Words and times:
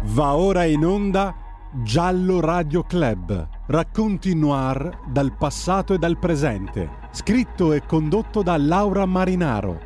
Va 0.00 0.36
ora 0.36 0.64
in 0.64 0.84
onda 0.84 1.34
Giallo 1.82 2.38
Radio 2.40 2.84
Club. 2.84 3.48
Racconti 3.66 4.32
noir 4.34 5.00
dal 5.08 5.36
passato 5.36 5.92
e 5.92 5.98
dal 5.98 6.16
presente. 6.18 7.08
Scritto 7.10 7.72
e 7.72 7.84
condotto 7.84 8.42
da 8.42 8.56
Laura 8.56 9.04
Marinaro. 9.06 9.80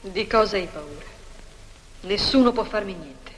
Di 0.00 0.26
cosa 0.28 0.56
hai 0.56 0.68
paura? 0.68 1.04
Nessuno 2.02 2.52
può 2.52 2.62
farmi 2.62 2.94
niente. 2.94 3.32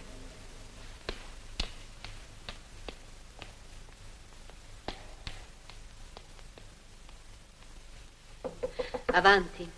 Avanti. 9.06 9.77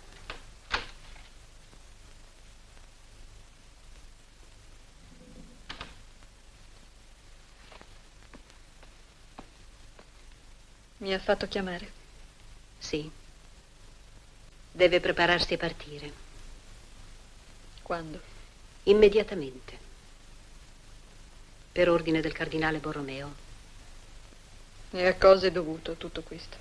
Mi 11.01 11.15
ha 11.15 11.19
fatto 11.19 11.47
chiamare. 11.47 11.91
Sì. 12.77 13.09
Deve 14.71 14.99
prepararsi 14.99 15.55
a 15.55 15.57
partire. 15.57 16.11
Quando? 17.81 18.21
Immediatamente. 18.83 19.79
Per 21.71 21.89
ordine 21.89 22.21
del 22.21 22.33
cardinale 22.33 22.77
Borromeo. 22.77 23.33
E 24.91 25.07
a 25.07 25.15
cosa 25.15 25.47
è 25.47 25.51
dovuto 25.51 25.95
tutto 25.95 26.21
questo? 26.21 26.57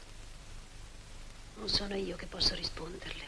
Non 1.56 1.68
sono 1.68 1.94
io 1.94 2.16
che 2.16 2.24
posso 2.24 2.54
risponderle. 2.54 3.24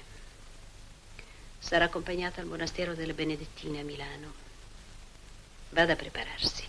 Sarà 1.58 1.84
accompagnata 1.84 2.40
al 2.40 2.46
monastero 2.46 2.94
delle 2.94 3.12
Benedettine 3.12 3.80
a 3.80 3.84
Milano. 3.84 4.32
Vada 5.68 5.92
a 5.92 5.96
prepararsi. 5.96 6.66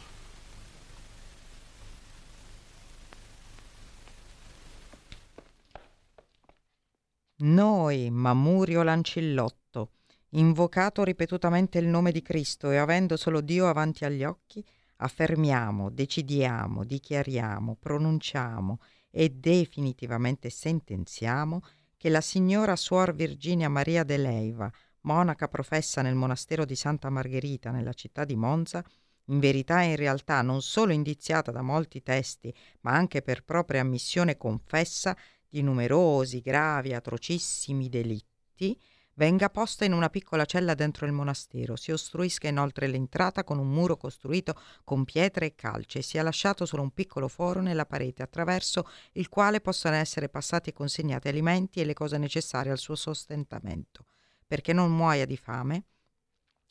Noi, 7.43 8.09
Mamurio 8.09 8.83
Lancillotto, 8.83 9.91
invocato 10.29 11.03
ripetutamente 11.03 11.77
il 11.77 11.87
nome 11.87 12.13
di 12.13 12.21
Cristo 12.21 12.71
e 12.71 12.77
avendo 12.77 13.17
solo 13.17 13.41
Dio 13.41 13.67
avanti 13.67 14.05
agli 14.05 14.23
occhi, 14.23 14.63
affermiamo, 14.97 15.89
decidiamo, 15.89 16.85
dichiariamo, 16.85 17.75
pronunciamo 17.77 18.79
e 19.11 19.29
definitivamente 19.29 20.49
sentenziamo 20.49 21.61
che 21.97 22.07
la 22.07 22.21
signora 22.21 22.77
Suor 22.77 23.13
Virginia 23.13 23.67
Maria 23.67 24.05
de 24.05 24.15
Leiva, 24.15 24.71
monaca 25.01 25.49
professa 25.49 26.01
nel 26.01 26.15
monastero 26.15 26.63
di 26.63 26.75
Santa 26.75 27.09
Margherita 27.09 27.71
nella 27.71 27.91
città 27.91 28.23
di 28.23 28.37
Monza, 28.37 28.81
in 29.25 29.39
verità 29.39 29.81
e 29.81 29.89
in 29.89 29.95
realtà 29.97 30.41
non 30.41 30.61
solo 30.61 30.93
indiziata 30.93 31.51
da 31.51 31.61
molti 31.61 32.01
testi, 32.01 32.53
ma 32.81 32.93
anche 32.93 33.21
per 33.21 33.43
propria 33.43 33.81
ammissione 33.81 34.37
confessa 34.37 35.15
di 35.53 35.61
numerosi, 35.61 36.41
gravi, 36.41 36.95
atrocissimi 36.95 37.87
delitti, 37.87 38.75
venga 39.13 39.51
posta 39.51 39.85
in 39.85 39.93
una 39.93 40.09
piccola 40.09 40.45
cella 40.45 40.73
dentro 40.73 41.05
il 41.05 41.11
monastero, 41.11 41.75
si 41.75 41.91
ostruisca 41.91 42.47
inoltre 42.47 42.87
l'entrata 42.87 43.43
con 43.43 43.59
un 43.59 43.67
muro 43.67 43.95
costruito 43.95 44.59
con 44.83 45.03
pietre 45.03 45.45
e 45.45 45.53
calce 45.53 45.99
e 45.99 46.01
sia 46.01 46.23
lasciato 46.23 46.65
solo 46.65 46.81
un 46.81 46.89
piccolo 46.89 47.27
foro 47.27 47.61
nella 47.61 47.85
parete 47.85 48.23
attraverso 48.23 48.89
il 49.11 49.29
quale 49.29 49.61
possano 49.61 49.95
essere 49.95 50.27
passati 50.27 50.71
e 50.71 50.73
consegnati 50.73 51.27
alimenti 51.27 51.79
e 51.79 51.85
le 51.85 51.93
cose 51.93 52.17
necessarie 52.17 52.71
al 52.71 52.79
suo 52.79 52.95
sostentamento, 52.95 54.07
perché 54.47 54.73
non 54.73 54.91
muoia 54.91 55.27
di 55.27 55.37
fame 55.37 55.83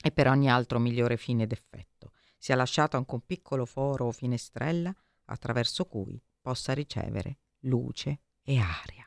e 0.03 0.11
per 0.11 0.27
ogni 0.27 0.51
altro 0.51 0.81
migliore 0.81 1.17
fine 1.17 1.45
ed 1.45 1.53
effetto. 1.53 2.11
Sia 2.37 2.57
lasciato 2.57 2.97
anche 2.97 3.15
un 3.15 3.25
piccolo 3.25 3.65
foro 3.65 4.07
o 4.07 4.11
finestrella 4.11 4.93
attraverso 5.27 5.85
cui 5.85 6.21
possa 6.41 6.73
ricevere 6.73 7.39
luce 7.61 8.19
e 8.45 8.59
aria. 8.59 9.07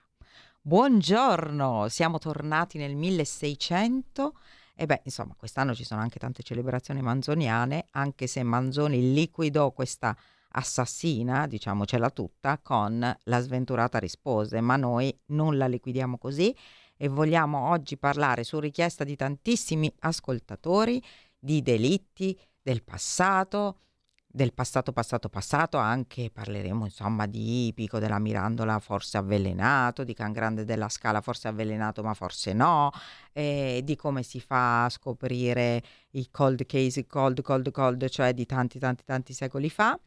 Buongiorno, 0.62 1.88
siamo 1.90 2.18
tornati 2.20 2.78
nel 2.78 2.96
1600 2.96 4.38
e 4.76 4.86
beh, 4.86 5.02
insomma, 5.04 5.36
quest'anno 5.36 5.76
ci 5.76 5.84
sono 5.84 6.02
anche 6.02 6.20
tante 6.20 6.42
celebrazioni 6.42 7.02
manzoniane, 7.02 7.88
anche 7.92 8.28
se 8.28 8.44
Manzoni 8.44 9.14
liquidò 9.14 9.72
questa 9.72 10.16
assassina, 10.50 11.48
diciamocela 11.48 12.10
tutta, 12.10 12.60
con 12.60 13.18
la 13.24 13.40
sventurata 13.40 14.00
rispose, 14.00 14.62
ma 14.62 14.76
noi 14.76 15.18
non 15.28 15.58
la 15.58 15.68
liquidiamo 15.68 16.18
così 16.18 16.56
e 16.98 17.08
vogliamo 17.10 17.70
oggi 17.70 17.98
parlare 17.98 18.44
su 18.44 18.60
richiesta 18.60 19.04
di 19.04 19.16
tantissimi 19.16 19.94
ascoltatori 20.00 21.04
di 21.38 21.62
delitti 21.62 22.38
del 22.62 22.84
passato, 22.84 23.80
del 24.36 24.52
passato 24.54 24.92
passato 24.92 25.30
passato 25.30 25.78
anche 25.78 26.30
parleremo 26.30 26.84
insomma 26.84 27.26
di 27.26 27.72
Pico 27.74 28.00
della 28.00 28.20
Mirandola 28.20 28.80
forse 28.80 29.18
avvelenato, 29.18 30.04
di 30.04 30.14
Can 30.14 30.34
Grande 30.34 30.66
della 30.66 30.90
Scala 30.90 31.22
forse 31.22 31.48
avvelenato 31.48 32.04
ma 32.04 32.14
forse 32.14 32.52
no, 32.52 32.92
eh, 33.32 33.80
di 33.82 33.96
come 33.96 34.24
si 34.24 34.42
fa 34.42 34.84
a 34.84 34.90
scoprire 34.90 35.82
i 36.12 36.28
cold 36.32 36.66
case, 36.66 37.08
cold, 37.08 37.42
cold, 37.42 37.72
cold, 37.72 38.10
cioè 38.10 38.34
di 38.34 38.46
tanti 38.46 38.78
tanti 38.78 39.06
tanti 39.06 39.32
secoli 39.34 39.70
fa. 39.70 39.98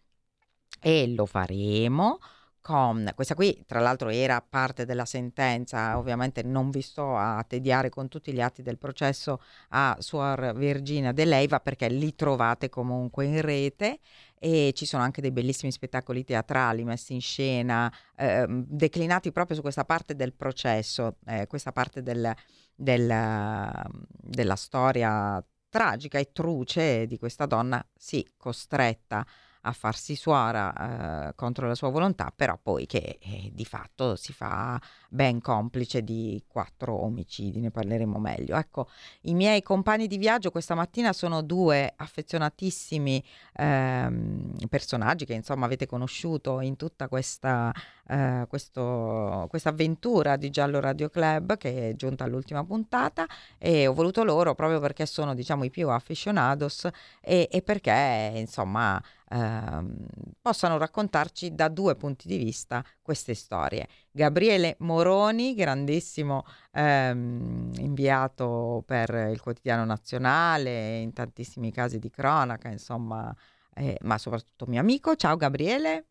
E 0.81 1.15
lo 1.15 1.25
faremo 1.25 2.19
con 2.69 3.11
questa 3.15 3.35
qui 3.35 3.65
tra 3.67 3.81
l'altro 3.81 4.11
era 4.11 4.45
parte 4.47 4.85
della 4.85 5.07
sentenza. 5.07 5.97
Ovviamente 5.97 6.43
non 6.43 6.69
vi 6.69 6.83
sto 6.83 7.17
a 7.17 7.43
tediare 7.49 7.89
con 7.89 8.09
tutti 8.09 8.31
gli 8.31 8.43
atti 8.43 8.61
del 8.61 8.77
processo 8.77 9.41
a 9.71 9.97
Suor 10.01 10.53
Virginia 10.55 11.13
De 11.13 11.25
Leiva 11.25 11.61
perché 11.61 11.89
li 11.89 12.15
trovate 12.15 12.69
comunque 12.69 13.25
in 13.25 13.41
rete. 13.41 14.01
E 14.39 14.73
ci 14.75 14.85
sono 14.85 15.03
anche 15.03 15.23
dei 15.23 15.31
bellissimi 15.31 15.73
spettacoli 15.73 16.25
teatrali 16.25 16.85
messi 16.85 17.15
in 17.15 17.23
scena 17.23 17.91
eh, 18.15 18.45
declinati 18.47 19.33
proprio 19.33 19.57
su 19.57 19.63
questa 19.63 19.85
parte 19.85 20.15
del 20.15 20.35
processo 20.35 21.17
eh, 21.27 21.47
questa 21.49 21.73
parte 21.73 22.03
del, 22.03 22.33
del, 22.77 23.83
della 24.13 24.57
storia 24.57 25.43
tragica 25.69 26.19
e 26.19 26.31
truce 26.33 27.07
di 27.07 27.19
questa 27.19 27.47
donna 27.47 27.85
sì 27.97 28.25
costretta 28.37 29.19
a 29.19 29.27
farsi 29.73 30.17
suora 30.17 31.29
eh, 31.29 31.35
contro 31.35 31.67
la 31.67 31.75
sua 31.75 31.89
volontà, 31.91 32.33
però 32.35 32.59
poi 32.61 32.87
che 32.87 33.19
eh, 33.21 33.51
di 33.53 33.65
fatto 33.65 34.17
si 34.17 34.33
fa 34.33 34.81
ben 35.09 35.41
complice 35.41 36.03
di 36.03 36.43
quattro 36.47 36.95
omicidi, 37.03 37.61
ne 37.61 37.71
parleremo 37.71 38.19
meglio. 38.19 38.57
Ecco, 38.57 38.89
i 39.23 39.35
miei 39.35 39.63
compagni 39.63 40.07
di 40.07 40.19
viaggio 40.19 40.51
questa 40.51 40.75
mattina 40.75 41.13
sono 41.13 41.43
due 41.43 41.93
affezionatissimi 41.97 43.23
ehm, 43.55 44.55
personaggi 44.69 45.25
che 45.25 45.35
insomma 45.35 45.67
avete 45.67 45.87
conosciuto 45.87 46.61
in 46.61 46.77
tutta 46.77 47.09
questa 47.09 47.73
eh, 48.09 48.47
questa 48.49 49.69
avventura 49.69 50.37
di 50.37 50.51
Giallo 50.51 50.81
Radio 50.81 51.11
Club 51.11 51.57
che 51.59 51.91
è 51.91 51.95
giunta 51.95 52.25
all'ultima 52.25 52.65
puntata 52.65 53.27
e 53.59 53.87
ho 53.87 53.93
voluto 53.93 54.25
loro 54.25 54.55
proprio 54.55 54.81
perché 54.81 55.05
sono 55.05 55.35
diciamo 55.35 55.65
i 55.65 55.71
più 55.71 55.91
aficionados 55.91 56.89
e, 57.21 57.49
e 57.51 57.63
perché 57.63 58.33
insomma 58.37 59.01
ehm, 59.31 60.07
possano 60.41 60.79
raccontarci 60.79 61.55
da 61.55 61.69
due 61.69 61.95
punti 61.97 62.29
di 62.29 62.37
vista 62.37 62.85
queste 63.03 63.35
storie. 63.35 63.87
Gabriele 64.11 64.77
Moroni, 64.81 65.55
grandissimo 65.55 66.45
ehm, 66.73 67.73
inviato 67.77 68.83
per 68.87 69.11
il 69.31 69.41
quotidiano 69.41 69.85
nazionale, 69.85 70.99
in 70.99 71.13
tantissimi 71.13 71.73
casi 71.73 71.99
di 71.99 72.11
cronaca, 72.11 72.69
insomma, 72.69 73.35
eh, 73.75 73.99
ma 74.03 74.19
soprattutto 74.19 74.67
mio 74.67 74.81
amico. 74.81 75.17
Ciao 75.17 75.37
Gabriele. 75.37 76.07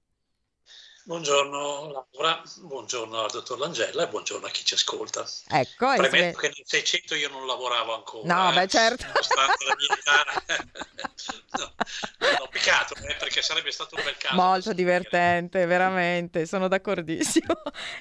Buongiorno 1.07 2.05
Laura, 2.11 2.41
buongiorno 2.63 3.21
al 3.21 3.31
dottor 3.31 3.57
Langella 3.59 4.03
e 4.03 4.07
buongiorno 4.09 4.45
a 4.45 4.49
chi 4.49 4.65
ci 4.65 4.73
ascolta. 4.73 5.25
Ecco, 5.47 5.93
Premetto 5.95 6.37
che 6.37 6.47
nel 6.47 6.63
600 6.65 7.15
io 7.15 7.29
non 7.29 7.47
lavoravo 7.47 7.95
ancora. 7.95 8.33
No, 8.33 8.51
eh, 8.51 8.55
beh 8.55 8.67
certo. 8.67 9.05
Nonostante 9.05 9.65
la 9.65 9.75
mia 9.77 9.97
età. 9.97 10.65
no, 11.63 11.71
no, 12.39 12.47
peccato, 12.51 12.95
eh, 12.95 13.15
perché 13.17 13.41
sarebbe 13.41 13.71
stato 13.71 13.95
un 13.95 14.03
bel 14.03 14.17
caso. 14.17 14.35
Molto 14.35 14.73
divertente, 14.73 15.65
veramente, 15.65 16.45
sono 16.45 16.67
d'accordissimo. 16.67 17.53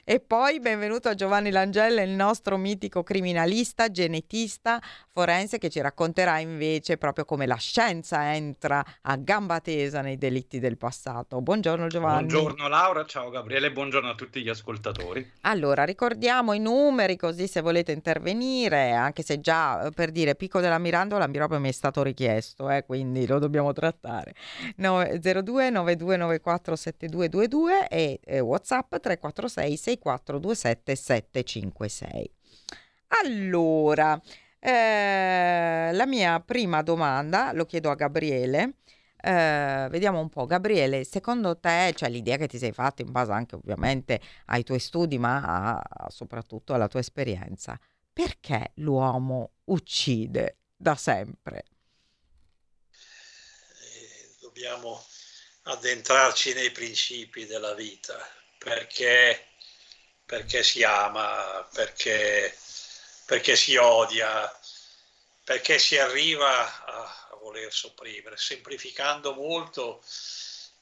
e 0.02 0.18
poi 0.18 0.58
benvenuto 0.58 1.08
a 1.08 1.14
Giovanni 1.14 1.52
Langella, 1.52 2.02
il 2.02 2.10
nostro 2.10 2.56
mitico 2.56 3.04
criminalista, 3.04 3.88
genetista, 3.88 4.82
forense, 5.12 5.58
che 5.58 5.70
ci 5.70 5.80
racconterà 5.80 6.40
invece 6.40 6.96
proprio 6.96 7.24
come 7.24 7.46
la 7.46 7.54
scienza 7.54 8.34
entra 8.34 8.84
a 9.02 9.14
gamba 9.14 9.60
tesa 9.60 10.00
nei 10.00 10.18
delitti 10.18 10.58
del 10.58 10.76
passato. 10.76 11.40
Buongiorno 11.40 11.86
Giovanni. 11.86 12.26
Buongiorno 12.26 12.66
Laura 12.66 12.95
ciao 13.04 13.30
Gabriele, 13.30 13.70
buongiorno 13.72 14.08
a 14.08 14.14
tutti 14.14 14.42
gli 14.42 14.48
ascoltatori. 14.48 15.32
Allora, 15.42 15.84
ricordiamo 15.84 16.52
i 16.52 16.58
numeri 16.58 17.16
così 17.16 17.46
se 17.46 17.60
volete 17.60 17.92
intervenire, 17.92 18.92
anche 18.92 19.22
se 19.22 19.40
già 19.40 19.84
eh, 19.86 19.90
per 19.90 20.10
dire 20.10 20.34
Picco 20.34 20.60
della 20.60 20.78
Mirandola 20.78 21.28
proprio 21.28 21.60
mi 21.60 21.68
è 21.68 21.72
stato 21.72 22.02
richiesto, 22.02 22.70
eh, 22.70 22.84
quindi 22.84 23.26
lo 23.26 23.38
dobbiamo 23.38 23.72
trattare. 23.72 24.34
No, 24.76 25.02
02 25.04 25.70
9294 25.70 26.76
7222 26.76 27.88
e 27.88 28.20
eh, 28.24 28.40
WhatsApp 28.40 28.94
346 28.96 29.76
6427 29.76 30.94
756. 30.96 32.30
Allora, 33.08 34.20
Eh, 34.58 35.90
la 35.92 36.06
mia 36.06 36.40
prima 36.40 36.82
domanda 36.82 37.52
lo 37.52 37.66
chiedo 37.66 37.90
a 37.90 37.94
Gabriele. 37.94 38.78
Eh, 39.18 39.88
vediamo 39.90 40.20
un 40.20 40.28
po', 40.28 40.46
Gabriele, 40.46 41.04
secondo 41.04 41.58
te, 41.58 41.92
cioè 41.96 42.08
l'idea 42.08 42.36
che 42.36 42.46
ti 42.46 42.58
sei 42.58 42.72
fatta 42.72 43.02
in 43.02 43.10
base 43.10 43.32
anche 43.32 43.56
ovviamente 43.56 44.20
ai 44.46 44.62
tuoi 44.62 44.78
studi, 44.78 45.18
ma 45.18 45.78
a, 45.78 46.10
soprattutto 46.10 46.74
alla 46.74 46.86
tua 46.88 47.00
esperienza, 47.00 47.78
perché 48.12 48.72
l'uomo 48.76 49.52
uccide 49.64 50.58
da 50.76 50.94
sempre? 50.94 51.64
Eh, 53.82 54.36
dobbiamo 54.40 55.04
addentrarci 55.62 56.52
nei 56.54 56.70
principi 56.70 57.46
della 57.46 57.74
vita, 57.74 58.16
perché, 58.58 59.46
perché 60.24 60.62
si 60.62 60.84
ama, 60.84 61.66
perché, 61.72 62.56
perché 63.24 63.56
si 63.56 63.76
odia, 63.76 64.50
perché 65.42 65.78
si 65.78 65.98
arriva 65.98 66.84
a, 66.86 67.25
voler 67.46 67.72
sopprimere. 67.72 68.36
Semplificando 68.36 69.32
molto, 69.32 70.02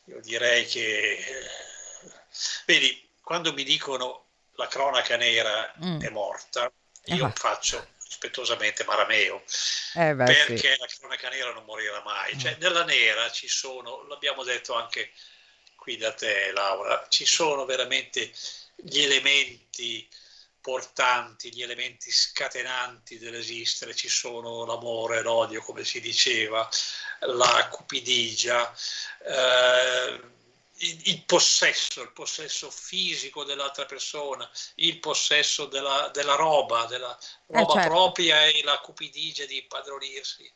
io 0.07 0.21
direi 0.21 0.67
che, 0.67 1.49
vedi, 2.67 3.09
quando 3.21 3.53
mi 3.53 3.65
dicono 3.65 4.27
la 4.57 4.67
cronaca 4.67 5.17
nera 5.17 5.73
mm. 5.85 6.01
è 6.01 6.09
morta, 6.11 6.71
io 7.07 7.25
uh-huh. 7.25 7.33
faccio 7.33 7.93
rispettosamente 8.05 8.85
Marameo, 8.85 9.43
eh 9.95 10.15
beh, 10.15 10.25
perché 10.25 10.75
sì. 10.75 10.79
la 10.79 10.87
cronaca 10.87 11.29
nera 11.29 11.53
non 11.53 11.65
morirà 11.65 12.03
mai. 12.03 12.39
Cioè, 12.39 12.57
mm. 12.57 12.61
nella 12.61 12.85
nera 12.85 13.31
ci 13.31 13.49
sono, 13.49 14.07
l'abbiamo 14.07 14.45
detto 14.45 14.75
anche 14.75 15.13
qui 15.77 15.97
da 15.97 16.13
te 16.13 16.51
Laura, 16.53 17.07
ci 17.09 17.27
sono 17.27 17.65
veramente 17.65 18.33
gli 18.77 19.01
elementi 19.01 20.09
portanti, 20.65 21.55
gli 21.55 21.61
elementi 21.61 22.11
scatenanti 22.11 23.19
dell'esistere, 23.19 23.95
ci 23.95 24.09
sono 24.09 24.65
l'amore, 24.65 25.21
l'odio, 25.21 25.61
come 25.61 25.85
si 25.85 26.01
diceva, 26.01 26.67
la 27.21 27.69
cupidigia, 27.71 28.75
eh, 29.27 30.21
il, 30.77 31.23
possesso, 31.27 32.01
il 32.01 32.13
possesso 32.13 32.71
fisico 32.71 33.45
dell'altra 33.45 33.85
persona, 33.85 34.51
il 34.77 34.99
possesso 35.01 35.67
della, 35.67 36.09
della 36.15 36.35
roba, 36.35 36.87
della 36.87 37.15
eh, 37.15 37.59
roba 37.59 37.73
eh 37.73 37.75
certo. 37.75 37.89
propria 37.91 38.47
e 38.47 38.63
la 38.63 38.79
cupidigia 38.79 39.45
di 39.45 39.67
padronirsi 39.69 40.51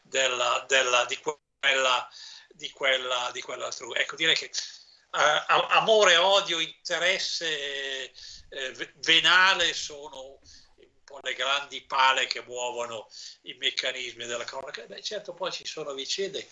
della, 0.00 0.64
della, 0.66 1.04
di 1.04 1.18
quella 1.20 2.10
di 2.48 2.70
quella 2.70 3.30
di 3.30 3.42
quell'altro. 3.42 3.94
Ecco, 3.94 4.16
direi 4.16 4.34
che 4.34 4.46
eh, 4.46 5.44
amore, 5.68 6.16
odio, 6.16 6.60
interesse 6.60 8.10
eh, 8.50 8.92
venale 8.96 9.72
sono 9.72 10.40
un 10.76 11.04
po' 11.04 11.18
le 11.22 11.34
grandi 11.34 11.80
pale 11.82 12.26
che 12.26 12.42
muovono 12.42 13.08
i 13.42 13.54
meccanismi 13.54 14.26
della 14.26 14.44
cronaca. 14.44 14.84
Beh, 14.84 15.02
certo, 15.02 15.32
poi 15.34 15.52
ci 15.52 15.66
sono 15.66 15.94
vicende 15.94 16.46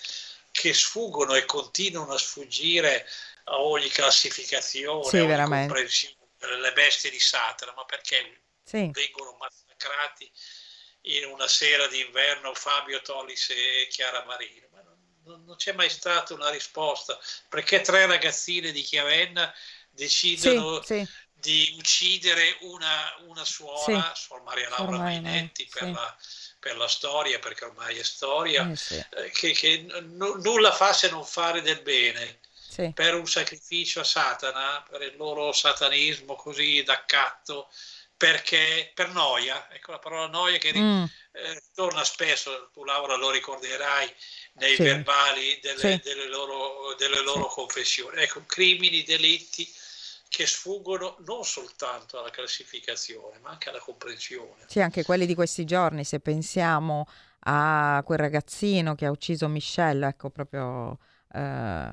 che 0.50 0.72
sfuggono 0.72 1.34
e 1.34 1.44
continuano 1.44 2.12
a 2.12 2.18
sfuggire 2.18 3.06
a 3.44 3.60
ogni 3.60 3.88
classificazione, 3.88 5.08
sì, 5.08 5.16
a 5.18 5.24
ogni 5.24 5.48
comprensione 5.48 6.16
delle 6.38 6.72
bestie 6.72 7.10
di 7.10 7.20
Satana, 7.20 7.72
ma 7.74 7.84
perché 7.84 8.42
sì. 8.64 8.90
vengono 8.92 9.36
massacrati 9.38 10.30
in 11.02 11.26
una 11.26 11.48
sera 11.48 11.86
d'inverno 11.86 12.54
Fabio 12.54 13.00
Tollis 13.00 13.50
e 13.50 13.88
Chiara 13.90 14.24
Marino? 14.24 14.68
Ma 14.70 14.82
non, 14.82 15.44
non, 15.44 15.56
c'è 15.56 15.72
mai 15.72 15.90
stata 15.90 16.34
una 16.34 16.50
risposta, 16.50 17.18
perché 17.48 17.80
tre 17.80 18.06
ragazzine 18.06 18.72
di 18.72 18.82
Chiavenna 18.82 19.52
decidono 19.90 20.82
sì, 20.82 21.04
sì. 21.04 21.08
Di 21.40 21.74
uccidere 21.78 22.56
una, 22.60 23.14
una 23.26 23.44
suora, 23.44 24.12
Suor 24.14 24.42
Maria 24.42 24.68
Laura 24.68 24.98
Mainetti, 24.98 25.68
per 25.70 25.90
la 25.90 26.16
per 26.58 26.76
la 26.76 26.88
storia, 26.88 27.38
perché 27.38 27.64
ormai 27.64 27.98
è 27.98 28.02
storia, 28.02 28.70
eh 28.70 28.76
sì. 28.76 28.94
eh, 28.96 29.30
che, 29.30 29.52
che 29.52 29.86
n- 29.88 30.40
nulla 30.42 30.72
fa 30.72 30.92
se 30.92 31.08
non 31.08 31.24
fare 31.24 31.62
del 31.62 31.80
bene. 31.82 32.40
Sì. 32.52 32.92
Per 32.94 33.14
un 33.14 33.26
sacrificio 33.26 34.00
a 34.00 34.04
Satana, 34.04 34.84
per 34.88 35.02
il 35.02 35.16
loro 35.16 35.52
satanismo 35.52 36.34
così 36.36 36.82
d'accatto, 36.82 37.70
perché 38.16 38.90
per 38.94 39.08
noia, 39.10 39.68
ecco 39.72 39.92
la 39.92 39.98
parola 39.98 40.26
noia 40.26 40.58
che 40.58 40.72
mm. 40.76 41.04
eh, 41.32 41.62
torna 41.74 42.04
spesso, 42.04 42.70
tu 42.72 42.84
Laura 42.84 43.16
lo 43.16 43.30
ricorderai 43.30 44.12
nei 44.54 44.74
sì. 44.74 44.82
verbali 44.82 45.58
delle, 45.60 46.00
delle 46.02 46.26
loro, 46.26 46.94
delle 46.98 47.22
loro 47.22 47.46
confessioni. 47.46 48.20
Ecco, 48.22 48.44
crimini, 48.44 49.02
delitti 49.02 49.72
che 50.28 50.46
sfuggono 50.46 51.16
non 51.26 51.44
soltanto 51.44 52.18
alla 52.18 52.30
classificazione, 52.30 53.38
ma 53.40 53.50
anche 53.50 53.70
alla 53.70 53.80
comprensione. 53.80 54.64
Sì, 54.66 54.80
anche 54.80 55.02
quelli 55.02 55.26
di 55.26 55.34
questi 55.34 55.64
giorni, 55.64 56.04
se 56.04 56.20
pensiamo 56.20 57.06
a 57.40 58.02
quel 58.04 58.18
ragazzino 58.18 58.94
che 58.94 59.06
ha 59.06 59.10
ucciso 59.10 59.48
Michelle, 59.48 60.08
ecco 60.08 60.30
proprio 60.30 60.98
eh, 61.32 61.88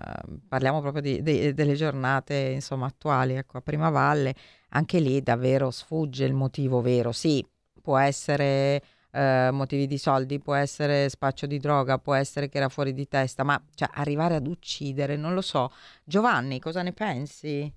parliamo 0.48 0.82
proprio 0.82 1.02
di, 1.02 1.22
di, 1.22 1.54
delle 1.54 1.76
giornate 1.76 2.36
insomma 2.36 2.88
attuali, 2.88 3.36
ecco 3.36 3.58
a 3.58 3.62
Prima 3.62 3.90
Valle, 3.90 4.34
anche 4.70 5.00
lì 5.00 5.22
davvero 5.22 5.72
sfugge 5.72 6.26
il 6.26 6.34
motivo 6.34 6.81
vero. 6.81 7.12
Sì, 7.12 7.46
può 7.81 7.98
essere 7.98 8.84
eh, 9.12 9.50
motivi 9.52 9.88
di 9.88 9.98
soldi, 9.98 10.40
può 10.40 10.56
essere 10.56 11.10
spaccio 11.10 11.46
di 11.46 11.60
droga, 11.60 11.98
può 11.98 12.14
essere 12.14 12.50
che 12.50 12.58
era 12.58 12.70
fuori 12.70 12.94
di 12.94 13.08
testa, 13.08 13.44
ma 13.44 13.62
cioè, 13.74 13.90
arrivare 13.94 14.36
ad 14.36 14.48
uccidere, 14.48 15.16
non 15.16 15.34
lo 15.34 15.42
so. 15.42 15.72
Giovanni, 16.04 16.60
cosa 16.60 16.81
ne 16.81 16.94
pensi? 16.94 17.72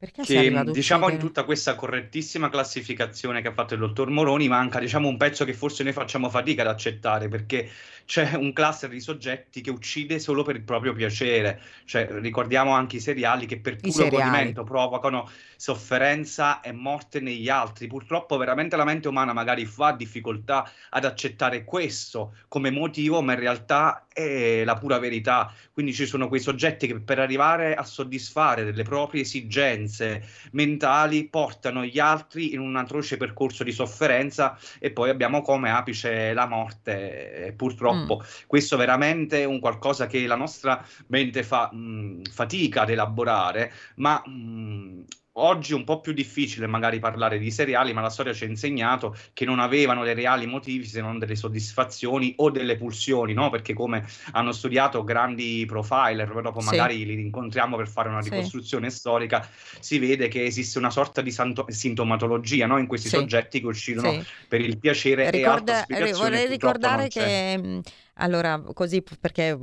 Perché 0.00 0.22
che 0.22 0.64
diciamo 0.72 1.10
in 1.10 1.18
tutta 1.18 1.44
questa 1.44 1.74
correttissima 1.74 2.48
classificazione 2.48 3.42
che 3.42 3.48
ha 3.48 3.52
fatto 3.52 3.74
il 3.74 3.80
dottor 3.80 4.08
Moroni 4.08 4.48
manca 4.48 4.78
diciamo 4.78 5.08
un 5.08 5.18
pezzo 5.18 5.44
che 5.44 5.52
forse 5.52 5.82
noi 5.82 5.92
facciamo 5.92 6.30
fatica 6.30 6.62
ad 6.62 6.68
accettare 6.68 7.28
perché 7.28 7.68
c'è 8.06 8.32
un 8.32 8.54
cluster 8.54 8.88
di 8.88 8.98
soggetti 8.98 9.60
che 9.60 9.68
uccide 9.68 10.18
solo 10.18 10.42
per 10.42 10.56
il 10.56 10.62
proprio 10.62 10.94
piacere. 10.94 11.60
Cioè 11.84 12.08
ricordiamo 12.12 12.72
anche 12.72 12.96
i 12.96 13.00
seriali 13.00 13.44
che 13.44 13.60
per 13.60 13.76
puro 13.76 14.08
godimento 14.08 14.64
provocano 14.64 15.28
sofferenza 15.54 16.62
e 16.62 16.72
morte 16.72 17.20
negli 17.20 17.50
altri. 17.50 17.86
Purtroppo 17.86 18.38
veramente 18.38 18.76
la 18.76 18.84
mente 18.84 19.06
umana 19.06 19.34
magari 19.34 19.66
fa 19.66 19.92
difficoltà 19.92 20.66
ad 20.88 21.04
accettare 21.04 21.62
questo 21.62 22.36
come 22.48 22.70
motivo 22.70 23.20
ma 23.20 23.34
in 23.34 23.38
realtà 23.38 24.06
è 24.20 24.64
la 24.64 24.74
pura 24.74 24.98
verità 24.98 25.52
quindi 25.72 25.96
ci 25.96 26.06
sono 26.06 26.28
quei 26.28 26.40
soggetti 26.40 26.86
che 26.86 27.00
per 27.00 27.18
arrivare 27.18 27.74
a 27.74 27.84
soddisfare 27.84 28.64
delle 28.64 28.82
proprie 28.82 29.22
esigenze 29.22 30.22
mentali 30.52 31.26
portano 31.28 31.84
gli 31.84 31.98
altri 31.98 32.52
in 32.52 32.60
un 32.60 32.76
atroce 32.76 33.16
percorso 33.16 33.64
di 33.64 33.72
sofferenza 33.72 34.58
e 34.78 34.90
poi 34.90 35.10
abbiamo 35.10 35.40
come 35.40 35.70
apice 35.70 36.32
la 36.32 36.46
morte. 36.46 37.54
Purtroppo 37.56 38.16
mm. 38.16 38.46
questo 38.46 38.76
veramente 38.76 39.40
è 39.40 39.44
un 39.44 39.58
qualcosa 39.58 40.06
che 40.06 40.26
la 40.26 40.36
nostra 40.36 40.84
mente 41.06 41.42
fa 41.42 41.72
mh, 41.72 42.24
fatica 42.30 42.82
ad 42.82 42.90
elaborare, 42.90 43.72
ma 43.96 44.22
mh, 44.24 45.04
Oggi 45.34 45.72
è 45.72 45.76
un 45.76 45.84
po' 45.84 46.00
più 46.00 46.12
difficile 46.12 46.66
magari 46.66 46.98
parlare 46.98 47.38
di 47.38 47.52
seriali, 47.52 47.92
ma 47.92 48.00
la 48.00 48.10
storia 48.10 48.32
ci 48.32 48.44
ha 48.44 48.48
insegnato 48.48 49.16
che 49.32 49.44
non 49.44 49.60
avevano 49.60 50.02
dei 50.02 50.14
reali 50.14 50.44
motivi 50.46 50.84
se 50.84 51.00
non 51.00 51.20
delle 51.20 51.36
soddisfazioni 51.36 52.34
o 52.38 52.50
delle 52.50 52.76
pulsioni, 52.76 53.32
no? 53.32 53.48
Perché 53.48 53.72
come 53.72 54.04
hanno 54.32 54.50
studiato 54.50 55.04
grandi 55.04 55.64
profiler, 55.68 56.28
poi 56.32 56.42
dopo 56.42 56.60
sì. 56.60 56.66
magari 56.66 57.04
li 57.04 57.20
incontriamo 57.20 57.76
per 57.76 57.88
fare 57.88 58.08
una 58.08 58.20
ricostruzione 58.20 58.90
sì. 58.90 58.98
storica, 58.98 59.48
si 59.78 60.00
vede 60.00 60.26
che 60.26 60.44
esiste 60.44 60.78
una 60.78 60.90
sorta 60.90 61.20
di 61.20 61.30
santo- 61.30 61.66
sintomatologia 61.68 62.66
no? 62.66 62.78
in 62.78 62.88
questi 62.88 63.08
sì. 63.08 63.14
soggetti 63.14 63.60
che 63.60 63.66
uscirono 63.66 64.24
per 64.48 64.60
il 64.60 64.78
piacere 64.78 65.30
Ricorda, 65.30 65.86
e 65.86 66.12
Vorrei 66.12 66.48
ricordare 66.48 67.06
che 67.06 67.80
allora, 68.20 68.62
così 68.74 69.02
perché 69.02 69.58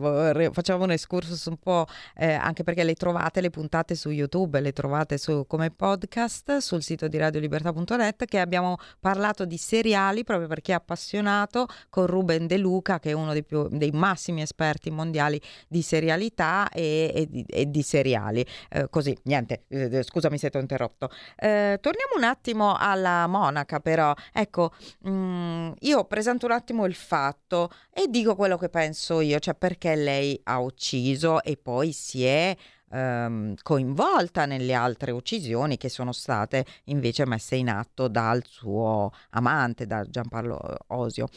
facciamo 0.52 0.84
un 0.84 0.92
excursus 0.92 1.46
un 1.46 1.58
po', 1.58 1.86
eh, 2.16 2.34
anche 2.34 2.64
perché 2.64 2.84
le 2.84 2.96
trovate 2.96 3.42
le 3.42 3.50
puntate 3.50 3.96
su 3.96 4.10
YouTube, 4.10 4.60
le 4.60 4.74
trovate 4.74 5.18
su, 5.18 5.46
come 5.48 5.72
podcast 5.72 6.58
sul 6.58 6.82
sito 6.82 7.08
di 7.08 7.18
radiolibertà.net 7.18 8.26
che 8.26 8.40
abbiamo 8.40 8.78
parlato 9.00 9.46
di 9.46 9.58
seriali 9.58 10.24
proprio 10.24 10.48
perché 10.48 10.72
è 10.72 10.76
appassionato 10.76 11.68
con 11.90 12.08
Ruben 12.08 12.48
De 12.48 12.58
Luca 12.58 13.00
che 13.00 13.12
è 13.12 13.14
uno 13.14 13.34
dei, 13.34 13.44
più, 13.44 13.68
dei 13.70 13.92
massimi 13.92 14.42
esperti 14.42 14.90
mondiali 14.90 15.40
di 15.68 15.82
serialità 15.82 16.70
e, 16.70 17.12
e, 17.14 17.28
di, 17.30 17.46
e 17.48 17.70
di, 17.70 17.82
seriali. 17.82 18.46
Eh, 18.70 18.90
così, 18.90 19.16
niente, 19.24 19.66
eh, 19.68 20.04
scusami 20.04 20.38
se 20.38 20.50
ti 20.50 20.58
ho 20.58 20.60
interrotto. 20.60 21.10
Eh, 21.36 21.78
torniamo 21.80 22.14
un 22.16 22.24
attimo 22.24 22.76
alla 22.78 23.28
monaca 23.28 23.80
però. 23.80 24.14
Ecco, 24.34 24.72
mh, 25.02 25.10
mm, 25.10 25.72
io 25.80 26.06
presento 26.06 26.46
un 26.46 26.52
attimo 26.52 26.86
il 26.86 26.96
fatto 26.96 27.70
e 27.94 28.08
dico 28.10 28.36
quello 28.36 28.47
quello 28.48 28.62
che 28.62 28.70
penso 28.70 29.20
io, 29.20 29.40
cioè 29.40 29.56
perché 29.56 29.94
lei 29.96 30.40
ha 30.46 30.60
ucciso 30.60 31.44
e 31.44 31.58
poi 31.58 31.92
si 31.92 32.24
è 32.24 32.56
ehm, 32.92 33.56
coinvolta 33.62 34.46
nelle 34.46 34.74
altre 34.74 35.12
uccisioni 35.12 35.76
che 35.76 35.90
sono 35.90 36.14
state 36.14 36.66
invece 36.86 37.26
messe 37.26 37.58
in 37.58 37.68
atto 37.70 38.08
dal 38.08 38.42
suo 38.46 39.12
amante, 39.32 39.86
da 39.86 40.06
Giampaolo 40.06 40.78
Osio. 40.88 41.28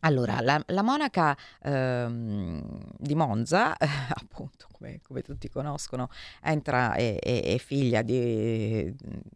Allora, 0.00 0.40
la, 0.40 0.62
la 0.68 0.82
monaca 0.82 1.36
ehm, 1.62 2.62
di 2.96 3.14
Monza, 3.14 3.76
eh, 3.76 3.86
appunto, 4.14 4.66
come, 4.72 5.00
come, 5.02 5.20
tutti 5.20 5.48
conoscono, 5.50 6.08
entra, 6.42 6.94
è, 6.94 7.18
è, 7.18 7.42
è 7.42 7.58
figlia 7.58 8.00
di, 8.00 8.94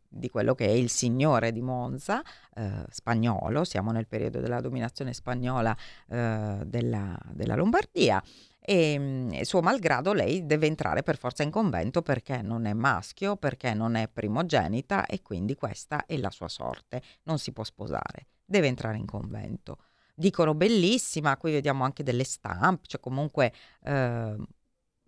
di, 0.08 0.30
quello 0.30 0.54
che 0.54 0.66
è 0.66 0.70
il 0.70 0.88
signore 0.88 1.52
di 1.52 1.60
Monza, 1.60 2.22
eh, 2.54 2.84
spagnolo, 2.88 3.64
siamo 3.64 3.92
nel 3.92 4.06
periodo 4.06 4.40
della 4.40 4.60
dominazione 4.60 5.12
spagnola 5.12 5.76
eh, 6.08 6.62
della, 6.64 7.18
della 7.32 7.56
Lombardia 7.56 8.22
e 8.58 8.98
mm, 8.98 9.40
suo 9.42 9.60
malgrado 9.60 10.14
lei 10.14 10.46
deve 10.46 10.66
entrare 10.66 11.02
per 11.02 11.18
forza 11.18 11.42
in 11.42 11.50
convento 11.50 12.00
perché 12.00 12.40
non 12.40 12.64
è 12.64 12.72
maschio, 12.72 13.36
perché 13.36 13.74
non 13.74 13.96
è 13.96 14.08
primogenita 14.08 15.04
e 15.04 15.20
quindi 15.20 15.54
questa 15.54 16.06
è 16.06 16.16
la 16.16 16.30
sua 16.30 16.48
sorte, 16.48 17.02
non 17.24 17.38
si 17.38 17.52
può 17.52 17.64
sposare, 17.64 18.28
deve 18.46 18.68
entrare 18.68 18.96
in 18.96 19.04
convento 19.04 19.76
dicono 20.14 20.54
bellissima, 20.54 21.36
qui 21.36 21.52
vediamo 21.52 21.84
anche 21.84 22.02
delle 22.02 22.24
stampe, 22.24 22.86
cioè 22.86 23.00
comunque 23.00 23.52
eh, 23.82 24.36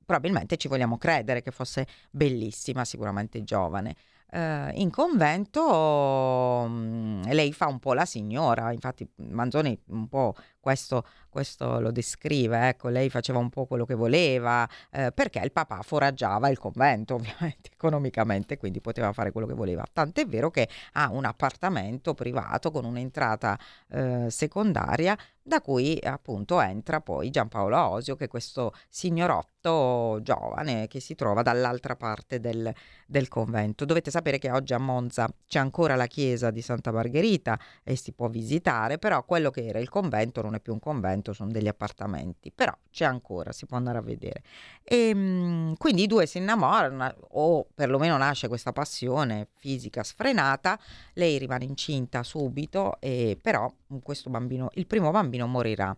probabilmente 0.04 0.56
ci 0.56 0.68
vogliamo 0.68 0.98
credere 0.98 1.42
che 1.42 1.50
fosse 1.50 1.86
bellissima, 2.10 2.84
sicuramente 2.84 3.42
giovane. 3.44 3.96
Uh, 4.28 4.70
in 4.74 4.90
convento 4.90 5.62
um, 5.62 7.22
lei 7.32 7.52
fa 7.52 7.68
un 7.68 7.78
po' 7.78 7.94
la 7.94 8.04
signora, 8.04 8.72
infatti 8.72 9.08
Manzoni 9.16 9.80
un 9.86 10.08
po' 10.08 10.34
questo, 10.66 11.04
questo 11.28 11.78
lo 11.78 11.92
descrive, 11.92 12.70
ecco, 12.70 12.88
lei 12.88 13.08
faceva 13.08 13.38
un 13.38 13.50
po' 13.50 13.66
quello 13.66 13.84
che 13.84 13.94
voleva, 13.94 14.68
eh, 14.90 15.12
perché 15.12 15.38
il 15.38 15.52
papà 15.52 15.80
foraggiava 15.82 16.48
il 16.48 16.58
convento 16.58 17.14
ovviamente 17.14 17.70
economicamente, 17.72 18.56
quindi 18.56 18.80
poteva 18.80 19.12
fare 19.12 19.30
quello 19.30 19.46
che 19.46 19.54
voleva. 19.54 19.84
Tant'è 19.92 20.26
vero 20.26 20.50
che 20.50 20.68
ha 20.94 21.08
un 21.12 21.24
appartamento 21.24 22.14
privato 22.14 22.72
con 22.72 22.84
un'entrata 22.84 23.56
eh, 23.90 24.26
secondaria 24.28 25.16
da 25.46 25.60
cui 25.60 25.96
appunto 26.02 26.60
entra 26.60 27.00
poi 27.00 27.30
Giampaolo 27.30 27.78
Osio, 27.78 28.16
che 28.16 28.24
è 28.24 28.28
questo 28.28 28.72
signorotto 28.88 30.18
giovane 30.20 30.88
che 30.88 30.98
si 30.98 31.14
trova 31.14 31.42
dall'altra 31.42 31.94
parte 31.94 32.40
del, 32.40 32.72
del, 33.06 33.28
convento. 33.28 33.84
Dovete 33.84 34.10
sapere 34.10 34.38
che 34.38 34.50
oggi 34.50 34.74
a 34.74 34.78
Monza 34.78 35.28
c'è 35.46 35.60
ancora 35.60 35.94
la 35.94 36.08
chiesa 36.08 36.50
di 36.50 36.62
Santa 36.62 36.90
Margherita 36.90 37.56
e 37.84 37.94
si 37.94 38.12
può 38.12 38.28
visitare, 38.28 38.98
però 38.98 39.24
quello 39.24 39.50
che 39.50 39.66
era 39.66 39.78
il 39.78 39.88
convento 39.88 40.42
non 40.42 40.55
è 40.56 40.60
più 40.60 40.72
un 40.72 40.80
convento, 40.80 41.32
sono 41.32 41.50
degli 41.50 41.68
appartamenti, 41.68 42.52
però 42.52 42.76
c'è 42.90 43.04
ancora, 43.04 43.52
si 43.52 43.66
può 43.66 43.76
andare 43.76 43.98
a 43.98 44.02
vedere. 44.02 44.42
E 44.82 45.08
ehm, 45.08 45.76
quindi 45.76 46.02
i 46.02 46.06
due 46.06 46.26
si 46.26 46.38
innamorano, 46.38 47.14
o 47.30 47.66
perlomeno 47.74 48.16
nasce 48.16 48.48
questa 48.48 48.72
passione 48.72 49.48
fisica 49.56 50.02
sfrenata, 50.02 50.78
lei 51.14 51.38
rimane 51.38 51.64
incinta 51.64 52.22
subito, 52.22 53.00
e 53.00 53.38
però 53.40 53.72
questo 54.02 54.30
bambino, 54.30 54.70
il 54.74 54.86
primo 54.86 55.10
bambino 55.10 55.46
morirà. 55.46 55.96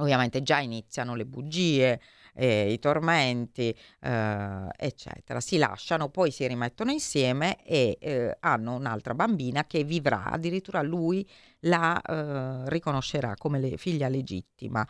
Ovviamente 0.00 0.42
già 0.42 0.60
iniziano 0.60 1.14
le 1.16 1.26
bugie, 1.26 2.00
eh, 2.38 2.70
i 2.72 2.78
tormenti, 2.78 3.76
eh, 4.00 4.68
eccetera. 4.76 5.40
Si 5.40 5.58
lasciano, 5.58 6.08
poi 6.08 6.30
si 6.30 6.46
rimettono 6.46 6.92
insieme 6.92 7.62
e 7.64 7.98
eh, 8.00 8.36
hanno 8.40 8.76
un'altra 8.76 9.14
bambina 9.14 9.64
che 9.64 9.82
vivrà, 9.82 10.24
addirittura 10.24 10.80
lui 10.82 11.28
la 11.60 12.00
eh, 12.00 12.70
riconoscerà 12.70 13.34
come 13.36 13.58
le, 13.58 13.76
figlia 13.76 14.08
legittima. 14.08 14.86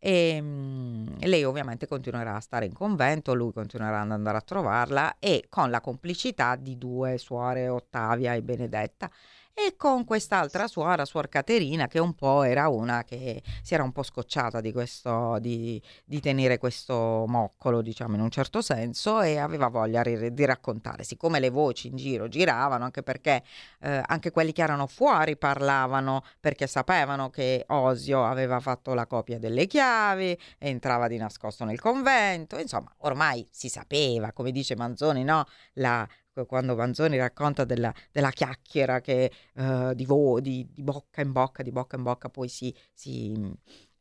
E 0.00 0.40
mh, 0.40 1.26
lei 1.26 1.44
ovviamente 1.44 1.86
continuerà 1.86 2.36
a 2.36 2.40
stare 2.40 2.66
in 2.66 2.72
convento, 2.72 3.34
lui 3.34 3.52
continuerà 3.52 4.00
ad 4.00 4.12
andare 4.12 4.38
a 4.38 4.40
trovarla 4.40 5.16
e 5.18 5.46
con 5.48 5.70
la 5.70 5.80
complicità 5.80 6.56
di 6.56 6.78
due 6.78 7.18
suore, 7.18 7.68
Ottavia 7.68 8.34
e 8.34 8.42
Benedetta, 8.42 9.10
e 9.58 9.74
con 9.76 10.04
quest'altra 10.04 10.68
suora, 10.68 11.04
suor 11.04 11.28
Caterina, 11.28 11.88
che 11.88 11.98
un 11.98 12.14
po' 12.14 12.44
era 12.44 12.68
una 12.68 13.02
che 13.02 13.42
si 13.60 13.74
era 13.74 13.82
un 13.82 13.90
po' 13.90 14.04
scocciata 14.04 14.60
di, 14.60 14.70
questo, 14.70 15.38
di, 15.40 15.82
di 16.04 16.20
tenere 16.20 16.58
questo 16.58 17.24
moccolo, 17.26 17.82
diciamo 17.82 18.14
in 18.14 18.20
un 18.20 18.30
certo 18.30 18.62
senso, 18.62 19.20
e 19.20 19.38
aveva 19.38 19.66
voglia 19.66 20.02
di, 20.02 20.32
di 20.32 20.44
raccontare. 20.44 21.02
Siccome 21.02 21.40
le 21.40 21.50
voci 21.50 21.88
in 21.88 21.96
giro 21.96 22.28
giravano, 22.28 22.84
anche 22.84 23.02
perché 23.02 23.42
eh, 23.80 24.00
anche 24.06 24.30
quelli 24.30 24.52
che 24.52 24.62
erano 24.62 24.86
fuori 24.86 25.36
parlavano, 25.36 26.22
perché 26.38 26.68
sapevano 26.68 27.28
che 27.28 27.64
Osio 27.66 28.24
aveva 28.24 28.60
fatto 28.60 28.94
la 28.94 29.06
copia 29.06 29.40
delle 29.40 29.66
chiavi, 29.66 30.38
entrava 30.58 31.08
di 31.08 31.16
nascosto 31.16 31.64
nel 31.64 31.80
convento, 31.80 32.58
insomma, 32.58 32.94
ormai 32.98 33.44
si 33.50 33.68
sapeva, 33.68 34.30
come 34.30 34.52
dice 34.52 34.76
Manzoni, 34.76 35.24
no? 35.24 35.44
La 35.74 36.06
quando 36.46 36.74
Manzoni 36.76 37.16
racconta 37.16 37.64
della, 37.64 37.92
della 38.12 38.30
chiacchiera 38.30 39.00
che 39.00 39.30
uh, 39.54 39.94
di, 39.94 40.04
vo- 40.04 40.40
di, 40.40 40.66
di, 40.70 40.82
bocca 40.82 41.20
in 41.20 41.32
bocca, 41.32 41.62
di 41.62 41.70
bocca 41.70 41.96
in 41.96 42.02
bocca 42.02 42.28
poi 42.28 42.48
si, 42.48 42.74
si 42.92 43.32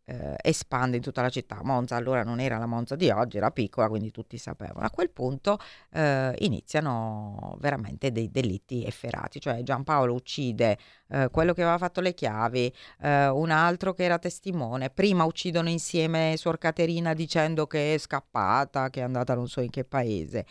uh, 0.07 0.33
espande 0.41 0.97
in 0.97 1.01
tutta 1.01 1.21
la 1.21 1.29
città. 1.29 1.61
Monza 1.63 1.95
allora 1.95 2.23
non 2.23 2.39
era 2.39 2.57
la 2.57 2.65
Monza 2.65 2.95
di 2.95 3.09
oggi, 3.09 3.37
era 3.37 3.51
piccola, 3.51 3.87
quindi 3.87 4.11
tutti 4.11 4.37
sapevano. 4.37 4.85
A 4.85 4.89
quel 4.89 5.09
punto 5.09 5.57
uh, 5.91 5.99
iniziano 6.37 7.57
veramente 7.59 8.11
dei 8.11 8.31
delitti 8.31 8.85
efferati, 8.85 9.39
cioè 9.39 9.63
Giampaolo 9.63 10.13
uccide 10.13 10.77
quello 11.31 11.53
che 11.53 11.61
aveva 11.61 11.77
fatto 11.77 12.01
le 12.01 12.13
chiavi, 12.13 12.73
un 12.99 13.49
altro 13.49 13.93
che 13.93 14.03
era 14.03 14.19
testimone, 14.19 14.89
prima 14.89 15.23
uccidono 15.23 15.69
insieme 15.69 16.33
Suor 16.35 16.57
Caterina 16.57 17.13
dicendo 17.13 17.65
che 17.65 17.93
è 17.93 17.97
scappata, 17.97 18.89
che 18.89 18.99
è 18.99 19.03
andata 19.03 19.33
non 19.33 19.47
so 19.47 19.61
in 19.61 19.69
che 19.69 19.85
paese. 19.85 20.45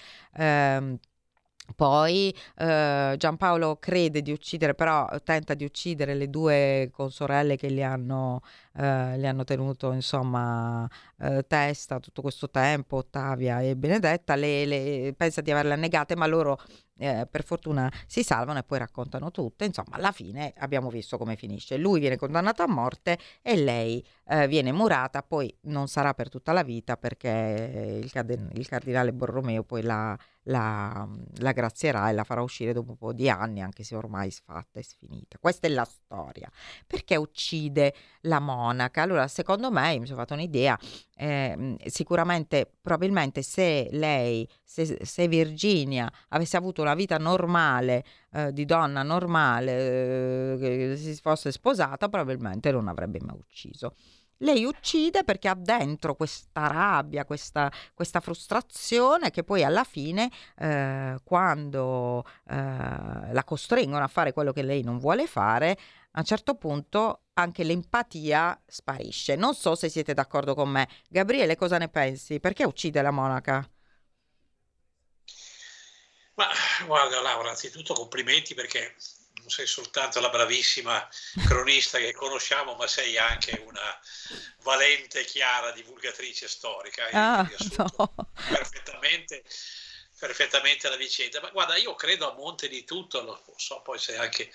Poi 1.75 2.35
eh, 2.57 3.15
Giampaolo 3.19 3.77
crede 3.77 4.23
di 4.23 4.33
uccidere, 4.33 4.75
però 4.75 5.09
tenta 5.25 5.55
di 5.55 5.65
uccidere 5.65 6.15
le 6.15 6.31
due 6.31 6.91
consorelle 6.93 7.57
che 7.57 7.71
gli 7.71 7.83
hanno, 7.83 8.41
eh, 8.77 9.19
gli 9.19 9.27
hanno 9.27 9.45
tenuto 9.45 9.93
insomma 9.93 10.89
eh, 11.19 11.45
testa 11.47 11.99
tutto 11.99 12.23
questo 12.23 12.51
tempo, 12.51 12.97
Ottavia 12.97 13.61
e 13.61 13.77
Benedetta. 13.77 14.35
Le, 14.35 14.67
le, 14.67 15.15
pensa 15.17 15.41
di 15.41 15.51
averle 15.51 15.73
annegate, 15.73 16.15
ma 16.15 16.27
loro 16.27 16.59
eh, 16.99 17.27
per 17.31 17.45
fortuna 17.45 17.91
si 18.07 18.23
salvano 18.23 18.59
e 18.59 18.63
poi 18.63 18.79
raccontano 18.79 19.31
tutto. 19.31 19.65
Insomma, 19.65 19.97
alla 19.97 20.13
fine 20.13 20.53
abbiamo 20.59 20.91
visto 20.91 21.17
come 21.19 21.37
finisce. 21.37 21.77
Lui 21.77 22.01
viene 22.01 22.17
condannato 22.17 22.63
a 22.63 22.69
morte 22.69 23.19
e 23.43 23.57
lei 23.57 24.05
eh, 24.29 24.47
viene 24.49 24.73
murata, 24.73 25.23
poi 25.23 25.55
non 25.63 25.89
sarà 25.89 26.15
per 26.15 26.29
tutta 26.29 26.53
la 26.53 26.63
vita 26.63 26.97
perché 26.97 28.01
il, 28.03 28.11
card- 28.11 28.51
il 28.55 28.67
cardinale 28.69 29.13
Borromeo 29.13 29.63
poi 29.63 29.83
la, 29.83 30.19
la, 30.45 31.09
la, 31.39 31.53
grazierà 31.53 32.11
e 32.11 32.13
la 32.13 32.25
farà 32.25 32.43
uscire 32.43 32.73
dopo 32.73 32.91
un 32.91 32.97
po' 32.97 33.13
di 33.13 33.29
anni, 33.29 33.63
anche 33.63 33.85
se 33.85 33.95
ormai 33.95 34.31
sfatta 34.31 34.79
e 34.79 34.83
sfinita. 34.83 35.39
Questa 35.39 35.67
è 35.67 35.71
la 35.71 35.85
storia. 35.85 36.51
Perché 36.87 37.17
uccide 37.17 37.95
la 38.23 38.41
monaca? 38.67 39.03
Allora, 39.03 39.29
secondo 39.29 39.71
me, 39.71 39.99
mi 39.99 40.07
sono 40.07 40.19
fatta 40.19 40.35
un'idea, 40.35 40.79
eh, 41.17 41.77
sicuramente, 41.87 42.71
probabilmente 42.81 43.43
se 43.43 43.89
lei, 43.93 44.49
se, 44.63 44.99
se, 45.03 45.29
Virginia 45.29 46.11
avesse 46.29 46.57
avuto 46.57 46.83
una 46.83 46.95
vita 46.95 47.19
normale, 47.19 48.05
eh, 48.33 48.53
di 48.53 48.65
donna 48.65 49.03
normale, 49.03 50.55
eh, 50.55 50.57
che 50.59 50.97
si 50.97 51.15
fosse 51.17 51.53
sposata, 51.53 52.09
probabilmente 52.09 52.71
non 52.71 52.89
avrebbe 52.89 53.21
mai 53.23 53.37
ucciso. 53.37 53.95
Lei 54.41 54.65
uccide 54.65 55.25
perché 55.25 55.49
ha 55.49 55.55
dentro 55.55 56.15
questa 56.15 56.67
rabbia, 56.67 57.25
questa, 57.25 57.73
questa 57.95 58.21
frustrazione 58.21 59.31
che 59.31 59.45
poi 59.45 59.65
alla 59.65 59.85
fine, 59.85 60.31
eh, 60.59 61.17
quando 61.25 62.23
eh, 62.51 62.55
la 62.55 63.43
costringono 63.47 64.05
a 64.05 64.09
fare 64.09 64.35
quello 64.35 64.53
che 64.53 64.63
lei 64.63 64.83
non 64.83 64.99
vuole 64.99 65.27
fare, 65.27 65.79
a 66.17 66.21
un 66.21 66.25
certo 66.25 66.55
punto 66.55 67.25
anche 67.35 67.63
l'empatia 67.63 68.59
sparisce. 68.67 69.37
Non 69.37 69.55
so 69.55 69.75
se 69.75 69.91
siete 69.91 70.15
d'accordo 70.15 70.55
con 70.55 70.71
me. 70.71 70.89
Gabriele, 71.09 71.57
cosa 71.57 71.77
ne 71.77 71.89
pensi? 71.89 72.41
Perché 72.41 72.65
uccide 72.65 73.03
la 73.03 73.11
monaca? 73.11 73.69
Ma 76.35 76.49
guarda 76.87 77.21
Laura, 77.21 77.51
anzitutto 77.51 77.95
complimenti 77.95 78.55
perché 78.55 78.97
non 79.41 79.51
sei 79.51 79.67
soltanto 79.67 80.21
la 80.21 80.31
bravissima 80.31 81.07
cronista 81.47 81.99
che 81.99 82.13
conosciamo, 82.13 82.75
ma 82.75 82.87
sei 82.87 83.17
anche 83.19 83.63
una 83.67 84.01
valente 84.63 85.21
e 85.21 85.25
chiara 85.25 85.71
divulgatrice 85.73 86.49
storica. 86.49 87.09
Ah, 87.13 87.49
no. 87.77 88.15
perfettamente, 88.49 89.45
perfettamente 90.19 90.89
la 90.89 90.97
vicenda. 90.97 91.41
Ma 91.41 91.51
guarda, 91.51 91.77
io 91.77 91.95
credo 91.95 92.31
a 92.31 92.35
monte 92.35 92.69
di 92.69 92.85
tutto, 92.85 93.23
lo 93.23 93.43
so 93.57 93.83
poi 93.83 93.99
se 93.99 94.17
anche 94.17 94.51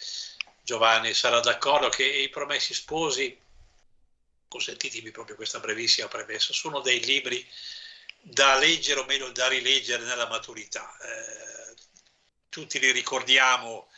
Giovanni 0.72 1.14
sarà 1.14 1.40
d'accordo, 1.40 1.90
che 1.90 2.06
i 2.06 2.30
promessi 2.30 2.74
sposi, 2.74 3.38
consentitemi 4.48 5.12
proprio 5.12 5.36
questa 5.36 5.60
brevissima 5.60 6.08
premessa, 6.08 6.54
sono 6.54 6.80
dei 6.80 7.04
libri 7.04 7.46
da 8.22 8.58
leggere 8.58 9.00
o 9.02 9.06
meglio 9.06 9.32
da 9.32 9.48
rileggere 9.48 10.04
nella 10.04 10.28
maturità. 10.28 10.96
Eh, 11.02 11.76
tutti 12.50 12.80
li 12.80 12.92
ricordiamo 12.92 13.90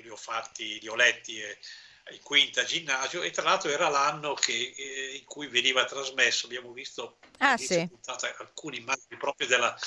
li 0.00 0.08
ho 0.08 0.16
fatti, 0.16 0.80
li 0.80 0.88
ho 0.88 0.94
letti 0.94 1.40
eh, 1.40 1.58
in 2.10 2.22
quinta 2.22 2.64
ginnasio 2.64 3.22
e 3.22 3.30
tra 3.30 3.44
l'altro 3.44 3.70
era 3.70 3.88
l'anno 3.88 4.34
che, 4.34 4.74
eh, 4.76 5.16
in 5.16 5.24
cui 5.24 5.46
veniva 5.46 5.84
trasmesso, 5.84 6.46
abbiamo 6.46 6.72
visto 6.72 7.18
ah, 7.38 7.56
sì. 7.56 7.86
puntata, 7.86 8.34
alcune 8.38 8.76
immagini 8.76 9.16
proprio 9.16 9.46
della, 9.46 9.78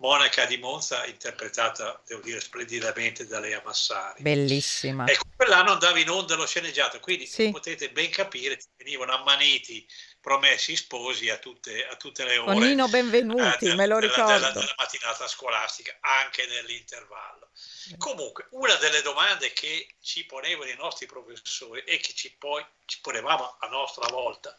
Monaca 0.00 0.46
di 0.46 0.56
Monza, 0.56 1.04
interpretata, 1.04 2.00
devo 2.06 2.22
dire, 2.22 2.40
splendidamente 2.40 3.26
da 3.26 3.38
Lea 3.38 3.60
Massari. 3.62 4.22
Bellissima. 4.22 5.06
Ecco, 5.06 5.24
quell'anno 5.36 5.72
andava 5.72 5.98
in 5.98 6.08
onda 6.08 6.36
lo 6.36 6.46
sceneggiato, 6.46 6.98
quindi 7.00 7.26
sì. 7.26 7.50
potete 7.50 7.90
ben 7.90 8.08
capire, 8.10 8.58
venivano 8.78 9.12
ammaniti 9.12 9.86
promessi 10.18 10.76
sposi 10.76 11.28
a 11.28 11.36
tutte, 11.36 11.86
a 11.86 11.96
tutte 11.96 12.24
le 12.24 12.38
ore. 12.38 12.54
Nino 12.54 12.88
Benvenuti, 12.88 13.66
eh, 13.66 13.74
me 13.74 13.86
lo 13.86 13.98
ricordo. 13.98 14.32
Della, 14.32 14.50
della, 14.52 14.74
mattinata 14.76 15.26
scolastica, 15.26 15.96
anche 16.00 16.46
nell'intervallo. 16.46 17.50
Comunque, 17.98 18.46
una 18.50 18.74
delle 18.76 19.02
domande 19.02 19.52
che 19.52 19.96
ci 20.00 20.24
ponevano 20.24 20.70
i 20.70 20.76
nostri 20.76 21.06
professori 21.06 21.82
e 21.84 21.98
che 21.98 22.14
ci 22.14 22.34
poi 22.38 22.64
ci 22.86 23.00
ponevamo 23.02 23.56
a 23.60 23.66
nostra 23.68 24.08
volta, 24.08 24.56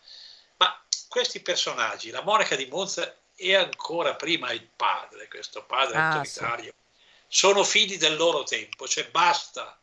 ma 0.57 0.86
questi 1.07 1.39
personaggi, 1.41 2.12
la 2.12 2.21
Monaca 2.21 2.55
di 2.55 2.67
Monza 2.67 3.21
e 3.41 3.55
ancora 3.55 4.15
prima 4.15 4.51
il 4.51 4.67
padre, 4.75 5.27
questo 5.27 5.65
padre 5.65 5.98
ah, 5.98 6.12
autoritario, 6.12 6.74
sì. 6.75 7.25
sono 7.27 7.63
figli 7.63 7.98
del 7.98 8.15
loro 8.15 8.43
tempo, 8.43 8.88
cioè 8.88 9.10
basta 9.10 9.79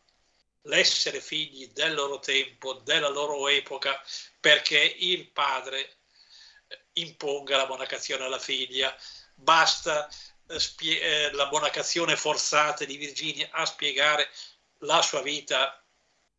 l'essere 0.63 1.21
figli 1.21 1.69
del 1.73 1.95
loro 1.95 2.21
tempo, 2.21 2.75
della 2.75 3.09
loro 3.09 3.49
epoca, 3.49 4.01
perché 4.39 4.79
il 4.79 5.29
padre 5.31 5.97
imponga 6.95 7.57
la 7.57 7.67
monacazione 7.67 8.25
alla 8.25 8.39
figlia, 8.39 8.95
basta 9.35 10.09
eh, 10.47 10.61
spie- 10.61 11.01
eh, 11.01 11.33
la 11.33 11.49
monacazione 11.51 12.17
forzata 12.17 12.85
di 12.85 12.97
Virginia 12.97 13.49
a 13.51 13.65
spiegare 13.65 14.31
la 14.83 15.03
sua 15.03 15.21
vita 15.21 15.83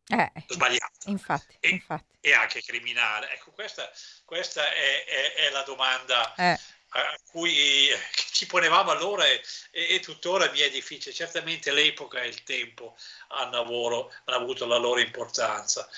eh, 0.06 0.32
sbagliata 0.48 1.08
infatti, 1.10 1.56
e, 1.60 1.68
infatti. 1.68 2.16
e, 2.20 2.32
anche 2.32 2.62
criminale. 2.62 3.30
Ecco, 3.32 3.52
questa, 3.52 3.90
questa 4.24 4.72
è, 4.72 5.04
è, 5.04 5.34
è, 5.34 5.50
la 5.50 5.62
domanda 5.62 6.34
eh. 6.34 6.58
A 6.92 7.18
cui 7.30 7.88
ci 8.32 8.46
ponevamo 8.46 8.90
allora 8.90 9.26
e, 9.26 9.42
e, 9.70 10.00
tuttora 10.00 10.50
mi 10.50 10.60
è 10.60 10.70
difficile. 10.70 11.14
Certamente 11.14 11.72
l'epoca 11.72 12.20
e 12.20 12.28
il 12.28 12.42
tempo 12.42 12.96
hanno, 13.28 13.62
lavoro, 13.62 14.12
hanno 14.24 14.38
avuto 14.38 14.66
la 14.66 14.76
loro 14.76 15.00
importanza. 15.00 15.88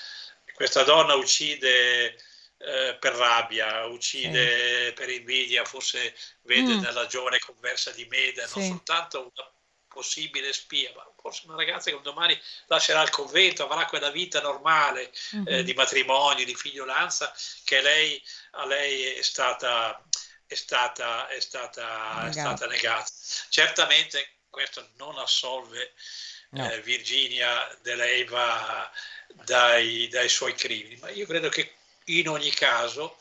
Questa 0.53 0.83
donna 0.83 1.15
uccide 1.15 2.15
eh, 2.57 2.97
per 2.99 3.13
rabbia, 3.13 3.85
uccide 3.85 4.87
sì. 4.87 4.93
per 4.93 5.09
invidia, 5.09 5.65
forse 5.65 6.15
vede 6.43 6.75
mm. 6.75 6.81
nella 6.81 7.07
giovane 7.07 7.39
conversa 7.39 7.91
di 7.91 8.05
Meda 8.05 8.45
sì. 8.47 8.59
non 8.59 8.67
soltanto 8.69 9.19
una 9.19 9.51
possibile 9.93 10.51
spia, 10.51 10.91
ma 10.95 11.07
forse 11.21 11.43
una 11.45 11.55
ragazza 11.55 11.91
che 11.91 11.95
un 11.95 12.01
domani 12.01 12.37
lascerà 12.65 13.03
il 13.03 13.11
convento, 13.11 13.63
avrà 13.63 13.85
quella 13.85 14.09
vita 14.09 14.41
normale 14.41 15.11
mm-hmm. 15.35 15.45
eh, 15.47 15.63
di 15.63 15.73
matrimonio, 15.73 16.43
di 16.43 16.55
figliolanza 16.55 17.31
che 17.63 17.79
lei, 17.81 18.21
a 18.51 18.65
lei 18.65 19.03
è 19.03 19.21
stata, 19.21 20.03
è 20.53 20.55
stata, 20.55 21.27
è 21.27 21.39
stata, 21.39 22.27
è 22.27 22.31
stata 22.31 22.67
negata. 22.67 23.09
Certamente 23.49 24.29
questo 24.49 24.89
non 24.97 25.17
assolve 25.17 25.93
no. 26.49 26.71
eh, 26.71 26.81
Virginia 26.81 27.75
De 27.81 27.95
Leiva 27.95 28.89
dai, 29.33 30.07
dai 30.07 30.29
suoi 30.29 30.53
crimini, 30.53 30.95
ma 30.97 31.09
io 31.09 31.25
credo 31.25 31.49
che 31.49 31.73
in 32.05 32.29
ogni 32.29 32.51
caso, 32.51 33.17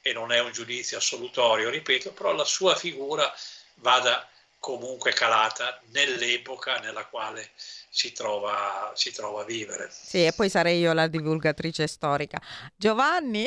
e 0.00 0.12
non 0.12 0.30
è 0.32 0.40
un 0.40 0.52
giudizio 0.52 0.98
assolutorio, 0.98 1.68
ripeto, 1.68 2.12
però 2.12 2.32
la 2.32 2.44
sua 2.44 2.76
figura 2.76 3.34
vada 3.76 4.28
comunque 4.58 5.12
calata 5.12 5.80
nell'epoca 5.86 6.78
nella 6.78 7.04
quale 7.04 7.52
si 7.96 8.12
trova, 8.12 8.92
si 8.94 9.10
trova, 9.10 9.40
a 9.40 9.44
vivere. 9.46 9.88
Sì, 9.90 10.26
e 10.26 10.32
poi 10.36 10.50
sarei 10.50 10.80
io 10.80 10.92
la 10.92 11.06
divulgatrice 11.06 11.86
storica. 11.86 12.38
Giovanni, 12.76 13.46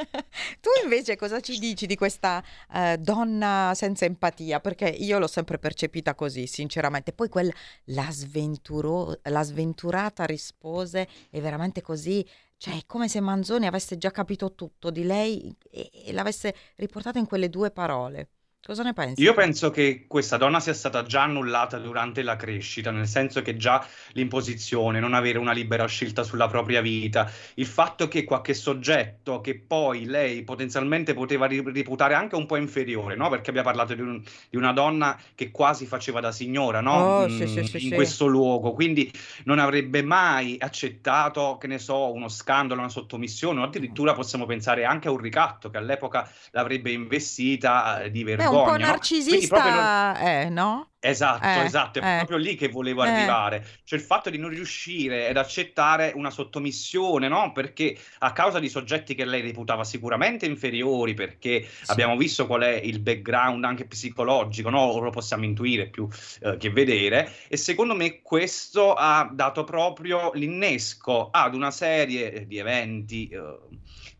tu 0.62 0.70
invece 0.82 1.14
cosa 1.14 1.40
ci 1.40 1.58
dici 1.58 1.84
di 1.84 1.94
questa 1.94 2.42
uh, 2.70 2.96
donna 2.96 3.72
senza 3.74 4.06
empatia? 4.06 4.60
Perché 4.60 4.88
io 4.88 5.18
l'ho 5.18 5.26
sempre 5.26 5.58
percepita 5.58 6.14
così, 6.14 6.46
sinceramente. 6.46 7.12
Poi 7.12 7.28
quella, 7.28 7.52
la, 7.88 8.08
sventuro, 8.10 9.20
la 9.24 9.42
sventurata 9.42 10.24
rispose 10.24 11.06
è 11.28 11.40
veramente 11.40 11.82
così 11.82 12.26
cioè, 12.56 12.76
è 12.76 12.82
come 12.86 13.08
se 13.08 13.20
Manzoni 13.20 13.66
avesse 13.66 13.98
già 13.98 14.10
capito 14.10 14.54
tutto 14.54 14.90
di 14.90 15.02
lei 15.02 15.54
e, 15.68 15.90
e 16.06 16.12
l'avesse 16.12 16.54
riportato 16.76 17.18
in 17.18 17.26
quelle 17.26 17.50
due 17.50 17.72
parole. 17.72 18.28
Cosa 18.64 18.84
ne 18.84 18.92
pensi? 18.92 19.20
Io 19.20 19.34
penso 19.34 19.70
che 19.72 20.04
questa 20.06 20.36
donna 20.36 20.60
sia 20.60 20.72
stata 20.72 21.02
già 21.02 21.22
annullata 21.22 21.78
durante 21.78 22.22
la 22.22 22.36
crescita, 22.36 22.92
nel 22.92 23.08
senso 23.08 23.42
che 23.42 23.56
già 23.56 23.84
l'imposizione, 24.12 25.00
non 25.00 25.14
avere 25.14 25.38
una 25.38 25.50
libera 25.50 25.84
scelta 25.86 26.22
sulla 26.22 26.46
propria 26.46 26.80
vita, 26.80 27.28
il 27.54 27.66
fatto 27.66 28.06
che 28.06 28.22
qualche 28.22 28.54
soggetto 28.54 29.40
che 29.40 29.58
poi 29.58 30.04
lei 30.04 30.44
potenzialmente 30.44 31.12
poteva 31.12 31.46
riputare 31.46 32.14
anche 32.14 32.36
un 32.36 32.46
po' 32.46 32.54
inferiore, 32.54 33.16
no? 33.16 33.28
Perché 33.30 33.50
abbiamo 33.50 33.66
parlato 33.66 33.94
di, 33.94 34.00
un, 34.00 34.22
di, 34.48 34.56
una 34.56 34.72
donna 34.72 35.18
che 35.34 35.50
quasi 35.50 35.84
faceva 35.86 36.20
da 36.20 36.30
signora, 36.30 36.80
no? 36.80 36.92
Oh, 36.92 37.28
mm, 37.28 37.36
sì, 37.36 37.48
sì, 37.48 37.64
sì, 37.64 37.88
in 37.88 37.94
questo 37.94 38.26
luogo, 38.26 38.74
quindi 38.74 39.10
non 39.42 39.58
avrebbe 39.58 40.04
mai 40.04 40.54
accettato, 40.60 41.58
che 41.58 41.66
ne 41.66 41.80
so, 41.80 42.12
uno 42.12 42.28
scandalo, 42.28 42.78
una 42.78 42.88
sottomissione, 42.88 43.58
o 43.58 43.64
addirittura 43.64 44.14
possiamo 44.14 44.46
pensare 44.46 44.84
anche 44.84 45.08
a 45.08 45.10
un 45.10 45.18
ricatto 45.18 45.68
che 45.68 45.78
all'epoca 45.78 46.30
l'avrebbe 46.52 46.92
investita 46.92 48.02
eh, 48.02 48.12
di 48.12 48.22
vergogna 48.22 48.50
un 48.58 48.64
po' 48.64 48.76
narcisista, 48.76 50.12
non... 50.12 50.26
eh, 50.26 50.48
no? 50.48 50.86
Esatto, 51.04 51.44
eh, 51.44 51.64
esatto, 51.64 51.98
è 51.98 52.04
eh, 52.04 52.16
proprio 52.18 52.36
lì 52.36 52.54
che 52.54 52.68
volevo 52.68 53.02
eh. 53.02 53.08
arrivare. 53.08 53.66
Cioè 53.82 53.98
il 53.98 54.04
fatto 54.04 54.30
di 54.30 54.38
non 54.38 54.50
riuscire 54.50 55.30
ad 55.30 55.36
accettare 55.36 56.12
una 56.14 56.30
sottomissione, 56.30 57.26
no? 57.26 57.50
Perché 57.50 57.98
a 58.20 58.32
causa 58.32 58.60
di 58.60 58.68
soggetti 58.68 59.16
che 59.16 59.24
lei 59.24 59.40
reputava 59.40 59.82
sicuramente 59.82 60.46
inferiori, 60.46 61.14
perché 61.14 61.64
sì. 61.64 61.90
abbiamo 61.90 62.16
visto 62.16 62.46
qual 62.46 62.62
è 62.62 62.74
il 62.74 63.00
background 63.00 63.64
anche 63.64 63.86
psicologico, 63.86 64.70
no? 64.70 64.96
Lo 65.00 65.10
possiamo 65.10 65.44
intuire 65.44 65.88
più 65.88 66.06
eh, 66.40 66.56
che 66.56 66.70
vedere. 66.70 67.32
E 67.48 67.56
secondo 67.56 67.96
me 67.96 68.22
questo 68.22 68.94
ha 68.94 69.28
dato 69.32 69.64
proprio 69.64 70.30
l'innesco 70.34 71.30
ad 71.32 71.56
una 71.56 71.72
serie 71.72 72.46
di 72.46 72.58
eventi 72.58 73.26
eh, 73.26 73.58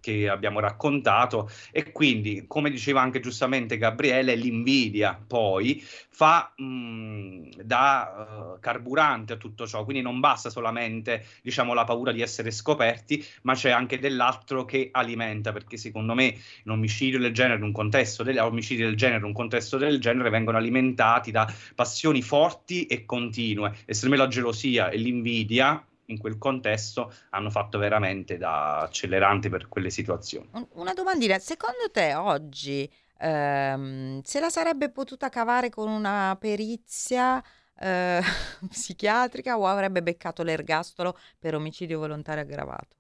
che 0.02 0.28
abbiamo 0.28 0.60
raccontato. 0.60 1.48
E 1.70 1.92
quindi, 1.92 2.44
come 2.46 2.68
diceva 2.68 3.00
anche 3.00 3.20
giustamente 3.20 3.78
Gabriele, 3.78 4.34
l'invidia 4.34 5.18
poi 5.26 5.82
fa 5.82 6.52
mh, 6.54 7.62
da 7.62 8.54
uh, 8.56 8.60
carburante 8.60 9.32
a 9.34 9.36
tutto 9.36 9.66
ciò, 9.66 9.84
quindi 9.84 10.02
non 10.02 10.20
basta 10.20 10.50
solamente 10.50 11.24
diciamo, 11.40 11.72
la 11.72 11.84
paura 11.84 12.12
di 12.12 12.20
essere 12.20 12.50
scoperti, 12.50 13.24
ma 13.42 13.54
c'è 13.54 13.70
anche 13.70 13.98
dell'altro 13.98 14.64
che 14.64 14.88
alimenta, 14.92 15.52
perché 15.52 15.76
secondo 15.76 16.14
me 16.14 16.36
un 16.64 16.72
omicidio 16.72 17.18
del 17.18 17.32
genere, 17.32 17.62
un 17.62 17.72
contesto 17.72 18.22
del, 18.22 18.38
omicidi 18.38 18.82
del 18.82 18.96
genere, 18.96 19.24
un 19.24 19.32
contesto 19.32 19.78
del 19.78 20.00
genere 20.00 20.30
vengono 20.30 20.58
alimentati 20.58 21.30
da 21.30 21.50
passioni 21.74 22.20
forti 22.22 22.86
e 22.86 23.04
continue. 23.04 23.72
E 23.86 23.94
secondo 23.94 24.16
me 24.16 24.22
la 24.22 24.28
gelosia 24.28 24.90
e 24.90 24.96
l'invidia 24.96 25.86
in 26.06 26.18
quel 26.18 26.38
contesto 26.38 27.12
hanno 27.30 27.50
fatto 27.50 27.78
veramente 27.78 28.36
da 28.36 28.80
accelerante 28.80 29.48
per 29.48 29.68
quelle 29.68 29.90
situazioni. 29.90 30.48
Una 30.72 30.92
domandina, 30.92 31.38
secondo 31.38 31.90
te 31.90 32.14
oggi 32.14 32.90
ehm, 33.18 34.20
se 34.22 34.40
la 34.40 34.50
sarebbe 34.50 34.90
potuta 34.90 35.28
cavare 35.28 35.70
con 35.70 35.88
una 35.88 36.36
perizia 36.38 37.42
eh, 37.78 38.20
psichiatrica 38.68 39.58
o 39.58 39.66
avrebbe 39.66 40.02
beccato 40.02 40.42
l'ergastolo 40.42 41.16
per 41.38 41.54
omicidio 41.54 41.98
volontario 41.98 42.42
aggravato? 42.42 42.96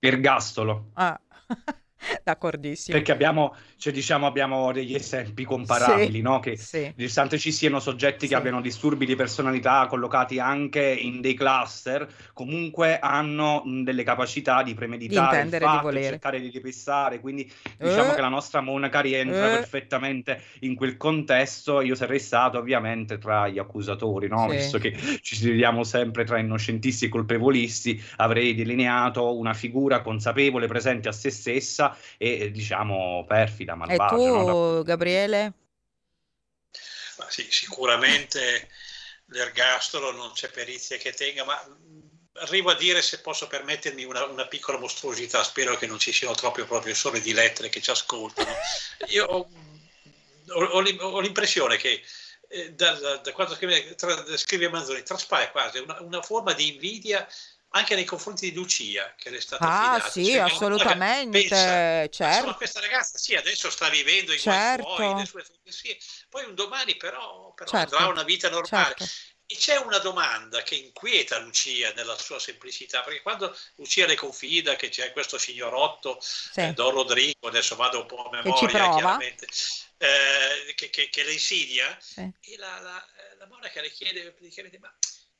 Ergastolo. 0.00 0.90
Ah. 0.94 1.20
D'accordissimo. 2.22 2.96
Perché 2.96 3.12
abbiamo, 3.12 3.54
cioè, 3.76 3.92
diciamo, 3.92 4.26
abbiamo 4.26 4.72
degli 4.72 4.94
esempi 4.94 5.44
comparabili, 5.44 6.12
sì, 6.12 6.20
no? 6.20 6.40
che 6.40 6.56
sì. 6.56 6.92
nonostante 6.96 7.38
ci 7.38 7.52
siano 7.52 7.80
soggetti 7.80 8.26
sì. 8.26 8.28
che 8.28 8.34
abbiano 8.34 8.60
disturbi 8.60 9.06
di 9.06 9.16
personalità 9.16 9.86
collocati 9.86 10.38
anche 10.38 10.82
in 10.82 11.20
dei 11.20 11.34
cluster, 11.34 12.08
comunque 12.32 12.98
hanno 12.98 13.62
delle 13.82 14.04
capacità 14.04 14.62
di 14.62 14.74
premeditare, 14.74 15.44
di, 15.48 15.58
fatto, 15.58 15.90
di 15.90 16.02
cercare 16.02 16.40
di 16.40 16.48
ripensare, 16.48 17.20
quindi 17.20 17.50
diciamo 17.76 18.12
eh, 18.12 18.14
che 18.14 18.20
la 18.20 18.28
nostra 18.28 18.60
monaca 18.60 19.00
rientra 19.00 19.52
eh, 19.52 19.56
perfettamente 19.56 20.42
in 20.60 20.74
quel 20.74 20.96
contesto. 20.96 21.80
Io 21.80 21.94
sarei 21.94 22.20
stato 22.20 22.58
ovviamente 22.58 23.18
tra 23.18 23.48
gli 23.48 23.58
accusatori, 23.58 24.28
no? 24.28 24.48
visto 24.48 24.78
che 24.78 24.96
ci 25.20 25.48
vediamo 25.48 25.84
sempre 25.84 26.24
tra 26.24 26.38
innocentisti 26.38 27.06
e 27.06 27.08
colpevolisti, 27.08 28.00
avrei 28.16 28.54
delineato 28.54 29.36
una 29.36 29.52
figura 29.52 30.00
consapevole, 30.00 30.66
presente 30.66 31.08
a 31.08 31.12
se 31.12 31.30
stessa 31.30 31.87
e 32.16 32.50
diciamo 32.50 33.24
perfida, 33.26 33.74
malvagia. 33.74 34.14
E 34.14 34.16
tu, 34.16 34.26
no? 34.26 34.82
Gabriele? 34.82 35.52
Ma 37.18 37.28
sì, 37.28 37.46
sicuramente 37.50 38.68
l'ergastolo 39.26 40.12
non 40.12 40.32
c'è 40.32 40.50
perizia 40.50 40.96
che 40.96 41.12
tenga, 41.12 41.44
ma 41.44 41.60
arrivo 42.40 42.70
a 42.70 42.74
dire, 42.74 43.02
se 43.02 43.20
posso 43.20 43.46
permettermi, 43.46 44.04
una, 44.04 44.24
una, 44.24 44.46
piccola 44.46 44.78
mostruosità, 44.78 45.42
spero 45.42 45.76
che 45.76 45.86
non 45.86 45.98
ci 45.98 46.12
siano 46.12 46.34
troppi 46.34 46.64
professori 46.64 47.20
di 47.20 47.32
lettere 47.32 47.68
che 47.68 47.80
ci 47.80 47.90
ascoltano. 47.90 48.50
Io 49.08 49.24
ho, 49.24 49.48
ho, 50.48 50.82
ho 50.82 51.20
l'impressione 51.20 51.76
che 51.76 52.02
eh, 52.48 52.72
da, 52.72 52.92
da, 52.92 53.16
da, 53.16 53.32
quando 53.32 53.54
scrive, 53.54 53.94
tra, 53.94 54.24
scrive 54.36 54.70
Manzoni 54.70 55.02
traspare 55.02 55.50
quasi 55.50 55.78
una, 55.78 56.00
una, 56.00 56.22
forma 56.22 56.54
di 56.54 56.72
invidia 56.72 57.26
anche 57.70 57.94
nei 57.94 58.04
confronti 58.04 58.48
di 58.48 58.56
Lucia 58.56 59.14
che 59.16 59.30
le 59.30 59.38
è 59.38 59.40
stata 59.40 59.64
ah, 59.64 59.92
affidata. 59.92 60.10
sì, 60.10 60.24
cioè, 60.26 60.38
assolutamente, 60.38 61.38
pensa, 61.38 62.08
certo. 62.08 62.24
Insomma, 62.24 62.54
questa 62.54 62.80
ragazza 62.80 63.18
sì, 63.18 63.34
adesso 63.34 63.70
sta 63.70 63.88
vivendo 63.88 64.32
i 64.32 64.38
certo. 64.38 64.94
suoi, 64.94 65.14
le 65.14 65.26
sue 65.26 65.44
fantasie, 65.44 65.98
poi 66.30 66.44
un 66.44 66.54
domani 66.54 66.96
però, 66.96 67.52
però 67.54 67.70
certo. 67.70 67.96
avrà 67.96 68.08
una 68.08 68.22
vita 68.22 68.48
normale. 68.48 68.94
Certo. 68.96 69.04
E 69.50 69.56
c'è 69.56 69.76
una 69.76 69.96
domanda 69.96 70.62
che 70.62 70.74
inquieta 70.74 71.38
Lucia 71.38 71.90
nella 71.94 72.18
sua 72.18 72.38
semplicità, 72.38 73.00
perché 73.00 73.22
quando 73.22 73.56
Lucia 73.76 74.04
le 74.04 74.14
confida 74.14 74.76
che 74.76 74.90
c'è 74.90 75.10
questo 75.12 75.38
signorotto, 75.38 76.18
sì. 76.20 76.60
eh, 76.60 76.72
Don 76.74 76.90
Rodrigo, 76.90 77.48
adesso 77.48 77.74
vado 77.74 78.00
un 78.00 78.06
po' 78.06 78.28
a 78.28 78.30
memoria 78.30 78.68
chiaramente, 78.68 79.46
eh, 79.96 80.74
che, 80.74 80.90
che, 80.90 81.08
che, 81.08 81.22
le 81.24 81.32
insidia, 81.32 81.96
sì. 81.98 82.30
e 82.40 82.56
la, 82.58 82.78
la, 82.80 83.06
la 83.38 83.46
monaca 83.46 83.80
le 83.80 83.90
chiede 83.90 84.32
praticamente, 84.32 84.78
ma, 84.78 84.94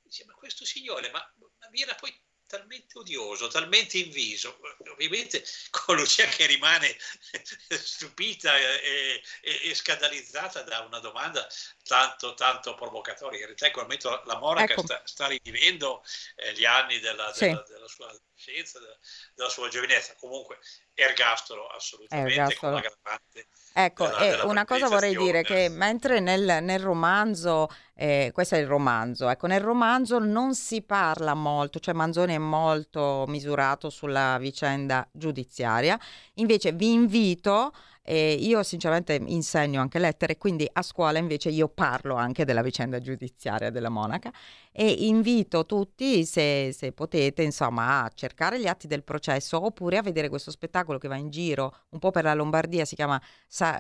dice, 0.09 0.25
ma 0.25 0.35
questo 0.35 0.65
signore, 0.65 1.11
ma, 1.11 1.35
ma 1.39 1.69
vi 1.71 1.83
era 1.83 1.95
poi 1.95 2.13
talmente 2.49 2.99
odioso, 2.99 3.47
talmente 3.49 3.99
inviso, 3.99 4.59
ovviamente 4.91 5.45
con 5.71 5.97
Lucia 5.97 6.25
che 6.27 6.47
rimane 6.47 6.97
stupita 7.69 8.57
e, 8.57 9.23
e, 9.43 9.71
e, 9.71 9.75
scandalizzata 9.75 10.63
da 10.63 10.81
una 10.81 10.99
domanda 10.99 11.47
tanto, 11.85 12.35
tanto 12.35 12.75
provocatoria. 12.75 13.41
In 13.41 13.45
realtà 13.45 13.67
in 13.67 13.73
quel 13.73 13.85
momento 13.85 14.23
la 14.25 14.39
monaca 14.39 14.73
ecco. 14.73 14.83
sta, 14.83 15.03
sta, 15.05 15.27
rivivendo 15.27 16.03
eh, 16.37 16.55
gli 16.55 16.65
anni 16.65 16.99
della, 16.99 17.33
sì. 17.33 17.47
della, 17.47 17.65
della 17.69 17.89
sua 17.89 18.19
adolescenza, 18.39 18.79
della, 18.79 18.97
della, 19.35 19.49
sua 19.49 19.69
giovinezza. 19.69 20.15
Comunque 20.19 20.59
ergastolo 20.95 21.67
assolutamente 21.67 22.31
ergastolo. 22.33 22.81
Ecco, 23.75 24.07
della, 24.07 24.19
della 24.19 24.45
una 24.47 24.65
cosa 24.65 24.89
vorrei 24.89 25.17
dire 25.17 25.43
che 25.43 25.69
mentre 25.69 26.21
nel, 26.21 26.63
nel 26.63 26.81
romanzo 26.81 27.69
eh, 27.95 28.31
questo 28.33 28.55
è 28.55 28.59
il 28.59 28.67
romanzo. 28.67 29.29
Ecco, 29.29 29.47
nel 29.47 29.61
romanzo 29.61 30.19
non 30.19 30.55
si 30.55 30.83
parla 30.83 31.35
molto, 31.35 31.81
cioè 31.81 31.95
Manzoni 31.95 32.35
è 32.35 32.39
molto 32.39 33.25
misurato 33.27 33.91
sulla 33.91 34.39
vicenda 34.39 35.07
giudiziaria. 35.13 35.99
Invece 36.35 36.73
vi 36.73 36.93
invito 36.93 37.73
e 38.11 38.33
io 38.41 38.63
sinceramente 38.63 39.21
insegno 39.27 39.83
anche 39.83 39.99
lettere, 39.99 40.39
quindi 40.39 40.67
a 40.73 40.81
scuola 40.81 41.19
invece 41.19 41.51
io 41.51 41.69
parlo 41.69 42.15
anche 42.15 42.47
della 42.47 42.63
vicenda 42.63 43.01
giudiziaria 43.01 43.69
della 43.69 43.91
monaca 43.91 44.33
e 44.73 44.91
invito 45.01 45.67
tutti, 45.67 46.25
se, 46.25 46.73
se 46.73 46.93
potete, 46.93 47.43
insomma, 47.43 48.05
a 48.05 48.11
cercare 48.15 48.59
gli 48.59 48.67
atti 48.67 48.87
del 48.87 49.03
processo 49.03 49.63
oppure 49.63 49.99
a 49.99 50.03
vedere 50.03 50.31
questo 50.31 50.51
spettacolo 50.51 50.97
che 50.97 51.07
va 51.07 51.17
in 51.17 51.29
giro 51.29 51.81
un 51.91 51.99
po' 51.99 52.11
per 52.11 52.25
la 52.25 52.33
Lombardia, 52.33 52.87
si 52.87 52.95
chiama, 52.95 53.21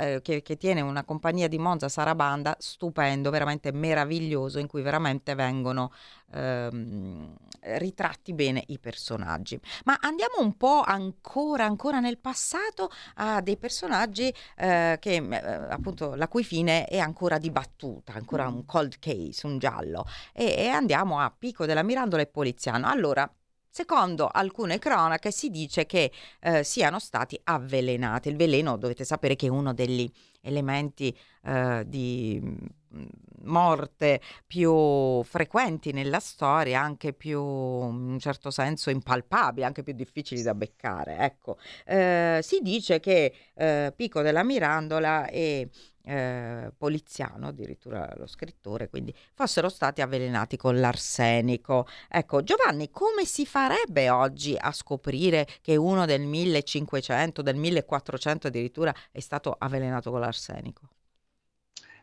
eh, 0.01 0.21
che, 0.23 0.43
che 0.43 0.57
tiene 0.59 0.83
una 0.83 1.05
compagnia 1.05 1.49
di 1.49 1.57
Monza 1.57 1.89
Sarabanda, 1.89 2.55
stupendo, 2.59 3.31
veramente 3.31 3.73
meraviglioso, 3.73 4.59
in 4.59 4.67
cui 4.67 4.83
veramente 4.83 5.35
vengono 5.35 5.91
ehm, 6.33 7.35
ritratti 7.61 8.33
bene 8.33 8.63
i 8.69 8.79
personaggi. 8.79 9.61
Ma 9.85 9.99
andiamo 10.01 10.37
un 10.41 10.57
po' 10.57 10.83
ancora, 10.83 11.65
ancora 11.65 12.01
nel 12.01 12.19
passato 12.19 12.91
a 13.15 13.41
dei 13.41 13.57
personaggi 13.57 14.33
eh, 14.57 14.97
che 15.01 15.17
eh, 15.17 15.37
appunto 15.37 16.15
la 16.15 16.29
cui 16.29 16.45
fine 16.45 16.85
è 16.87 16.99
ancora 16.99 17.39
dibattuta, 17.39 18.15
ancora 18.15 18.49
un 18.49 18.65
cold 18.65 18.99
case, 18.99 19.47
un 19.47 19.59
giallo. 19.59 20.05
E, 20.33 20.55
e 20.57 20.69
andiamo 20.69 21.21
a 21.21 21.35
Pico 21.37 21.67
della 21.67 21.83
Mirandola 21.83 22.23
e 22.23 22.27
Poliziano. 22.27 22.89
Allora, 22.89 23.31
Secondo 23.71 24.27
alcune 24.27 24.79
cronache 24.79 25.31
si 25.31 25.51
dice 25.51 25.87
che 25.87 26.11
eh, 26.41 26.65
siano 26.65 26.99
stati 26.99 27.39
avvelenati. 27.45 28.29
Il 28.29 28.37
veleno 28.37 28.77
dovete 28.77 29.05
sapere 29.05 29.37
che 29.37 29.47
è 29.47 29.51
uno 29.51 29.73
degli 29.73 30.11
elementi 30.41 31.17
eh, 31.45 31.85
di 31.87 32.43
morte 33.49 34.21
più 34.47 35.23
frequenti 35.25 35.93
nella 35.93 36.21
storia, 36.21 36.81
anche 36.81 37.13
più 37.13 37.41
in 37.41 38.11
un 38.11 38.19
certo 38.19 38.51
senso 38.51 38.91
impalpabili, 38.91 39.65
anche 39.67 39.83
più 39.83 39.95
difficili 39.95 40.43
da 40.43 40.55
beccare. 40.55 41.17
Ecco, 41.19 41.59
eh, 41.85 42.41
si 42.43 42.61
dice 42.61 43.01
che 43.01 43.33
eh, 43.55 43.93
Pico 43.97 44.23
della 44.23 44.45
Mirandola 44.45 45.27
e 45.29 45.69
eh, 46.09 46.73
Poliziano, 46.77 47.49
addirittura 47.49 48.11
lo 48.17 48.27
scrittore, 48.27 48.89
quindi 48.89 49.15
fossero 49.35 49.69
stati 49.69 50.01
avvelenati 50.01 50.57
con 50.57 50.81
l'arsenico. 50.81 51.87
Ecco, 52.09 52.43
Giovanni, 52.43 52.91
come 52.91 53.25
si 53.27 53.45
farebbe 53.45 54.09
oggi 54.09 54.57
a 54.59 54.73
scoprire 54.73 55.47
che 55.61 55.77
uno 55.77 56.07
del 56.07 56.23
1500, 56.23 57.43
del 57.43 57.57
1400 57.57 58.47
addirittura 58.47 58.95
è 59.11 59.21
stato 59.21 59.55
avvelenato 59.59 60.11
con 60.11 60.21
l'arsenico? 60.21 60.89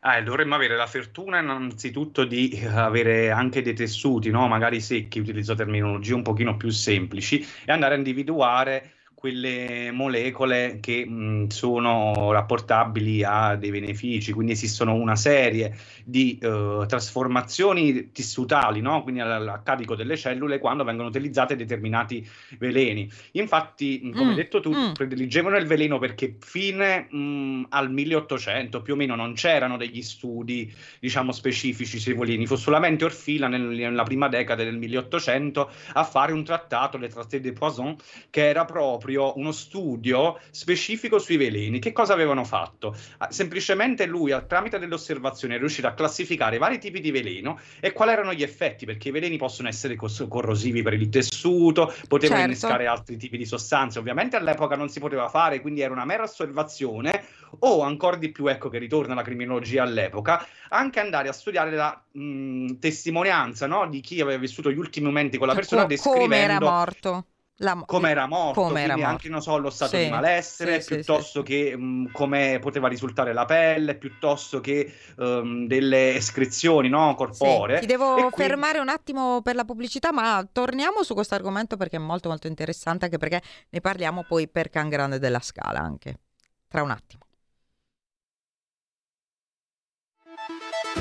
Ah, 0.07 0.21
dovremmo 0.21 0.53
avere 0.53 0.75
la 0.75 0.85
fortuna 0.85 1.39
innanzitutto 1.39 2.25
di 2.25 2.63
avere 2.71 3.31
anche 3.31 3.63
dei 3.63 3.73
tessuti, 3.73 4.29
no? 4.29 4.47
magari 4.47 4.79
secchi, 4.79 5.17
utilizzo 5.17 5.55
terminologie 5.55 6.13
un 6.13 6.21
pochino 6.21 6.57
più 6.57 6.69
semplici, 6.69 7.43
e 7.65 7.71
andare 7.71 7.95
a 7.95 7.97
individuare 7.97 8.91
quelle 9.15 9.89
molecole 9.91 10.77
che 10.79 11.03
mh, 11.07 11.47
sono 11.47 12.31
rapportabili 12.31 13.23
a 13.23 13.55
dei 13.55 13.71
benefici, 13.71 14.31
quindi 14.31 14.51
esistono 14.51 14.93
una 14.93 15.15
serie 15.15 15.75
di 16.05 16.39
uh, 16.41 16.85
trasformazioni 16.85 18.11
tissutali, 18.11 18.81
no? 18.81 19.03
quindi 19.03 19.21
a, 19.21 19.35
a, 19.35 19.59
carico 19.59 19.95
delle 19.95 20.15
cellule 20.15 20.59
quando 20.59 20.83
vengono 20.83 21.09
utilizzati 21.09 21.55
determinati 21.55 22.27
veleni. 22.59 23.09
Infatti, 23.31 24.11
come 24.13 24.33
mm, 24.33 24.35
detto 24.35 24.59
tu, 24.59 24.73
mm. 24.73 24.91
prediligevano 24.93 25.57
il 25.57 25.65
veleno 25.65 25.97
perché 25.97 26.37
fine 26.39 27.07
mh, 27.09 27.67
al 27.69 27.91
1800 27.91 28.81
più 28.81 28.93
o 28.93 28.95
meno 28.95 29.15
non 29.15 29.33
c'erano 29.33 29.77
degli 29.77 30.01
studi, 30.01 30.71
diciamo, 30.99 31.31
specifici 31.31 31.99
sui 31.99 32.13
veleni, 32.13 32.45
fu 32.45 32.55
solamente 32.55 33.03
Orfila 33.03 33.47
nel, 33.47 33.61
nella 33.61 34.03
prima 34.03 34.27
decade 34.27 34.63
del 34.63 34.77
1800 34.77 35.71
a 35.93 36.03
fare 36.03 36.33
un 36.33 36.43
trattato, 36.43 36.97
le 36.97 37.07
Traité 37.07 37.39
de 37.39 37.51
Poison, 37.51 37.95
che 38.29 38.47
era 38.47 38.63
proprio 38.63 38.83
proprio 38.85 39.37
uno 39.37 39.51
studio 39.51 40.39
specifico 40.51 41.19
sui 41.19 41.37
veleni. 41.37 41.79
Che 41.79 41.91
cosa 41.91 42.13
avevano 42.13 42.43
fatto? 42.43 42.95
Ah, 43.17 43.31
semplicemente 43.31 44.05
lui, 44.05 44.35
tramite 44.47 44.79
delle 44.79 44.93
osservazioni, 44.93 45.55
è 45.55 45.57
riuscito 45.57 45.87
a 45.87 45.93
classificare 45.95 46.59
vari 46.59 46.77
tipi 46.77 46.99
di 46.99 47.09
veleno 47.09 47.59
e 47.79 47.91
quali 47.91 48.11
erano 48.11 48.33
gli 48.33 48.43
effetti, 48.43 48.85
perché 48.85 49.09
i 49.09 49.11
veleni 49.11 49.37
possono 49.37 49.67
essere 49.67 49.95
cos- 49.95 50.25
corrosivi 50.29 50.83
per 50.83 50.93
il 50.93 51.09
tessuto, 51.09 51.91
potevano 52.07 52.41
certo. 52.41 52.43
innescare 52.43 52.85
altri 52.85 53.17
tipi 53.17 53.37
di 53.37 53.45
sostanze. 53.45 53.97
Ovviamente 53.99 54.35
all'epoca 54.35 54.75
non 54.75 54.89
si 54.89 54.99
poteva 54.99 55.27
fare, 55.29 55.61
quindi 55.61 55.81
era 55.81 55.93
una 55.93 56.05
mera 56.05 56.23
osservazione 56.23 57.25
o 57.59 57.81
ancora 57.81 58.17
di 58.17 58.31
più, 58.31 58.47
ecco 58.47 58.69
che 58.69 58.77
ritorna 58.77 59.15
la 59.15 59.23
criminologia 59.23 59.83
all'epoca, 59.83 60.45
anche 60.69 60.99
andare 60.99 61.29
a 61.29 61.33
studiare 61.33 61.71
la 61.71 62.03
mh, 62.11 62.77
testimonianza 62.79 63.65
no? 63.67 63.87
di 63.87 64.01
chi 64.01 64.21
aveva 64.21 64.39
vissuto 64.39 64.71
gli 64.71 64.77
ultimi 64.77 65.05
momenti 65.07 65.37
con 65.37 65.47
la 65.47 65.55
persona, 65.55 65.81
Co- 65.81 65.87
descrivendo 65.87 66.25
come 66.25 66.37
era 66.37 66.59
morto 66.59 67.25
la, 67.59 67.81
come 67.85 68.09
era 68.09 68.27
morto, 68.27 68.63
come 68.63 68.83
era 68.83 68.95
morto. 68.95 69.09
anche 69.09 69.29
non 69.29 69.41
so, 69.41 69.57
lo 69.57 69.69
stato 69.69 69.95
sì, 69.95 70.03
di 70.03 70.09
malessere, 70.09 70.81
sì, 70.81 70.95
piuttosto 70.95 71.39
sì, 71.39 71.45
che 71.45 71.77
mh, 71.77 72.11
come 72.11 72.59
poteva 72.59 72.89
risultare 72.89 73.31
la 73.31 73.45
pelle, 73.45 73.95
piuttosto 73.95 74.59
che 74.59 74.93
um, 75.17 75.65
delle 75.65 76.15
escrezioni 76.15 76.89
no, 76.89 77.15
corporee. 77.15 77.79
Ti 77.79 77.85
devo 77.85 78.27
e 78.27 78.29
fermare 78.35 78.79
un 78.79 78.89
attimo 78.89 79.41
per 79.41 79.55
la 79.55 79.63
pubblicità, 79.63 80.11
ma 80.11 80.45
torniamo 80.51 81.03
su 81.03 81.13
questo 81.13 81.35
argomento 81.35 81.77
perché 81.77 81.95
è 81.95 81.99
molto 81.99 82.27
molto 82.27 82.47
interessante, 82.47 83.05
anche 83.05 83.17
perché 83.17 83.41
ne 83.69 83.79
parliamo 83.79 84.25
poi 84.27 84.49
per 84.49 84.69
Can 84.69 84.89
Grande 84.89 85.19
della 85.19 85.39
Scala 85.39 85.79
anche, 85.79 86.19
tra 86.67 86.83
un 86.83 86.91
attimo. 86.91 87.23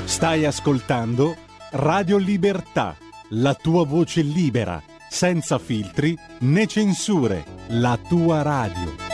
Stai 0.05 0.45
ascoltando 0.45 1.35
Radio 1.71 2.17
Libertà, 2.17 2.95
la 3.31 3.53
tua 3.55 3.85
voce 3.85 4.21
libera 4.21 4.81
senza 5.09 5.59
filtri 5.59 6.17
né 6.39 6.65
censure, 6.67 7.43
la 7.67 7.97
tua 8.07 8.41
radio. 8.41 9.05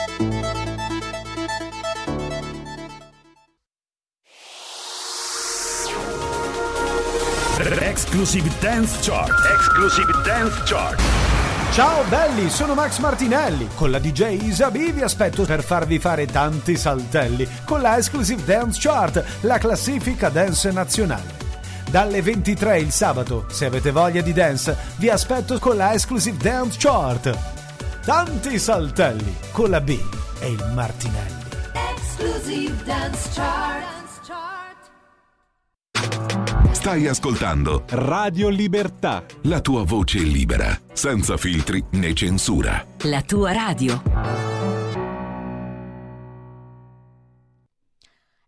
Exclusive 8.12 8.49
Dance 8.60 8.97
Chart. 9.01 9.32
Exclusive 9.56 10.12
Dance 10.25 10.62
Chart. 10.65 10.99
Ciao 11.71 12.04
belli, 12.10 12.49
sono 12.49 12.73
Max 12.73 12.99
Martinelli. 12.99 13.69
Con 13.73 13.89
la 13.89 13.99
DJ 13.99 14.43
Isabi 14.43 14.91
vi 14.91 15.01
aspetto 15.01 15.43
per 15.43 15.63
farvi 15.63 15.97
fare 15.97 16.25
tanti 16.25 16.75
saltelli 16.75 17.47
con 17.65 17.82
la 17.82 17.97
Exclusive 17.97 18.43
Dance 18.43 18.80
Chart, 18.82 19.23
la 19.41 19.58
classifica 19.58 20.30
dance 20.30 20.71
nazionale 20.71 21.50
dalle 21.91 22.21
23 22.21 22.80
il 22.80 22.91
sabato. 22.91 23.45
Se 23.49 23.65
avete 23.65 23.91
voglia 23.91 24.21
di 24.21 24.34
dance, 24.34 24.75
vi 24.97 25.10
aspetto 25.10 25.60
con 25.60 25.75
la 25.75 25.93
Exclusive 25.93 26.38
Dance 26.38 26.77
Chart. 26.80 27.38
Tanti 28.04 28.58
saltelli 28.58 29.36
con 29.51 29.69
la 29.69 29.82
B 29.82 29.99
e 30.39 30.49
il 30.49 30.71
Martinelli. 30.73 31.43
Exclusive 31.93 32.84
Dance 32.84 33.30
Chart. 33.36 33.89
Stai 36.71 37.06
ascoltando 37.06 37.84
Radio 37.89 38.49
Libertà. 38.49 39.23
La 39.43 39.60
tua 39.60 39.84
voce 39.84 40.17
libera, 40.17 40.75
senza 40.93 41.38
filtri 41.38 41.84
né 41.91 42.15
censura. 42.15 42.84
La 43.01 43.21
tua 43.21 43.51
radio. 43.51 44.61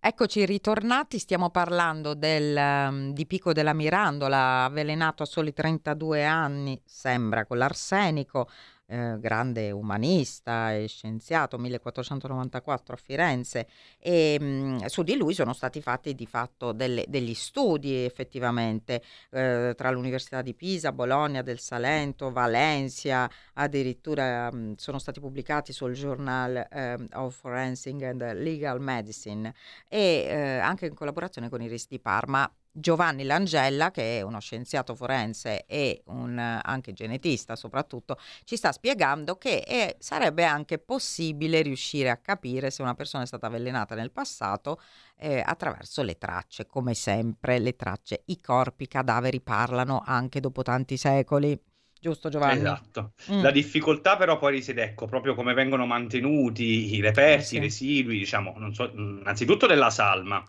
Eccoci 0.06 0.46
ritornati, 0.46 1.18
stiamo 1.18 1.50
parlando 1.50 2.14
del, 2.14 2.58
um, 2.58 3.14
di 3.14 3.26
Pico 3.26 3.54
della 3.54 3.72
Mirandola, 3.72 4.66
avvelenato 4.66 5.24
a 5.24 5.26
soli 5.26 5.54
32 5.54 6.26
anni, 6.26 6.78
sembra, 6.84 7.46
con 7.46 7.58
l'arsenico, 7.58 8.50
eh, 8.94 9.20
grande 9.20 9.72
umanista 9.72 10.76
e 10.76 10.88
scienziato, 10.88 11.58
1494 11.58 12.94
a 12.94 12.98
Firenze, 12.98 13.68
e 13.98 14.38
mh, 14.40 14.46
mm, 14.46 14.78
su 14.86 15.02
di 15.02 15.16
lui 15.16 15.34
sono 15.34 15.54
stati 15.54 15.82
fatti 15.82 16.14
di 16.14 16.28
fatto 16.28 16.74
delle, 16.74 17.04
degli 17.08 17.34
studi 17.34 18.06
effettivamente 18.06 19.02
eh, 19.32 19.74
tra 19.76 19.90
l'Università 19.90 20.44
di 20.44 20.54
Pisa, 20.54 20.92
Bologna, 20.92 21.42
del 21.42 21.60
Salento, 21.60 22.32
Valencia, 22.32 23.30
addirittura 23.54 24.52
mh, 24.52 24.58
mm, 24.58 24.74
sono 24.76 25.00
stati 25.00 25.20
pubblicati 25.20 25.74
sul 25.74 25.94
Journal 25.94 26.68
eh, 26.70 27.08
of 27.14 27.36
Forensic 27.36 28.04
and 28.04 28.34
Legal 28.34 28.80
Medicine 28.80 29.54
e 29.88 30.26
eh, 30.28 30.58
anche 30.60 30.86
in 30.86 30.94
collaborazione 30.94 31.50
con 31.50 31.62
Iris 31.64 31.88
di 31.88 32.00
Parma 32.00 32.52
Giovanni 32.76 33.24
Langella, 33.24 33.92
che 33.92 34.18
è 34.18 34.22
uno 34.22 34.40
scienziato 34.40 34.96
forense 34.96 35.64
e 35.68 36.02
un, 36.08 36.40
anche 36.40 36.92
genetista 36.92 37.56
soprattutto, 37.56 38.18
ci 38.46 38.56
sta 38.56 38.72
spiegando 38.72 39.38
che 39.38 39.62
è, 39.62 39.96
sarebbe 40.00 40.44
anche 40.44 40.80
possibile 40.80 41.62
riuscire 41.62 42.10
a 42.10 42.18
capire 42.18 42.72
se 42.72 42.82
una 42.82 42.96
persona 42.96 43.24
è 43.24 43.28
stata 43.28 43.46
avvelenata 43.46 43.94
nel 43.94 44.12
passato 44.12 44.82
eh, 45.18 45.44
attraverso 45.46 46.02
le 46.02 46.18
tracce. 46.18 46.66
Come 46.66 46.96
sempre, 46.96 47.60
le 47.60 47.76
tracce, 47.76 48.24
i 48.26 48.42
corpi, 48.42 48.84
i 48.84 48.88
cadaveri 48.88 49.40
parlano 49.40 50.02
anche 50.04 50.40
dopo 50.40 50.64
tanti 50.64 50.98
secoli. 50.98 51.58
Giusto 52.00 52.30
Giovanni? 52.30 52.58
Esatto. 52.58 53.14
Mm. 53.32 53.44
La 53.44 53.52
difficoltà 53.52 54.18
però 54.18 54.40
poi 54.40 54.54
risiede, 54.54 54.82
ecco, 54.84 55.06
proprio 55.06 55.36
come 55.36 55.54
vengono 55.54 55.86
mantenuti 55.86 56.96
i 56.96 57.02
reperti, 57.02 57.44
eh 57.44 57.46
sì. 57.46 57.56
i 57.56 57.60
residui, 57.60 58.18
diciamo, 58.18 58.74
so, 58.74 58.92
innanzitutto 58.96 59.68
della 59.68 59.92
salma 59.92 60.44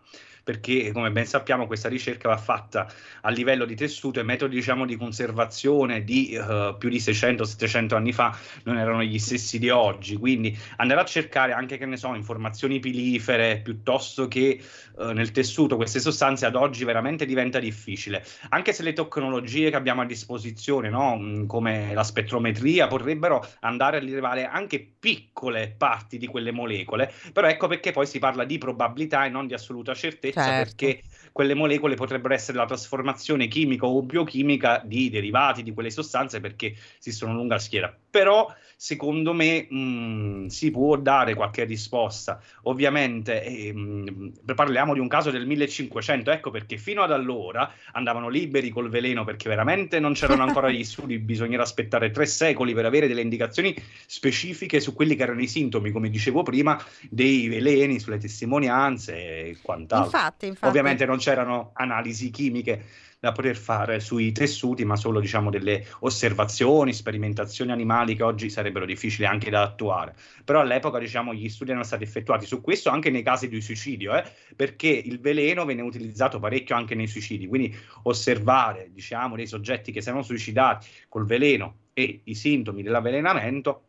perché 0.45 0.93
come 0.93 1.11
ben 1.11 1.25
sappiamo 1.25 1.67
questa 1.67 1.89
ricerca 1.89 2.29
va 2.29 2.37
fatta 2.37 2.87
a 3.23 3.31
livello 3.31 3.65
di 3.65 3.75
tessuto 3.75 4.21
e 4.21 4.23
metodi 4.23 4.55
diciamo, 4.55 4.85
di 4.85 4.97
conservazione 4.97 6.05
di 6.05 6.37
uh, 6.37 6.77
più 6.77 6.91
di 6.91 6.99
600-700 6.99 7.95
anni 7.95 8.13
fa 8.13 8.37
non 8.65 8.77
erano 8.77 9.03
gli 9.03 9.19
stessi 9.19 9.59
di 9.59 9.71
oggi, 9.71 10.17
quindi 10.17 10.57
andare 10.77 11.01
a 11.01 11.05
cercare 11.05 11.53
anche 11.53 11.79
che 11.79 11.87
ne 11.87 11.97
so, 11.97 12.15
informazioni 12.15 12.79
pilifere 12.79 13.61
piuttosto 13.63 14.29
che 14.29 14.61
uh, 14.97 15.07
nel 15.07 15.31
tessuto 15.31 15.77
queste 15.77 15.99
sostanze 15.99 16.45
ad 16.45 16.57
oggi 16.57 16.85
veramente 16.85 17.25
diventa 17.25 17.59
difficile, 17.59 18.23
anche 18.51 18.75
se 18.75 18.83
le 18.83 18.93
tecnologie 18.93 19.71
che 19.71 19.77
abbiamo 19.77 20.03
a 20.03 20.07
disposizione, 20.07 20.91
no? 20.91 21.17
Mm, 21.17 21.47
come 21.47 21.95
la 21.95 22.05
spettrometria, 22.05 22.87
potrebbero 22.87 23.43
andare 23.61 23.97
a 23.97 24.01
rilevare 24.01 24.47
anche 24.47 24.87
piccole 24.99 25.75
parti 25.77 26.19
di 26.19 26.27
quelle 26.27 26.51
molecole, 26.51 27.11
però 27.33 27.49
ecco 27.49 27.67
perché 27.67 27.93
poi 27.93 28.07
si 28.07 28.19
parla 28.19 28.45
di 28.45 28.59
probabilità 28.59 29.25
e 29.25 29.31
non 29.31 29.47
di 29.47 29.55
assoluta 29.55 29.95
certezza 29.95 30.34
certo. 30.43 30.87
perché 30.87 31.03
quelle 31.35 31.55
molecole 31.55 31.97
potrebbero 31.97 32.33
essere 32.33 32.57
la 32.57 32.65
trasformazione 32.65 33.49
chimica 33.49 33.87
o 33.87 34.01
biochimica 34.03 34.81
di 34.85 35.11
derivati 35.11 35.65
di 35.65 35.75
quelle 35.75 35.91
sostanze 35.91 36.39
perché 36.39 36.73
esistono 36.97 37.33
a 37.33 37.35
lunga 37.35 37.59
schiera. 37.59 37.93
Però 38.09 38.55
secondo 38.77 39.33
me 39.33 39.67
mh, 39.69 39.77
mm, 39.77 40.47
si 40.47 40.71
può 40.71 40.97
dare 40.97 41.35
qualche 41.35 41.65
risposta. 41.65 42.41
Ovviamente 42.63 43.43
eh, 43.43 43.73
mh, 43.73 44.33
parliamo 44.55 44.95
di 44.95 45.01
un 45.01 45.09
caso 45.09 45.33
del 45.33 45.45
1500, 45.45 46.31
ecco 46.31 46.53
perché 46.53 46.77
fino 46.77 47.03
ad 47.03 47.11
allora 47.11 47.69
andavano 47.91 48.29
liberi 48.29 48.69
col 48.69 48.89
veleno 48.89 49.25
perché 49.25 49.49
veramente 49.49 49.99
non 49.99 50.13
c'erano 50.13 50.45
ancora 50.45 50.71
gli 50.71 50.85
studi, 50.87 51.19
bisognava 51.19 51.65
aspettare 51.65 52.13
tre 52.13 52.27
secoli 52.27 52.75
per 52.75 52.85
avere 52.85 53.09
delle 53.09 53.23
indicazioni 53.23 53.75
specifiche 54.07 54.79
su 54.79 54.93
quelli 54.93 55.17
che 55.17 55.25
erano 55.25 55.41
i 55.41 55.49
sintomi, 55.49 55.91
come 55.91 56.11
dicevo 56.11 56.45
prima, 56.45 56.81
dei 57.11 57.49
veleni, 57.49 57.99
sulle 57.99 58.19
testimonianze 58.19 59.17
e 59.17 59.57
quant'altro. 59.61 60.17
Infatti, 60.17 60.47
infatti. 60.47 60.67
Ovviamente 60.69 61.05
non 61.07 61.19
c'erano 61.25 61.71
analisi 61.73 62.31
chimiche 62.31 62.85
da 63.19 63.33
poter 63.33 63.57
fare 63.57 64.01
sui 64.01 64.33
tessuti, 64.33 64.85
ma 64.85 64.97
solo 64.97 65.19
diciamo 65.19 65.49
delle 65.49 65.87
osservazioni, 66.01 66.93
sperimentazioni 66.93 67.73
animali 67.73 68.15
che 68.15 68.23
oggi 68.23 68.51
sarebbero 68.51 68.85
difficili 68.85 69.25
anche 69.27 69.49
da 69.49 69.63
attuare. 69.63 70.15
Però 70.45 70.61
all'epoca 70.61 70.99
diciamo 70.99 71.33
gli 71.33 71.49
studi 71.49 71.71
erano 71.71 71.87
stati 71.87 72.03
effettuati 72.03 72.45
su 72.45 72.61
questo 72.61 72.91
anche 72.91 73.09
nei 73.09 73.23
casi 73.23 73.49
di 73.49 73.63
suicidio, 73.63 74.15
eh, 74.15 74.25
perché 74.55 74.89
il 74.89 75.21
veleno 75.21 75.65
venne 75.65 75.81
utilizzato 75.81 76.39
parecchio 76.39 76.77
anche 76.77 76.95
nei 76.95 77.07
suicidi, 77.07 77.47
quindi 77.47 77.75
osservare 78.03 78.91
diciamo 78.93 79.37
dei 79.37 79.47
soggetti 79.47 79.91
che 79.91 80.03
si 80.03 80.09
erano 80.09 80.23
suicidati 80.23 80.87
col 81.09 81.25
veleno 81.25 81.77
e 81.95 82.21
i 82.25 82.35
sintomi 82.35 82.83
dell'avvelenamento 82.83 83.85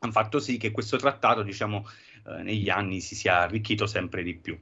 hanno 0.00 0.12
fatto 0.12 0.38
sì 0.38 0.56
che 0.56 0.70
questo 0.70 0.96
trattato 0.96 1.42
diciamo 1.42 1.84
eh, 2.26 2.42
negli 2.42 2.70
anni 2.70 3.00
si 3.00 3.14
sia 3.14 3.40
arricchito 3.40 3.86
sempre 3.86 4.22
di 4.22 4.34
più. 4.34 4.58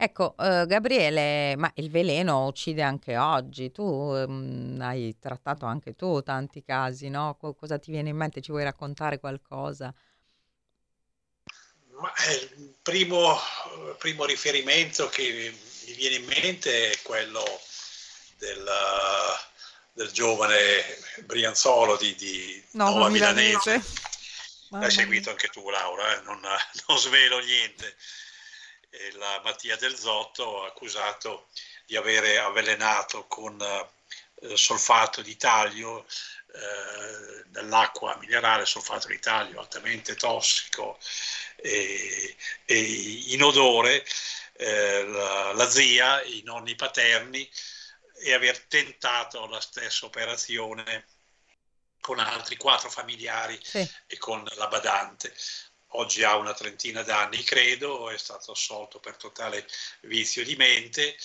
Ecco, 0.00 0.36
eh, 0.38 0.64
Gabriele, 0.68 1.56
ma 1.56 1.68
il 1.74 1.90
veleno 1.90 2.46
uccide 2.46 2.82
anche 2.82 3.16
oggi. 3.16 3.72
Tu 3.72 3.82
ehm, 4.14 4.78
hai 4.80 5.16
trattato 5.18 5.66
anche 5.66 5.96
tu 5.96 6.22
tanti 6.22 6.62
casi, 6.62 7.08
no? 7.08 7.36
Co- 7.36 7.52
cosa 7.54 7.80
ti 7.80 7.90
viene 7.90 8.10
in 8.10 8.16
mente? 8.16 8.40
Ci 8.40 8.52
vuoi 8.52 8.62
raccontare 8.62 9.18
qualcosa? 9.18 9.92
Ma, 12.00 12.12
eh, 12.28 12.34
il 12.58 12.74
primo, 12.80 13.36
primo 13.98 14.24
riferimento 14.24 15.08
che 15.08 15.52
mi 15.88 15.92
viene 15.94 16.14
in 16.14 16.26
mente 16.26 16.92
è 16.92 16.98
quello 17.02 17.42
del, 18.38 18.70
del 19.94 20.10
giovane 20.12 20.54
Brianzolo 21.24 21.96
di, 21.96 22.14
di 22.14 22.62
no, 22.74 22.90
Nuova 22.90 23.08
Milanese. 23.08 23.82
Milanese. 23.82 24.06
L'hai 24.68 24.90
seguito 24.92 25.30
anche 25.30 25.48
tu, 25.48 25.68
Laura, 25.70 26.16
eh? 26.16 26.22
non, 26.22 26.38
non 26.86 26.98
svelo 26.98 27.40
niente 27.40 27.96
la 29.14 29.40
Mattia 29.44 29.76
del 29.76 29.96
Zotto 29.96 30.64
accusato 30.64 31.48
di 31.86 31.96
avere 31.96 32.38
avvelenato 32.38 33.26
con 33.26 33.60
eh, 33.60 34.56
solfato 34.56 35.22
di 35.22 35.36
taglio 35.36 36.06
eh, 36.54 37.44
dell'acqua 37.46 38.16
minerale, 38.16 38.66
solfato 38.66 39.08
di 39.08 39.18
taglio 39.18 39.60
altamente 39.60 40.14
tossico 40.14 40.98
e, 41.56 42.36
e 42.64 42.80
inodore, 43.28 44.04
eh, 44.54 45.04
la, 45.04 45.52
la 45.52 45.68
zia, 45.68 46.22
i 46.22 46.42
nonni 46.44 46.74
paterni 46.74 47.48
e 48.20 48.32
aver 48.32 48.58
tentato 48.64 49.46
la 49.46 49.60
stessa 49.60 50.06
operazione 50.06 51.06
con 52.00 52.18
altri 52.18 52.56
quattro 52.56 52.90
familiari 52.90 53.58
sì. 53.62 53.88
e 54.06 54.18
con 54.18 54.46
la 54.56 54.66
badante 54.66 55.34
oggi 55.92 56.22
ha 56.22 56.36
una 56.36 56.54
trentina 56.54 57.02
d'anni, 57.02 57.42
credo, 57.42 58.10
è 58.10 58.18
stato 58.18 58.52
assolto 58.52 58.98
per 58.98 59.16
totale 59.16 59.66
vizio 60.00 60.44
di 60.44 60.56
mente, 60.56 61.16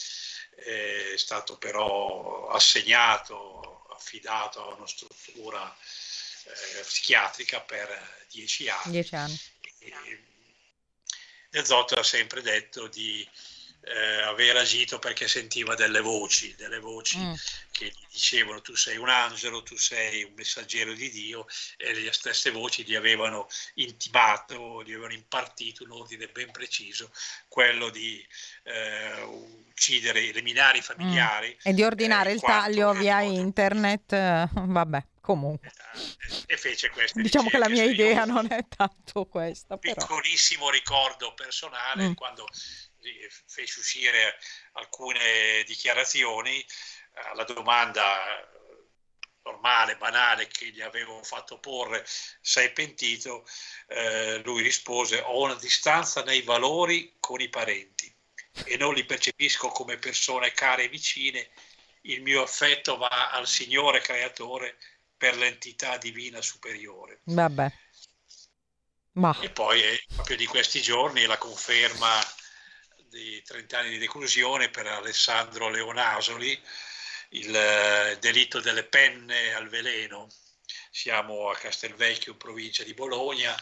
è 0.56 1.16
stato 1.18 1.58
però 1.58 2.50
assegnato, 2.50 3.88
affidato 3.90 4.64
a 4.64 4.76
una 4.76 4.88
struttura 4.88 5.76
eh, 6.46 6.82
psichiatrica 6.82 7.62
per 7.62 8.26
dieci 8.30 8.70
anni. 8.70 8.92
Dieci 8.92 9.16
anni. 9.16 9.40
E, 11.50 11.66
Zotto 11.66 11.96
ha 11.96 12.04
sempre 12.04 12.42
detto 12.42 12.88
di 12.88 13.28
eh, 13.86 14.22
aver 14.22 14.56
agito 14.58 14.98
perché 15.00 15.28
sentiva 15.28 15.76
delle 15.76 16.00
voci, 16.00 16.56
delle 16.56 16.80
voci 16.80 17.18
mm. 17.18 17.34
che 17.72 17.86
gli 17.88 18.06
dicevano 18.10 18.62
tu 18.62 18.76
sei 18.76 18.98
un 18.98 19.10
angelo, 19.10 19.62
tu 19.64 19.76
sei 19.76 20.24
un 20.24 20.34
messaggero 20.36 20.94
di 20.94 21.10
Dio 21.10 21.46
e 21.78 21.94
le 21.94 22.14
stesse 22.14 22.52
voci 22.52 22.84
gli 22.84 22.96
avevano 22.96 23.48
intimato, 23.76 24.84
gli 24.84 24.92
avevano 24.92 25.14
impartito 25.14 25.84
un 25.84 25.92
ordine 25.92 26.28
ben 26.28 26.52
preciso, 26.52 27.12
quello 27.48 27.90
di 27.90 28.26
eh, 28.64 29.22
uccidere, 29.22 30.28
eliminare 30.28 30.78
i 30.78 30.82
mm. 30.82 30.84
familiari. 30.84 31.50
Mm. 31.50 31.60
E 31.64 31.74
di 31.74 31.84
ordinare 31.84 32.30
eh, 32.30 32.34
il 32.34 32.42
taglio 32.42 32.94
via 32.94 33.22
internet, 33.22 34.14
eh, 34.14 34.48
vabbè 34.54 35.06
comunque. 35.20 35.72
E 36.48 36.58
fece 36.58 36.90
queste 36.90 37.22
Diciamo 37.22 37.50
che 37.50 37.58
la 37.58 37.70
mia 37.70 37.86
idea 37.86 38.26
non 38.26 38.46
è 38.50 38.66
tanto 38.68 39.26
questa. 39.26 39.78
Piccolissimo 39.78 40.66
però. 40.66 40.78
ricordo 40.78 41.34
personale 41.34 42.10
mm. 42.10 42.14
quando 42.14 42.46
fece 43.46 43.80
uscire 43.80 44.38
alcune 44.74 45.64
dichiarazioni 45.66 46.66
alla 47.32 47.44
domanda 47.44 48.40
eh, 48.40 48.48
normale, 49.44 49.98
banale 49.98 50.48
che 50.48 50.68
gli 50.68 50.82
avevo 50.82 51.22
fatto 51.24 51.60
porre, 51.60 52.06
sei 52.42 52.72
pentito, 52.72 53.46
eh, 53.88 54.42
lui 54.44 54.62
rispose 54.62 55.20
ho 55.20 55.44
una 55.44 55.56
distanza 55.56 56.24
nei 56.24 56.42
valori 56.42 57.16
con 57.20 57.42
i 57.42 57.50
parenti 57.50 58.12
e 58.66 58.78
non 58.78 58.94
li 58.94 59.04
percepisco 59.04 59.70
come 59.70 59.98
persone 59.98 60.52
care 60.52 60.84
e 60.84 60.90
vicine, 60.90 61.50
il 62.02 62.22
mio 62.22 62.44
affetto 62.44 62.98
va 62.98 63.32
al 63.32 63.48
Signore 63.48 64.02
Creatore 64.02 64.78
per 65.18 65.36
l'entità 65.38 65.98
divina 65.98 66.42
superiore. 66.42 67.22
Vabbè. 67.24 67.72
Ma. 69.14 69.38
E 69.42 69.50
poi 69.50 69.82
è 69.82 70.00
proprio 70.14 70.38
di 70.38 70.46
questi 70.46 70.82
giorni 70.82 71.26
la 71.26 71.38
conferma 71.38 72.20
di 73.14 73.44
30 73.44 73.78
anni 73.78 73.90
di 73.92 74.00
reclusione 74.00 74.70
per 74.70 74.88
Alessandro 74.88 75.70
Leonasoli, 75.70 76.60
il 77.30 77.56
eh, 77.56 78.18
delitto 78.20 78.60
delle 78.60 78.84
penne 78.84 79.54
al 79.54 79.70
veleno. 79.70 80.28
Siamo 80.90 81.50
a 81.50 81.56
Castelvecchio, 81.56 82.32
in 82.32 82.38
provincia 82.40 82.84
di 82.84 82.96
Bologna, 82.96 83.56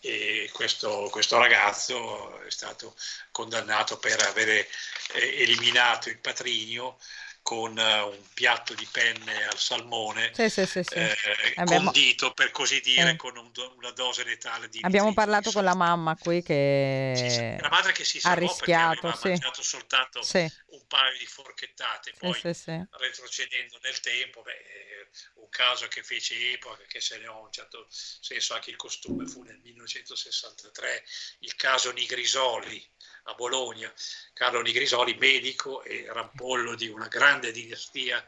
e 0.00 0.48
questo, 0.52 1.08
questo, 1.10 1.38
ragazzo 1.38 2.40
è 2.42 2.50
stato 2.50 2.94
condannato 3.32 3.98
per 3.98 4.20
avere 4.20 4.68
eh, 5.14 5.42
eliminato 5.42 6.08
il 6.08 6.18
patrigno 6.18 7.00
con 7.48 7.78
uh, 7.78 8.08
un 8.08 8.22
piatto 8.34 8.74
di 8.74 8.86
penne 8.92 9.46
al 9.46 9.58
salmone 9.58 10.32
sì, 10.34 10.50
sì, 10.50 10.66
sì, 10.66 10.80
eh, 10.80 11.16
Abbiamo... 11.54 11.84
condito 11.84 12.32
per 12.32 12.50
così 12.50 12.78
dire 12.82 13.16
con 13.16 13.38
un 13.38 13.50
do- 13.52 13.72
una 13.78 13.90
dose 13.92 14.22
letale 14.22 14.68
di 14.68 14.80
abbiamo 14.82 15.14
parlato 15.14 15.50
con 15.50 15.64
la 15.64 15.74
mamma 15.74 16.14
qui 16.14 16.42
che 16.42 17.56
la 17.58 17.70
madre 17.70 17.92
che 17.92 18.04
si 18.04 18.20
ha 18.24 18.34
rischiato 18.34 19.06
aveva 19.08 19.18
mangiato 19.24 19.62
soltanto 19.62 20.20
un 20.20 20.86
paio 20.86 21.16
di 21.16 21.24
forchettate 21.24 22.12
poi 22.18 22.38
retrocedendo 22.42 23.78
nel 23.80 23.98
tempo 24.00 24.42
beh, 24.42 25.08
un 25.36 25.48
caso 25.48 25.88
che 25.88 26.02
fece 26.02 26.52
epoca 26.52 26.82
che 26.86 27.00
se 27.00 27.16
ne 27.16 27.28
ho 27.28 27.44
un 27.44 27.50
certo 27.50 27.86
senso 27.88 28.52
anche 28.52 28.68
il 28.68 28.76
costume 28.76 29.26
fu 29.26 29.42
nel 29.42 29.58
1963 29.62 31.02
il 31.38 31.54
caso 31.54 31.92
Nigrisoli 31.92 32.86
a 33.28 33.34
Bologna, 33.34 33.92
Carlo 34.32 34.60
Nigrisoli, 34.60 35.14
medico 35.14 35.82
e 35.82 36.06
rampollo 36.08 36.74
di 36.74 36.88
una 36.88 37.08
grande 37.08 37.52
dinastia 37.52 38.24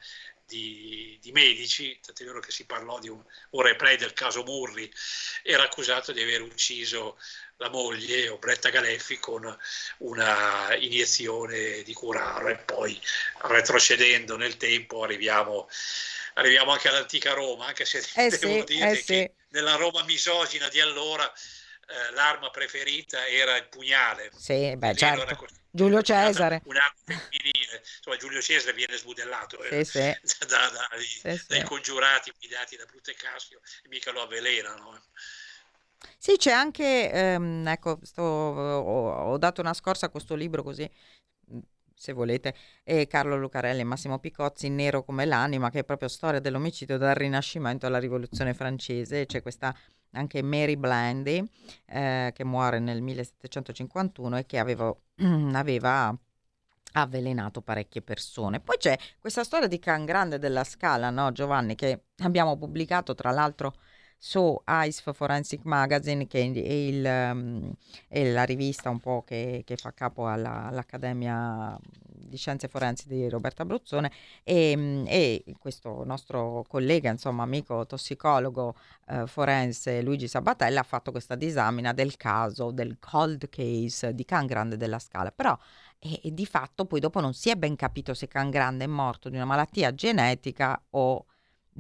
di, 0.47 1.17
di, 1.23 1.31
medici, 1.33 1.99
tant'è 2.05 2.25
vero 2.25 2.41
che 2.41 2.51
si 2.51 2.67
parlò 2.67 2.99
di 2.99 3.09
un, 3.09 3.23
un 3.51 3.63
replay 3.63 3.97
del 3.97 4.13
caso 4.13 4.43
Murri, 4.43 4.93
era 5.43 5.63
accusato 5.63 6.13
di 6.13 6.21
aver 6.21 6.43
ucciso 6.43 7.19
la 7.57 7.71
moglie, 7.71 8.29
Obretta 8.29 8.69
Galeffi, 8.71 9.19
con 9.19 9.57
una 9.99 10.75
iniezione 10.75 11.83
di 11.83 11.93
curaro 11.93 12.49
e 12.49 12.57
poi 12.57 13.01
retrocedendo 13.43 14.37
nel 14.37 14.57
tempo 14.57 15.05
arriviamo, 15.05 15.69
arriviamo 16.35 16.73
anche 16.73 16.89
all'antica 16.89 17.33
Roma, 17.33 17.67
anche 17.67 17.85
se 17.85 17.99
eh 18.15 18.29
devo 18.31 18.67
sì, 18.67 18.75
dire 18.75 18.91
eh 18.91 18.97
che 18.97 19.03
sì. 19.03 19.31
nella 19.51 19.77
Roma 19.77 20.03
misogina 20.03 20.69
di 20.69 20.81
allora 20.81 21.33
eh, 21.91 22.13
l'arma 22.13 22.51
preferita 22.51 23.27
era 23.27 23.57
il 23.57 23.69
pugnale. 23.69 24.31
Sì, 24.37 24.77
beh, 24.77 24.95
certo. 24.95 25.47
Giulio 25.73 26.03
Cesare. 26.03 26.63
Insomma, 26.65 28.17
Giulio 28.17 28.41
Cesare 28.41 28.75
viene 28.75 28.97
sbudellato 28.97 29.63
eh, 29.65 29.85
sì, 29.85 29.99
sì. 30.23 30.47
Da, 30.47 30.69
da, 30.69 30.89
sì, 30.99 31.45
dai 31.49 31.63
congiurati 31.63 32.33
guidati 32.39 32.77
da 32.77 32.85
Brute 32.85 33.15
Cassio 33.15 33.61
e 33.83 33.89
mica 33.89 34.13
lo 34.13 34.23
avvelenano. 34.23 34.95
Eh. 34.95 35.01
Sì, 36.17 36.37
c'è 36.37 36.53
anche, 36.53 37.11
ehm, 37.11 37.67
ecco, 37.67 37.99
sto, 38.03 38.23
ho, 38.23 39.33
ho, 39.33 39.39
dato 39.39 39.61
una 39.61 39.75
scorsa 39.75 40.07
a 40.07 40.09
questo 40.11 40.35
libro 40.35 40.63
così, 40.63 40.89
se 41.95 42.13
volete, 42.13 42.55
e 42.83 43.07
Carlo 43.07 43.37
Lucarelli 43.37 43.81
e 43.81 43.85
Massimo 43.85 44.19
Picozzi, 44.19 44.69
Nero 44.69 45.05
come 45.05 45.25
l'anima, 45.25 45.71
che 45.71 45.81
è 45.81 45.85
proprio 45.85 46.09
storia 46.09 46.41
dell'omicidio 46.41 46.99
dal 46.99 47.15
Rinascimento 47.15 47.87
alla 47.87 47.99
Rivoluzione 47.99 48.55
francese. 48.55 49.27
C'è 49.27 49.43
questa 49.43 49.75
anche 50.13 50.43
Mary 50.43 50.77
Blandy, 50.77 51.43
eh, 51.87 52.33
che 52.35 52.45
muore 52.45 52.79
nel 52.79 53.03
1751 53.03 54.39
e 54.39 54.47
che 54.47 54.59
aveva, 54.59 54.95
aveva 55.53 56.17
avvelenato 56.93 57.61
parecchie 57.63 58.03
persone. 58.03 58.61
Poi 58.61 58.77
c'è 58.77 58.99
questa 59.19 59.45
storia 59.45 59.69
di 59.69 59.79
Can 59.79 60.05
Grande 60.05 60.39
della 60.39 60.65
Scala, 60.65 61.11
no, 61.11 61.31
Giovanni, 61.33 61.75
che 61.75 62.07
abbiamo 62.19 62.57
pubblicato 62.57 63.15
tra 63.15 63.31
l'altro 63.31 63.75
su 64.23 64.61
ICE 64.69 65.15
Forensic 65.15 65.65
Magazine, 65.65 66.27
che 66.27 66.41
è, 66.41 66.45
il, 66.45 67.05
um, 67.33 67.73
è 68.07 68.31
la 68.31 68.45
rivista 68.45 68.91
un 68.91 69.01
po' 69.01 69.25
che, 69.27 69.63
che 69.65 69.77
fa 69.77 69.95
capo 69.95 70.29
alla, 70.29 70.67
all'Accademia 70.67 71.75
di 71.83 72.37
Scienze 72.37 72.69
Forensi 72.69 73.09
di 73.09 73.27
Roberta 73.31 73.63
Abruzzone 73.63 74.13
e, 74.45 74.77
mm, 74.77 75.05
e 75.09 75.43
questo 75.59 76.05
nostro 76.05 76.67
collega, 76.69 77.11
insomma 77.11 77.45
amico 77.45 77.87
tossicologo 77.87 78.77
eh, 79.09 79.27
forense 79.27 80.03
Luigi 80.03 80.29
Sabatella 80.29 80.81
ha 80.81 80.85
fatto 80.85 81.13
questa 81.13 81.35
disamina 81.35 81.95
del 81.95 82.19
caso 82.19 82.73
del 82.73 82.99
cold 83.01 83.49
case 83.49 84.15
di 84.15 84.27
Can 84.27 84.45
Grande 84.45 84.77
della 84.77 84.99
Scala, 84.99 85.33
però 85.33 85.57
e 85.99 86.33
di 86.33 86.47
fatto 86.47 86.85
poi 86.85 87.01
dopo 87.01 87.21
non 87.21 87.33
si 87.35 87.51
è 87.51 87.57
ben 87.57 87.75
capito 87.75 88.13
se 88.13 88.29
Can 88.29 88.51
Grande 88.51 88.85
è 88.85 88.87
morto 88.87 89.31
di 89.31 89.37
una 89.37 89.45
malattia 89.47 89.95
genetica 89.95 90.81
o 90.91 91.25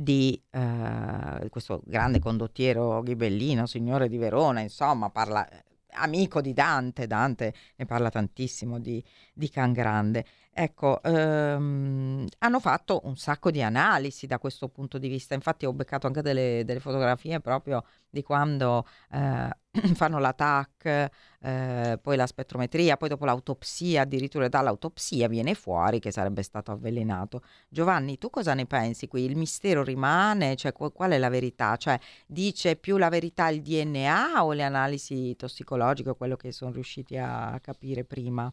di 0.02 0.42
eh, 0.50 1.48
questo 1.50 1.82
grande 1.84 2.20
condottiero 2.20 3.02
ghibellino, 3.02 3.66
signore 3.66 4.08
di 4.08 4.16
Verona, 4.16 4.60
insomma, 4.60 5.10
parla, 5.10 5.46
amico 5.92 6.40
di 6.40 6.54
Dante, 6.54 7.06
Dante 7.06 7.52
ne 7.76 7.84
parla 7.84 8.08
tantissimo 8.08 8.78
di, 8.78 9.04
di 9.34 9.50
Can 9.50 9.72
Grande. 9.72 10.24
Ecco, 10.52 11.00
ehm, 11.02 12.26
hanno 12.38 12.60
fatto 12.60 13.00
un 13.04 13.16
sacco 13.16 13.50
di 13.50 13.62
analisi 13.62 14.26
da 14.26 14.38
questo 14.38 14.68
punto 14.68 14.98
di 14.98 15.08
vista, 15.08 15.32
infatti 15.34 15.64
ho 15.64 15.72
beccato 15.72 16.06
anche 16.06 16.20
delle, 16.22 16.64
delle 16.66 16.80
fotografie 16.80 17.40
proprio 17.40 17.84
di 18.10 18.22
quando 18.22 18.84
eh, 19.12 19.48
fanno 19.94 20.18
l'attack, 20.18 21.08
eh, 21.40 21.98
poi 22.02 22.16
la 22.16 22.26
spettrometria, 22.26 22.96
poi 22.98 23.08
dopo 23.08 23.24
l'autopsia, 23.24 24.02
addirittura 24.02 24.48
dall'autopsia 24.48 25.28
viene 25.28 25.54
fuori 25.54 25.98
che 26.00 26.10
sarebbe 26.10 26.42
stato 26.42 26.72
avvelenato. 26.72 27.42
Giovanni, 27.68 28.18
tu 28.18 28.28
cosa 28.28 28.52
ne 28.52 28.66
pensi 28.66 29.06
qui? 29.08 29.24
Il 29.24 29.36
mistero 29.36 29.82
rimane? 29.82 30.56
Cioè, 30.56 30.72
qual 30.72 31.12
è 31.12 31.18
la 31.18 31.30
verità? 31.30 31.76
Cioè, 31.76 31.98
dice 32.26 32.76
più 32.76 32.96
la 32.98 33.08
verità 33.08 33.48
il 33.48 33.62
DNA 33.62 34.44
o 34.44 34.52
le 34.52 34.64
analisi 34.64 35.34
tossicologiche, 35.36 36.14
quello 36.16 36.36
che 36.36 36.52
sono 36.52 36.72
riusciti 36.72 37.16
a 37.16 37.58
capire 37.62 38.04
prima? 38.04 38.52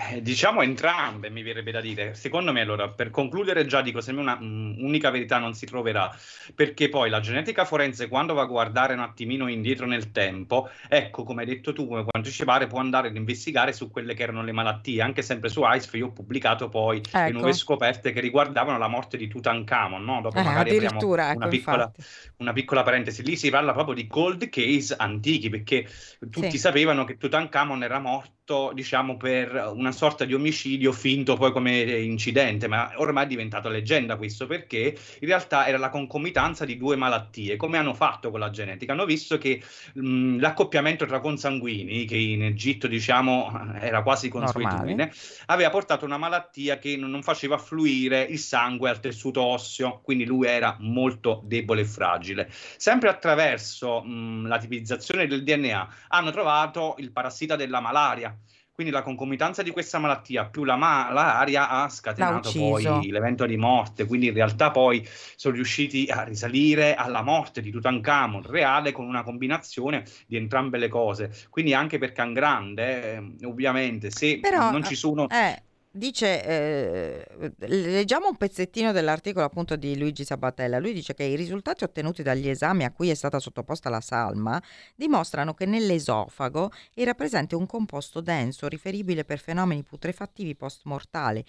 Eh, 0.00 0.22
diciamo 0.22 0.62
entrambe, 0.62 1.28
mi 1.28 1.42
verrebbe 1.42 1.72
da 1.72 1.80
dire. 1.80 2.14
Secondo 2.14 2.52
me, 2.52 2.60
allora, 2.60 2.88
per 2.88 3.10
concludere 3.10 3.66
già 3.66 3.82
dico, 3.82 4.00
me 4.12 4.36
un'unica 4.38 5.10
verità 5.10 5.38
non 5.38 5.54
si 5.54 5.66
troverà, 5.66 6.16
perché 6.54 6.88
poi 6.88 7.10
la 7.10 7.18
genetica 7.18 7.64
forense, 7.64 8.06
quando 8.06 8.32
va 8.32 8.42
a 8.42 8.46
guardare 8.46 8.94
un 8.94 9.00
attimino 9.00 9.48
indietro 9.48 9.86
nel 9.86 10.12
tempo, 10.12 10.70
ecco, 10.88 11.24
come 11.24 11.42
hai 11.42 11.48
detto 11.48 11.72
tu, 11.72 11.88
come 11.88 12.04
quanto 12.04 12.30
ci 12.30 12.44
pare, 12.44 12.68
può 12.68 12.78
andare 12.78 13.08
ad 13.08 13.16
investigare 13.16 13.72
su 13.72 13.90
quelle 13.90 14.14
che 14.14 14.22
erano 14.22 14.44
le 14.44 14.52
malattie. 14.52 15.02
Anche 15.02 15.22
sempre 15.22 15.48
su 15.48 15.62
ICE, 15.64 15.96
io 15.96 16.06
ho 16.06 16.12
pubblicato 16.12 16.68
poi 16.68 16.98
ecco. 16.98 17.18
le 17.18 17.32
nuove 17.32 17.52
scoperte 17.52 18.12
che 18.12 18.20
riguardavano 18.20 18.78
la 18.78 18.88
morte 18.88 19.16
di 19.16 19.26
Tutankhamon, 19.26 20.04
no? 20.04 20.20
Dopo 20.20 20.38
eh, 20.38 20.42
magari 20.44 20.76
apriamo 20.76 21.00
ecco, 21.00 21.08
una, 21.08 21.48
piccola, 21.48 21.92
una, 22.36 22.52
piccola, 22.52 22.82
parentesi. 22.84 23.24
Lì 23.24 23.34
si 23.34 23.50
parla 23.50 23.72
proprio 23.72 23.96
di 23.96 24.06
cold 24.06 24.48
case 24.48 24.94
antichi, 24.96 25.48
perché 25.48 25.88
tutti 26.30 26.52
sì. 26.52 26.58
sapevano 26.58 27.02
che 27.02 27.16
Tutankhamon 27.16 27.82
era 27.82 27.98
morto 27.98 28.36
diciamo, 28.72 29.16
per 29.16 29.72
una 29.74 29.92
sorta 29.92 30.24
di 30.24 30.32
omicidio 30.32 30.92
finto 30.92 31.36
poi 31.36 31.52
come 31.52 31.80
incidente, 31.80 32.66
ma 32.66 32.92
ormai 32.96 33.24
è 33.24 33.26
diventato 33.26 33.68
leggenda 33.68 34.16
questo 34.16 34.46
perché 34.46 34.96
in 35.20 35.28
realtà 35.28 35.66
era 35.66 35.76
la 35.76 35.90
concomitanza 35.90 36.64
di 36.64 36.78
due 36.78 36.96
malattie. 36.96 37.56
Come 37.56 37.76
hanno 37.76 37.92
fatto 37.92 38.30
con 38.30 38.40
la 38.40 38.50
genetica? 38.50 38.92
Hanno 38.92 39.04
visto 39.04 39.36
che 39.36 39.62
mh, 39.92 40.38
l'accoppiamento 40.38 41.04
tra 41.04 41.20
consanguini, 41.20 42.06
che 42.06 42.16
in 42.16 42.42
Egitto 42.44 42.86
diciamo 42.86 43.76
era 43.80 44.02
quasi 44.02 44.28
consuetudine, 44.28 45.12
aveva 45.46 45.70
portato 45.70 46.04
una 46.04 46.16
malattia 46.16 46.78
che 46.78 46.96
non 46.96 47.22
faceva 47.22 47.58
fluire 47.58 48.22
il 48.22 48.38
sangue 48.38 48.88
al 48.88 49.00
tessuto 49.00 49.42
osseo, 49.42 50.00
quindi 50.02 50.24
lui 50.24 50.46
era 50.46 50.76
molto 50.80 51.42
debole 51.44 51.82
e 51.82 51.86
fragile. 51.86 52.50
Sempre 52.50 53.10
attraverso 53.10 54.02
mh, 54.02 54.46
la 54.46 54.58
tipizzazione 54.58 55.26
del 55.26 55.42
DNA 55.42 55.88
hanno 56.08 56.30
trovato 56.30 56.94
il 56.98 57.10
parassita 57.12 57.56
della 57.56 57.80
malaria 57.80 58.36
quindi 58.78 58.94
la 58.94 59.02
concomitanza 59.02 59.64
di 59.64 59.72
questa 59.72 59.98
malattia 59.98 60.44
più 60.44 60.62
la 60.62 60.76
malaria 60.76 61.68
ha 61.68 61.88
scatenato 61.88 62.52
poi 62.52 63.10
l'evento 63.10 63.44
di 63.44 63.56
morte. 63.56 64.06
Quindi 64.06 64.28
in 64.28 64.34
realtà 64.34 64.70
poi 64.70 65.04
sono 65.34 65.56
riusciti 65.56 66.06
a 66.08 66.22
risalire 66.22 66.94
alla 66.94 67.22
morte 67.22 67.60
di 67.60 67.72
Tutankhamon 67.72 68.42
reale 68.42 68.92
con 68.92 69.08
una 69.08 69.24
combinazione 69.24 70.04
di 70.28 70.36
entrambe 70.36 70.78
le 70.78 70.86
cose. 70.86 71.34
Quindi 71.50 71.74
anche 71.74 71.98
per 71.98 72.12
Can 72.12 72.32
Grande, 72.32 73.14
eh, 73.16 73.46
ovviamente, 73.46 74.12
se 74.12 74.38
Però, 74.38 74.70
non 74.70 74.84
ci 74.84 74.94
sono... 74.94 75.26
Eh, 75.28 75.60
dice, 75.90 76.44
eh, 76.44 77.26
leggiamo 77.58 78.28
un 78.28 78.36
pezzettino 78.36 78.92
dell'articolo 78.92 79.44
appunto 79.44 79.76
di 79.76 79.96
Luigi 79.98 80.24
Sabatella. 80.24 80.78
Lui 80.78 80.92
dice 80.92 81.14
che 81.14 81.24
i 81.24 81.36
risultati 81.36 81.84
ottenuti 81.84 82.22
dagli 82.22 82.48
esami 82.48 82.84
a 82.84 82.92
cui 82.92 83.10
è 83.10 83.14
stata 83.14 83.38
sottoposta 83.38 83.88
la 83.88 84.00
salma 84.00 84.62
dimostrano 84.94 85.54
che 85.54 85.66
nell'esofago 85.66 86.70
era 86.94 87.14
presente 87.14 87.54
un 87.54 87.66
composto 87.66 88.20
denso 88.20 88.68
riferibile 88.68 89.24
per 89.24 89.38
fenomeni 89.38 89.82
putrefattivi 89.82 90.54
post-mortali 90.54 91.44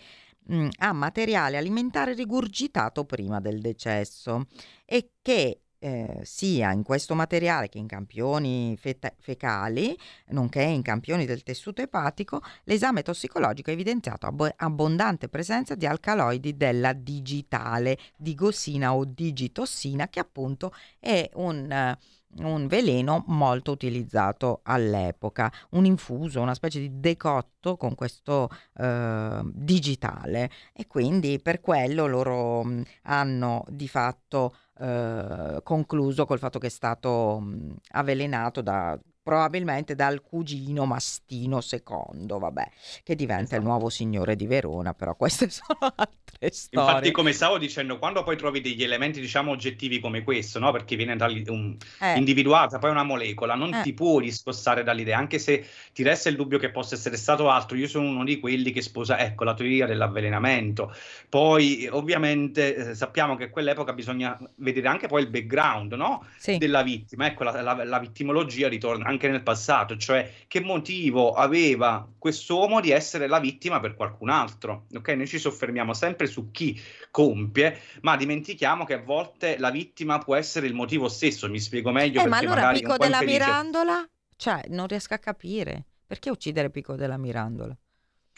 mm, 0.52 0.68
a 0.80 0.94
materiale 0.94 1.58
alimentare 1.58 2.14
rigurgitato 2.14 3.06
prima 3.06 3.40
del 3.40 3.62
decesso 3.62 4.48
e 4.86 5.12
che 5.22 5.62
eh, 5.80 6.20
sia 6.24 6.72
in 6.72 6.84
questo 6.84 7.16
materiale 7.16 7.70
che 7.70 7.78
in 7.78 7.88
campioni 7.88 8.76
feta- 8.78 9.14
fecali, 9.18 9.98
nonché 10.28 10.62
in 10.62 10.82
campioni 10.82 11.26
del 11.26 11.44
tessuto 11.44 11.82
epatico, 11.82 12.42
l'esame 12.66 13.02
tossicologico 13.02 13.70
ha 13.70 13.74
evidenziato 13.74 14.26
ab- 14.28 14.54
abbondante 14.58 15.30
presenza 15.30 15.76
di 15.76 15.86
alcaloidi 15.86 16.56
della 16.56 16.94
digitale, 16.94 17.98
digossina 18.18 18.94
o 18.94 19.06
digitossina, 19.06 20.08
che 20.10 20.20
appunto 20.20 20.74
è 21.00 21.30
un... 21.34 21.96
Uh, 21.98 22.18
un 22.38 22.68
veleno 22.68 23.24
molto 23.28 23.72
utilizzato 23.72 24.62
all'epoca, 24.64 25.52
un 25.72 25.86
infuso, 25.86 26.42
una 26.42 26.54
specie 26.54 26.80
di 26.80 27.00
decotto 27.00 27.76
con 27.76 27.96
questo 27.96 28.50
eh, 28.78 29.42
digitale. 29.46 30.52
E 30.74 30.88
quindi 30.88 31.40
per 31.42 31.60
quello 31.60 32.06
loro 32.08 32.66
hanno 33.04 33.66
di 33.70 33.88
fatto 33.88 34.56
eh, 34.80 35.60
concluso 35.64 36.26
col 36.26 36.40
fatto 36.40 36.60
che 36.60 36.68
è 36.68 36.70
stato 36.70 37.40
mh, 37.40 37.76
avvelenato 37.92 38.62
da 38.62 38.98
probabilmente 39.30 39.94
dal 39.94 40.24
cugino 40.24 40.86
Mastino 40.86 41.60
II, 41.62 42.26
vabbè, 42.28 42.68
che 43.04 43.14
diventa 43.14 43.44
esatto. 43.44 43.62
il 43.62 43.68
nuovo 43.68 43.90
signore 43.90 44.36
di 44.36 44.48
Verona, 44.48 44.96
però 44.96 45.16
queste 45.16 45.50
sono 45.54 45.94
altre 45.96 46.50
storie. 46.50 46.90
Infatti, 46.90 47.12
come 47.12 47.32
stavo 47.32 47.60
dicendo, 47.60 48.00
quando 48.00 48.24
poi 48.24 48.36
trovi 48.38 48.60
degli 48.60 48.82
elementi, 48.82 49.22
diciamo, 49.22 49.52
oggettivi 49.52 50.00
come 50.00 50.24
questo, 50.24 50.58
no? 50.58 50.72
Perché 50.72 50.96
viene 50.96 51.16
un, 51.50 51.78
eh. 52.02 52.18
individuata 52.18 52.80
poi 52.80 52.90
una 52.90 53.04
molecola, 53.04 53.54
non 53.54 53.72
eh. 53.72 53.84
ti 53.84 53.94
puoi 53.94 54.24
discostare 54.24 54.82
dall'idea, 54.82 55.20
anche 55.20 55.38
se 55.38 55.64
ti 55.94 56.02
resta 56.02 56.30
il 56.30 56.36
dubbio 56.36 56.58
che 56.58 56.72
possa 56.72 56.96
essere 56.96 57.16
stato 57.16 57.52
altro. 57.52 57.78
Io 57.78 57.88
sono 57.88 58.08
uno 58.08 58.24
di 58.24 58.40
quelli 58.40 58.72
che 58.72 58.82
sposa, 58.82 59.20
ecco, 59.20 59.44
la 59.44 59.54
teoria 59.54 59.86
dell'avvelenamento. 59.86 60.92
Poi, 61.30 61.88
ovviamente, 61.92 62.76
eh, 62.76 62.96
sappiamo 62.96 63.36
che 63.36 63.44
a 63.44 63.50
quell'epoca 63.52 63.94
bisogna 63.94 64.36
vedere 64.56 64.88
anche 64.88 65.06
poi 65.06 65.22
il 65.22 65.30
background, 65.30 65.94
no? 65.94 66.26
Sì. 66.36 66.58
Della 66.58 66.82
vittima. 66.82 67.28
Ecco, 67.28 67.44
la, 67.44 67.62
la, 67.62 67.84
la 67.84 68.00
vittimologia 68.00 68.68
ritorna 68.68 69.06
anche 69.06 69.19
nel 69.28 69.44
passato, 69.44 69.98
cioè 69.98 70.32
che 70.48 70.62
motivo 70.62 71.34
aveva 71.34 72.08
quest'uomo 72.18 72.80
di 72.80 72.92
essere 72.92 73.28
la 73.28 73.40
vittima 73.40 73.80
per 73.80 73.96
qualcun 73.96 74.30
altro. 74.30 74.86
Ok, 74.94 75.10
noi 75.10 75.28
ci 75.28 75.40
soffermiamo 75.40 75.94
sempre 75.94 76.28
su 76.28 76.52
chi 76.52 76.80
compie, 77.12 77.80
ma 78.02 78.16
dimentichiamo 78.16 78.86
che 78.86 78.94
a 78.94 79.02
volte 79.02 79.58
la 79.58 79.72
vittima 79.72 80.20
può 80.20 80.36
essere 80.36 80.68
il 80.68 80.74
motivo 80.74 81.10
stesso. 81.10 81.50
Mi 81.50 81.60
spiego 81.60 81.92
meglio. 81.92 82.22
Eh, 82.22 82.28
ma 82.28 82.38
allora 82.38 82.72
Pico 82.72 82.98
della 82.98 83.22
infelice... 83.22 83.46
Mirandola, 83.46 84.10
cioè 84.36 84.62
non 84.70 84.88
riesco 84.88 85.14
a 85.14 85.18
capire 85.20 85.86
perché 86.06 86.30
uccidere 86.30 86.70
Pico 86.70 86.96
della 86.96 87.18
Mirandola. 87.18 87.76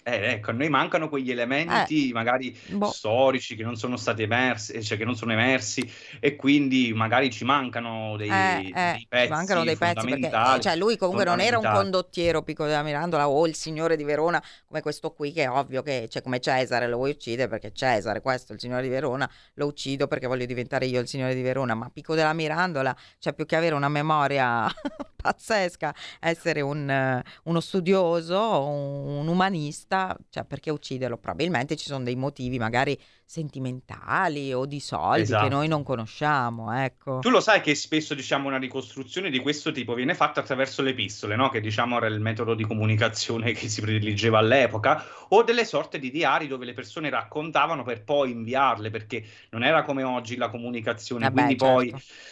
Eh, 0.03 0.31
ecco, 0.31 0.51
a 0.51 0.53
noi 0.53 0.69
mancano 0.69 1.09
quegli 1.09 1.31
elementi 1.31 2.09
eh, 2.09 2.13
magari 2.13 2.57
boh. 2.69 2.91
storici 2.91 3.55
che 3.55 3.63
non 3.63 3.75
sono 3.75 3.97
stati 3.97 4.23
emersi, 4.23 4.83
cioè 4.83 4.97
che 4.97 5.05
non 5.05 5.15
sono 5.15 5.31
emersi 5.31 5.87
e 6.19 6.35
quindi 6.35 6.91
magari 6.93 7.29
ci 7.31 7.43
mancano 7.43 8.17
dei, 8.17 8.29
eh, 8.29 8.71
eh 8.73 8.91
dei 8.93 9.05
pezzi 9.07 9.29
mancano 9.29 9.63
dei 9.63 9.77
pezzi 9.77 10.07
perché 10.07 10.27
eh, 10.27 10.59
cioè 10.59 10.75
lui 10.75 10.97
comunque 10.97 11.25
non 11.25 11.39
era 11.39 11.57
un 11.57 11.69
condottiero 11.71 12.41
Pico 12.41 12.65
della 12.65 12.81
Mirandola 12.81 13.29
o 13.29 13.45
il 13.45 13.55
signore 13.55 13.95
di 13.95 14.03
Verona 14.03 14.41
come 14.65 14.81
questo 14.81 15.11
qui 15.11 15.31
che 15.31 15.43
è 15.43 15.49
ovvio 15.49 15.83
che 15.83 16.07
cioè 16.09 16.21
come 16.21 16.39
Cesare 16.39 16.87
lo 16.87 16.97
vuoi 16.97 17.11
uccidere 17.11 17.47
perché 17.47 17.71
Cesare, 17.71 18.21
questo 18.21 18.53
il 18.53 18.59
signore 18.59 18.83
di 18.83 18.89
Verona, 18.89 19.29
lo 19.55 19.67
uccido 19.67 20.07
perché 20.07 20.27
voglio 20.27 20.45
diventare 20.45 20.85
io 20.85 20.99
il 20.99 21.07
signore 21.07 21.35
di 21.35 21.41
Verona, 21.41 21.73
ma 21.73 21.89
Pico 21.89 22.15
della 22.15 22.33
Mirandola, 22.33 22.95
cioè 23.19 23.33
più 23.33 23.45
che 23.45 23.55
avere 23.55 23.75
una 23.75 23.89
memoria 23.89 24.67
pazzesca, 25.21 25.93
essere 26.19 26.61
un, 26.61 27.21
uno 27.43 27.59
studioso, 27.59 28.65
un 28.65 29.27
umanista, 29.27 29.90
cioè 30.29 30.45
perché 30.45 30.69
ucciderlo? 30.69 31.17
Probabilmente 31.17 31.75
ci 31.75 31.85
sono 31.85 32.03
dei 32.03 32.15
motivi 32.15 32.57
magari 32.57 32.97
sentimentali 33.31 34.53
o 34.53 34.65
di 34.65 34.81
soldi 34.81 35.21
esatto. 35.21 35.43
che 35.43 35.49
noi 35.49 35.67
non 35.69 35.83
conosciamo, 35.83 36.73
ecco. 36.73 37.19
Tu 37.19 37.29
lo 37.29 37.39
sai 37.39 37.61
che 37.61 37.75
spesso 37.75 38.13
diciamo 38.13 38.49
una 38.49 38.57
ricostruzione 38.57 39.29
di 39.29 39.39
questo 39.39 39.71
tipo 39.71 39.93
viene 39.93 40.13
fatta 40.15 40.41
attraverso 40.41 40.81
le 40.81 40.89
epistole, 40.89 41.37
no? 41.37 41.47
Che 41.47 41.61
diciamo 41.61 41.95
era 41.95 42.07
il 42.07 42.19
metodo 42.19 42.55
di 42.55 42.65
comunicazione 42.65 43.53
che 43.53 43.69
si 43.69 43.79
prediligeva 43.79 44.39
all'epoca, 44.39 45.03
o 45.29 45.43
delle 45.43 45.63
sorte 45.63 45.97
di 45.97 46.11
diari 46.11 46.47
dove 46.47 46.65
le 46.65 46.73
persone 46.73 47.09
raccontavano 47.09 47.83
per 47.83 48.03
poi 48.03 48.31
inviarle, 48.31 48.89
perché 48.89 49.23
non 49.51 49.63
era 49.63 49.83
come 49.83 50.03
oggi 50.03 50.35
la 50.35 50.49
comunicazione, 50.49 51.27
eh 51.27 51.31
quindi 51.31 51.55
beh, 51.55 51.65
poi 51.65 51.89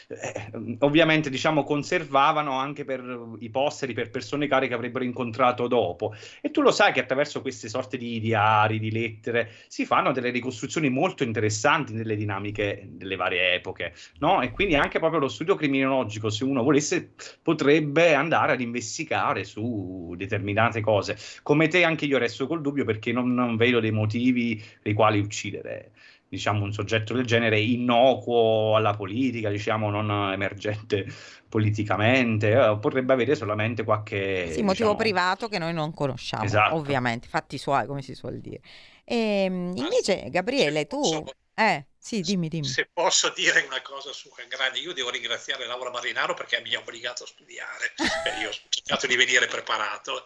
certo. 0.07 0.51
eh, 0.51 0.76
ovviamente 0.80 1.30
diciamo 1.30 1.64
conservavano 1.64 2.57
anche 2.57 2.84
per 2.84 3.01
i 3.39 3.49
posteri 3.49 3.93
per 3.93 4.10
persone 4.10 4.47
care 4.47 4.68
che 4.68 4.74
avrebbero 4.74 5.05
incontrato 5.05 5.68
dopo. 5.68 6.14
E 6.41 6.51
tu 6.51 6.62
lo 6.62 6.72
sai 6.72 6.91
che 6.91 6.99
attraverso 6.99 7.41
queste 7.50 7.68
sorte 7.70 7.97
di 7.97 8.20
diari, 8.20 8.80
di 8.80 8.91
lettere, 8.91 9.52
si 9.68 9.86
fanno 9.86 10.12
delle 10.12 10.30
ricostruzioni 10.30 10.89
molto 10.89 11.24
interessanti 11.24 11.93
nelle 11.93 12.16
dinamiche 12.16 12.88
delle 12.89 13.16
varie 13.16 13.56
epoche, 13.56 13.93
no? 14.20 14.41
E 14.41 14.52
quindi 14.52 14.76
anche 14.76 15.00
proprio 15.00 15.20
lo 15.20 15.28
studio 15.28 15.56
criminologico, 15.56 16.30
se 16.30 16.43
uno 16.43 16.64
volesse, 16.64 17.12
potrebbe 17.41 18.14
andare 18.14 18.54
ad 18.54 18.62
investigare 18.62 19.43
su 19.43 20.14
determinate 20.16 20.82
cose. 20.82 21.18
Come 21.43 21.68
te, 21.68 21.84
anche 21.84 22.06
io 22.06 22.18
resto 22.18 22.47
col 22.47 22.62
dubbio 22.62 22.86
perché 22.86 23.12
non, 23.12 23.34
non 23.34 23.56
vedo 23.58 23.80
dei 23.80 23.91
motivi 23.91 24.56
per 24.82 24.91
i 24.91 24.95
quali 24.95 25.20
uccidere 25.20 25.91
diciamo, 26.30 26.63
un 26.63 26.71
soggetto 26.71 27.13
del 27.13 27.25
genere 27.25 27.59
innocuo 27.59 28.75
alla 28.75 28.95
politica, 28.95 29.49
diciamo, 29.49 29.89
non 29.89 30.32
emergente 30.32 31.05
politicamente, 31.49 32.51
eh, 32.51 32.77
potrebbe 32.80 33.13
avere 33.13 33.36
solamente 33.36 33.84
qualche... 33.84 34.51
Sì, 34.51 34.61
motivo 34.61 34.71
diciamo... 34.71 34.95
privato 34.95 35.47
che 35.47 35.57
noi 35.57 35.73
non 35.73 35.93
conosciamo, 35.93 36.43
esatto. 36.43 36.75
ovviamente, 36.75 37.27
fatti 37.27 37.57
suoi, 37.57 37.88
come 37.88 38.03
si 38.03 38.13
suol 38.13 38.39
dire. 38.39 38.61
E, 39.03 39.43
ehm, 39.45 39.73
invece, 39.75 40.30
Gabriele, 40.30 40.86
tu... 40.86 41.25
Eh, 41.55 41.88
sì, 41.97 42.21
dimmi, 42.21 42.47
dimmi. 42.47 42.65
Se 42.65 42.89
posso 42.93 43.34
dire 43.36 43.61
una 43.65 43.82
cosa 43.82 44.13
su 44.13 44.30
Cangrani, 44.30 44.80
io 44.80 44.93
devo 44.93 45.09
ringraziare 45.09 45.65
Laura 45.65 45.89
Marinaro 45.89 46.34
perché 46.34 46.61
mi 46.61 46.73
ha 46.73 46.80
obbligato 46.80 47.23
a 47.23 47.27
studiare, 47.27 47.93
io 48.41 48.49
ho 48.49 48.53
cercato 48.69 49.07
di 49.07 49.17
venire 49.17 49.47
preparato. 49.47 50.23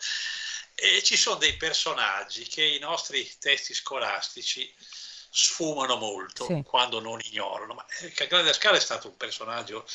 E 0.76 1.01
ci 1.01 1.16
sono 1.16 1.38
dei 1.38 1.56
personaggi 1.56 2.45
che 2.47 2.64
i 2.64 2.80
nostri 2.80 3.28
testi 3.39 3.74
scolastici 3.74 4.72
sfumano 5.36 5.96
molto 5.96 6.46
sì. 6.46 6.62
quando 6.64 7.00
non 7.00 7.20
ignorano. 7.24 7.74
Ma 7.74 7.86
eh, 8.02 8.12
Cangrani 8.12 8.46
da 8.46 8.54
Scala 8.54 8.78
è 8.78 8.82
stato 8.82 9.08
un 9.08 9.18
personaggio 9.18 9.86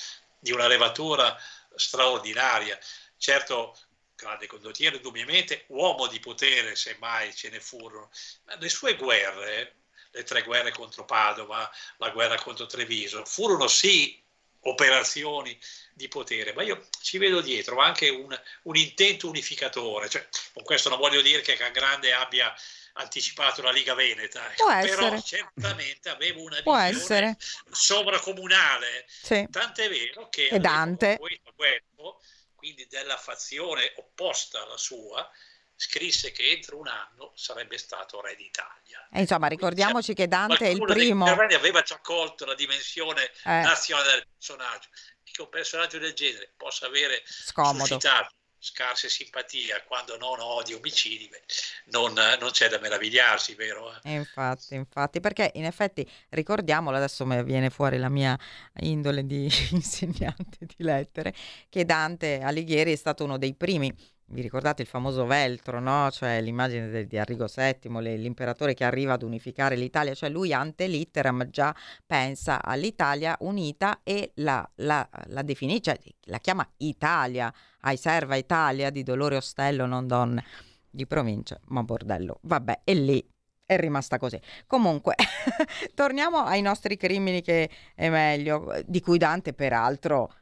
di 0.40 0.50
una 0.50 0.66
levatura 0.66 1.38
straordinaria. 1.76 2.76
Certo, 3.16 3.78
grande 4.16 4.48
condottiero, 4.48 4.96
indubbiamente, 4.96 5.64
uomo 5.68 6.08
di 6.08 6.18
potere, 6.18 6.74
se 6.74 6.96
mai 6.98 7.32
ce 7.34 7.50
ne 7.50 7.60
furono, 7.60 8.10
ma 8.44 8.56
le 8.56 8.68
sue 8.68 8.96
guerre, 8.96 9.76
le 10.10 10.24
tre 10.24 10.42
guerre 10.42 10.72
contro 10.72 11.04
Padova, 11.04 11.70
la 11.98 12.10
guerra 12.10 12.36
contro 12.40 12.66
Treviso, 12.66 13.24
furono 13.24 13.68
sì 13.68 14.20
operazioni 14.62 15.56
di 15.94 16.08
potere, 16.08 16.52
ma 16.52 16.64
io 16.64 16.88
ci 17.00 17.18
vedo 17.18 17.40
dietro 17.40 17.78
anche 17.78 18.08
un, 18.08 18.36
un 18.62 18.76
intento 18.76 19.28
unificatore, 19.28 20.08
cioè, 20.08 20.26
con 20.52 20.64
questo 20.64 20.88
non 20.88 20.98
voglio 20.98 21.20
dire 21.20 21.42
che 21.42 21.56
Grande 21.70 22.12
abbia 22.12 22.52
anticipato 22.98 23.62
la 23.62 23.70
Liga 23.70 23.94
Veneta, 23.94 24.40
Può 24.56 24.68
però 24.80 25.06
essere. 25.14 25.22
certamente 25.22 26.08
aveva 26.08 26.40
una 26.40 26.60
Può 26.62 26.76
visione 26.88 27.36
essere. 27.36 27.36
sovracomunale, 27.70 29.06
sì. 29.08 29.46
tant'è 29.50 29.88
vero 29.88 30.28
che 30.28 30.48
e 30.48 30.58
Dante. 30.58 31.18
questo 31.18 32.20
quindi 32.54 32.86
della 32.88 33.16
fazione 33.16 33.92
opposta 33.96 34.62
alla 34.62 34.76
sua, 34.76 35.28
scrisse 35.76 36.32
che 36.32 36.50
entro 36.50 36.76
un 36.78 36.88
anno 36.88 37.32
sarebbe 37.36 37.78
stato 37.78 38.20
re 38.20 38.34
d'Italia. 38.34 39.08
E 39.12 39.20
insomma, 39.20 39.46
ricordiamoci 39.46 40.12
che 40.12 40.26
Dante 40.26 40.66
è 40.66 40.68
il 40.70 40.82
primo. 40.82 41.24
aveva 41.26 41.82
già 41.82 42.00
colto 42.00 42.44
la 42.44 42.56
dimensione 42.56 43.30
eh. 43.44 43.60
nazionale 43.62 44.10
del 44.10 44.26
personaggio 44.34 44.88
e 45.22 45.30
che 45.30 45.42
un 45.42 45.48
personaggio 45.48 45.98
del 45.98 46.14
genere 46.14 46.52
possa 46.56 46.86
avere 46.86 47.22
Scomodo. 47.24 47.78
suscitato 47.84 48.34
scarse 48.58 49.08
simpatie 49.08 49.84
quando 49.86 50.16
non 50.16 50.40
odi 50.40 50.74
omicidi, 50.74 51.28
beh, 51.28 51.42
non, 51.86 52.12
non, 52.12 52.50
c'è 52.50 52.68
da 52.68 52.78
meravigliarsi, 52.78 53.54
vero? 53.54 53.92
Eh? 54.02 54.12
Infatti, 54.12 54.74
infatti, 54.74 55.20
perché 55.20 55.52
in 55.54 55.64
effetti 55.64 56.08
ricordiamolo, 56.30 56.96
adesso 56.96 57.24
viene 57.24 57.70
fuori 57.70 57.98
la 57.98 58.08
mia 58.08 58.38
indole 58.80 59.24
di 59.24 59.44
insegnante 59.72 60.58
di 60.66 60.76
lettere, 60.78 61.34
che 61.68 61.84
Dante 61.84 62.40
Alighieri 62.40 62.92
è 62.92 62.96
stato 62.96 63.24
uno 63.24 63.38
dei 63.38 63.54
primi 63.54 63.94
vi 64.30 64.42
ricordate 64.42 64.82
il 64.82 64.88
famoso 64.88 65.24
veltro, 65.26 65.80
no? 65.80 66.10
cioè 66.10 66.40
l'immagine 66.40 67.06
di, 67.06 67.18
Arrigo 67.18 67.46
VII, 67.52 68.00
le, 68.00 68.16
l'imperatore 68.16 68.74
che 68.74 68.84
arriva 68.84 69.14
ad 69.14 69.22
unificare 69.22 69.76
l'Italia, 69.76 70.14
cioè 70.14 70.28
lui 70.28 70.52
ante 70.52 70.86
litteram 70.86 71.48
già 71.50 71.74
pensa 72.04 72.62
all'Italia 72.62 73.36
unita 73.40 74.00
e 74.02 74.32
la, 74.36 74.68
la, 74.76 75.08
la 75.26 75.42
definisce, 75.42 75.80
cioè, 75.80 75.98
la 76.24 76.38
chiama 76.38 76.68
Italia, 76.78 77.52
ai 77.82 77.96
serva 77.96 78.36
Italia 78.36 78.90
di 78.90 79.02
dolore 79.02 79.36
ostello, 79.36 79.86
non 79.86 80.06
donne 80.06 80.44
di 80.90 81.06
provincia, 81.06 81.58
ma 81.66 81.82
bordello. 81.82 82.40
Vabbè, 82.42 82.80
e 82.84 82.94
lì 82.94 83.26
è 83.64 83.76
rimasta 83.78 84.18
così. 84.18 84.40
Comunque, 84.66 85.14
torniamo 85.94 86.38
ai 86.38 86.62
nostri 86.62 86.96
crimini 86.96 87.42
che 87.42 87.70
è 87.94 88.08
meglio, 88.08 88.82
di 88.86 89.00
cui 89.00 89.18
Dante 89.18 89.52
peraltro 89.52 90.32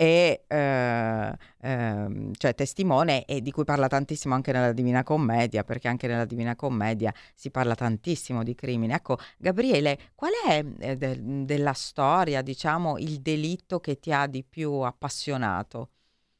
e 0.00 0.44
eh, 0.48 1.36
eh, 1.60 2.30
cioè 2.38 2.54
testimone 2.54 3.26
e 3.26 3.42
di 3.42 3.50
cui 3.50 3.64
parla 3.64 3.86
tantissimo 3.86 4.34
anche 4.34 4.50
nella 4.50 4.72
Divina 4.72 5.02
Commedia, 5.02 5.62
perché 5.62 5.88
anche 5.88 6.06
nella 6.06 6.24
Divina 6.24 6.56
Commedia 6.56 7.12
si 7.34 7.50
parla 7.50 7.74
tantissimo 7.74 8.42
di 8.42 8.54
crimini. 8.54 8.94
Ecco, 8.94 9.18
Gabriele, 9.36 9.98
qual 10.14 10.32
è 10.46 10.64
eh, 10.78 10.96
de- 10.96 11.44
della 11.44 11.74
storia, 11.74 12.40
diciamo, 12.40 12.96
il 12.96 13.20
delitto 13.20 13.78
che 13.80 13.98
ti 14.00 14.10
ha 14.10 14.26
di 14.26 14.42
più 14.42 14.72
appassionato, 14.72 15.90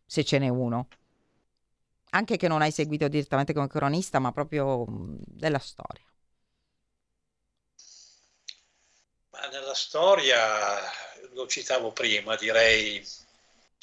se 0.06 0.24
ce 0.24 0.38
n'è 0.38 0.48
uno? 0.48 0.88
Anche 2.10 2.36
che 2.36 2.46
non 2.48 2.62
hai 2.62 2.70
seguito 2.72 3.08
direttamente 3.08 3.52
come 3.52 3.66
cronista, 3.68 4.18
ma 4.20 4.32
proprio 4.32 4.84
mh, 4.86 5.18
della 5.26 5.58
storia. 5.58 6.04
Ma 9.32 9.46
nella 9.48 9.74
storia, 9.74 10.78
lo 11.32 11.46
citavo 11.48 11.90
prima, 11.92 12.36
direi 12.36 13.02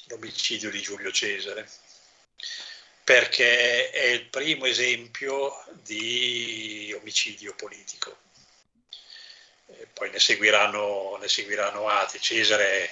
l'omicidio 0.08 0.70
di 0.70 0.82
Giulio 0.82 1.12
Cesare, 1.12 1.70
perché 3.04 3.90
è 3.90 4.06
il 4.06 4.26
primo 4.26 4.66
esempio 4.66 5.64
di 5.82 6.96
omicidio 7.00 7.56
politico. 7.56 8.26
poi 9.94 10.10
ne 10.12 10.20
seguiranno, 10.20 11.18
ne 11.20 11.28
seguiranno 11.28 11.88
altri. 11.88 12.20
Cesare 12.20 12.90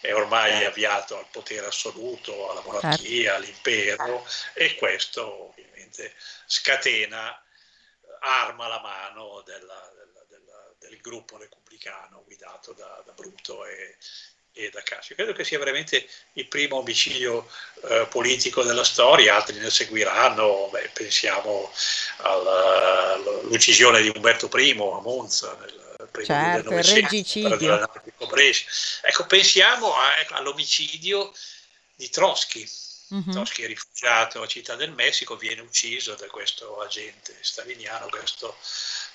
è 0.00 0.14
ormai 0.14 0.64
avviato 0.64 1.16
al 1.16 1.28
potere 1.30 1.66
assoluto, 1.66 2.50
alla 2.50 2.60
monarchia, 2.60 3.32
certo. 3.32 3.36
all'impero 3.36 4.28
e 4.52 4.74
questo 4.74 5.48
ovviamente 5.48 6.14
scatena, 6.46 7.42
arma 8.20 8.68
la 8.68 8.80
mano 8.80 9.42
della, 9.42 9.92
della, 9.96 10.24
della, 10.28 10.74
del 10.78 11.00
gruppo 11.00 11.38
repubblicano 11.38 12.22
guidato 12.24 12.72
da, 12.72 13.02
da 13.04 13.12
Bruto 13.12 13.64
e, 13.64 13.96
e 14.54 14.70
da 14.70 14.82
Cassio. 14.82 15.16
Credo 15.16 15.32
che 15.32 15.44
sia 15.44 15.58
veramente 15.58 16.08
il 16.34 16.46
primo 16.46 16.76
omicidio 16.76 17.50
eh, 17.88 18.06
politico 18.08 18.62
della 18.62 18.84
storia, 18.84 19.34
altri 19.34 19.58
ne 19.58 19.68
seguiranno, 19.68 20.68
Beh, 20.70 20.90
pensiamo 20.92 21.72
all'uccisione 22.18 24.00
di 24.00 24.12
Umberto 24.14 24.48
I 24.56 24.70
a 24.70 25.00
Monza 25.00 25.56
nel 25.60 26.08
primo 26.10 26.26
certo, 26.26 26.70
regicidio. 26.70 27.58
Ecco, 29.02 29.26
pensiamo 29.26 29.94
a, 29.94 30.20
ecco, 30.20 30.34
all'omicidio 30.34 31.32
di 31.96 32.08
Trotsky. 32.08 32.68
Uh-huh. 33.08 33.30
Trotsky 33.30 33.64
è 33.64 33.66
rifugiato 33.66 34.40
a 34.40 34.46
Città 34.46 34.76
del 34.76 34.92
Messico, 34.92 35.36
viene 35.36 35.60
ucciso 35.60 36.14
da 36.14 36.26
questo 36.26 36.80
agente 36.80 37.36
staliniano, 37.40 38.08
questo, 38.08 38.56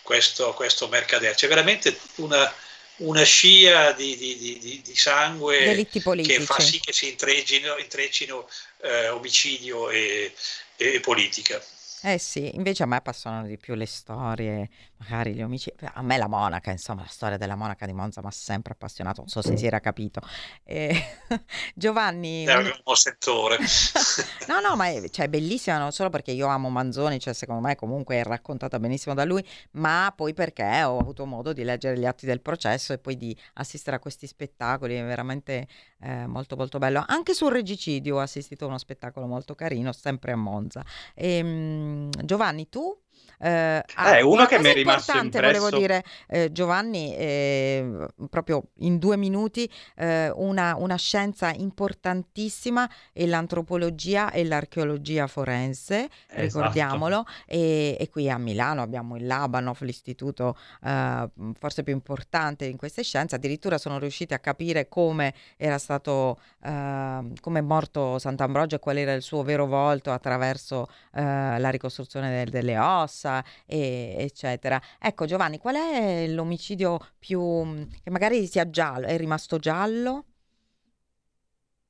questo, 0.01 0.53
questo 0.53 0.87
mercader. 0.89 1.33
C'è 1.33 1.47
veramente 1.47 1.97
una, 2.15 2.53
una 2.99 3.23
scia 3.23 3.91
di, 3.91 4.15
di, 4.17 4.37
di, 4.37 4.81
di 4.83 4.95
sangue 4.95 5.85
che 6.23 6.39
fa 6.41 6.59
sì 6.59 6.79
che 6.79 6.93
si 6.93 7.09
intreccino, 7.09 7.77
intreccino 7.77 8.47
eh, 8.81 9.09
omicidio 9.09 9.89
e, 9.89 10.33
e 10.75 10.99
politica. 10.99 11.61
Eh 12.01 12.17
sì, 12.17 12.55
invece 12.55 12.83
a 12.83 12.85
me 12.85 12.95
appassionano 12.95 13.45
di 13.45 13.57
più 13.57 13.75
le 13.75 13.85
storie, 13.85 14.69
magari 14.99 15.33
gli 15.33 15.41
omicidi. 15.41 15.77
A 15.93 16.01
me 16.01 16.17
la 16.17 16.27
monaca, 16.27 16.71
insomma, 16.71 17.01
la 17.01 17.07
storia 17.07 17.37
della 17.37 17.55
monaca 17.55 17.85
di 17.85 17.93
Monza 17.93 18.21
mi 18.21 18.27
ha 18.27 18.31
sempre 18.31 18.73
appassionato, 18.73 19.21
non 19.21 19.29
so 19.29 19.41
se 19.41 19.57
si 19.57 19.65
era 19.65 19.79
capito. 19.79 20.21
Eh, 20.63 20.93
Giovanni... 21.73 22.45
È 22.45 22.55
un 22.55 22.79
buon 22.83 22.95
settore. 22.95 23.57
no, 24.47 24.59
no, 24.59 24.75
ma 24.75 24.87
è, 24.87 25.09
cioè, 25.09 25.29
bellissima 25.29 25.77
non 25.77 25.91
solo 25.91 26.09
perché 26.09 26.31
io 26.31 26.47
amo 26.47 26.69
Manzoni, 26.69 27.19
cioè 27.19 27.33
secondo 27.33 27.61
me 27.61 27.75
comunque 27.75 28.17
è 28.17 28.23
raccontata 28.23 28.79
benissimo 28.79 29.15
da 29.15 29.23
lui, 29.23 29.45
ma 29.71 30.13
poi 30.15 30.33
perché 30.33 30.83
ho 30.83 30.99
avuto 30.99 31.25
modo 31.25 31.53
di 31.53 31.63
leggere 31.63 31.97
gli 31.97 32.05
atti 32.05 32.25
del 32.25 32.41
processo 32.41 32.93
e 32.93 32.97
poi 32.97 33.15
di 33.15 33.35
assistere 33.53 33.95
a 33.95 33.99
questi 33.99 34.27
spettacoli, 34.27 34.95
è 34.95 35.03
veramente 35.03 35.67
eh, 36.01 36.27
molto 36.27 36.55
molto 36.55 36.77
bello. 36.77 37.03
Anche 37.07 37.33
sul 37.33 37.51
regicidio 37.51 38.17
ho 38.17 38.19
assistito 38.19 38.65
a 38.65 38.67
uno 38.67 38.77
spettacolo 38.77 39.25
molto 39.25 39.55
carino, 39.55 39.93
sempre 39.93 40.33
a 40.33 40.35
Monza. 40.35 40.83
E, 41.15 41.37
ehm, 41.37 42.09
Giovanni, 42.25 42.67
tu? 42.69 42.97
Eh, 43.37 43.83
eh, 43.97 44.21
uno 44.21 44.45
che 44.45 44.59
mi 44.59 44.69
è 44.69 44.73
rimasto 44.73 45.17
impresso. 45.17 45.59
volevo 45.59 45.77
dire, 45.77 46.03
eh, 46.27 46.51
Giovanni, 46.51 47.15
eh, 47.15 48.07
proprio 48.29 48.69
in 48.79 48.97
due 48.97 49.17
minuti, 49.17 49.69
eh, 49.95 50.31
una, 50.35 50.75
una, 50.77 50.95
scienza 50.95 51.51
importantissima 51.51 52.89
è 53.13 53.25
l'antropologia 53.25 54.31
e 54.31 54.43
l'archeologia 54.43 55.27
forense, 55.27 56.09
esatto. 56.27 56.41
ricordiamolo, 56.41 57.25
e, 57.45 57.97
e, 57.99 58.09
qui 58.09 58.29
a 58.29 58.37
Milano 58.37 58.81
abbiamo 58.81 59.15
il 59.15 59.25
Labanov, 59.25 59.77
l'istituto 59.81 60.57
eh, 60.83 61.29
forse 61.57 61.83
più 61.83 61.93
importante 61.93 62.65
in 62.65 62.77
queste 62.77 63.03
scienze, 63.03 63.35
addirittura 63.35 63.77
sono 63.77 63.99
riusciti 63.99 64.33
a 64.33 64.39
capire 64.39 64.87
come 64.87 65.33
era 65.57 65.77
stato, 65.77 66.39
eh, 66.63 67.31
come 67.41 67.59
è 67.59 67.61
morto 67.61 68.19
Sant'Ambrogio 68.19 68.75
e 68.75 68.79
qual 68.79 68.97
era 68.97 69.13
il 69.13 69.21
suo 69.21 69.43
vero 69.43 69.65
volto 69.65 70.11
attraverso 70.11 70.87
la 71.11 71.69
ricostruzione 71.69 72.29
del, 72.29 72.49
delle 72.49 72.77
ossa, 72.77 73.18
casa, 73.19 73.43
e, 73.65 74.15
eccetera. 74.19 74.81
Ecco 74.97 75.25
Giovanni, 75.25 75.57
qual 75.57 75.75
è 75.75 76.27
l'omicidio 76.27 76.99
più 77.19 77.85
che 78.01 78.09
magari 78.09 78.47
sia 78.47 78.69
giallo, 78.69 79.07
è 79.07 79.17
rimasto 79.17 79.57
giallo 79.57 80.25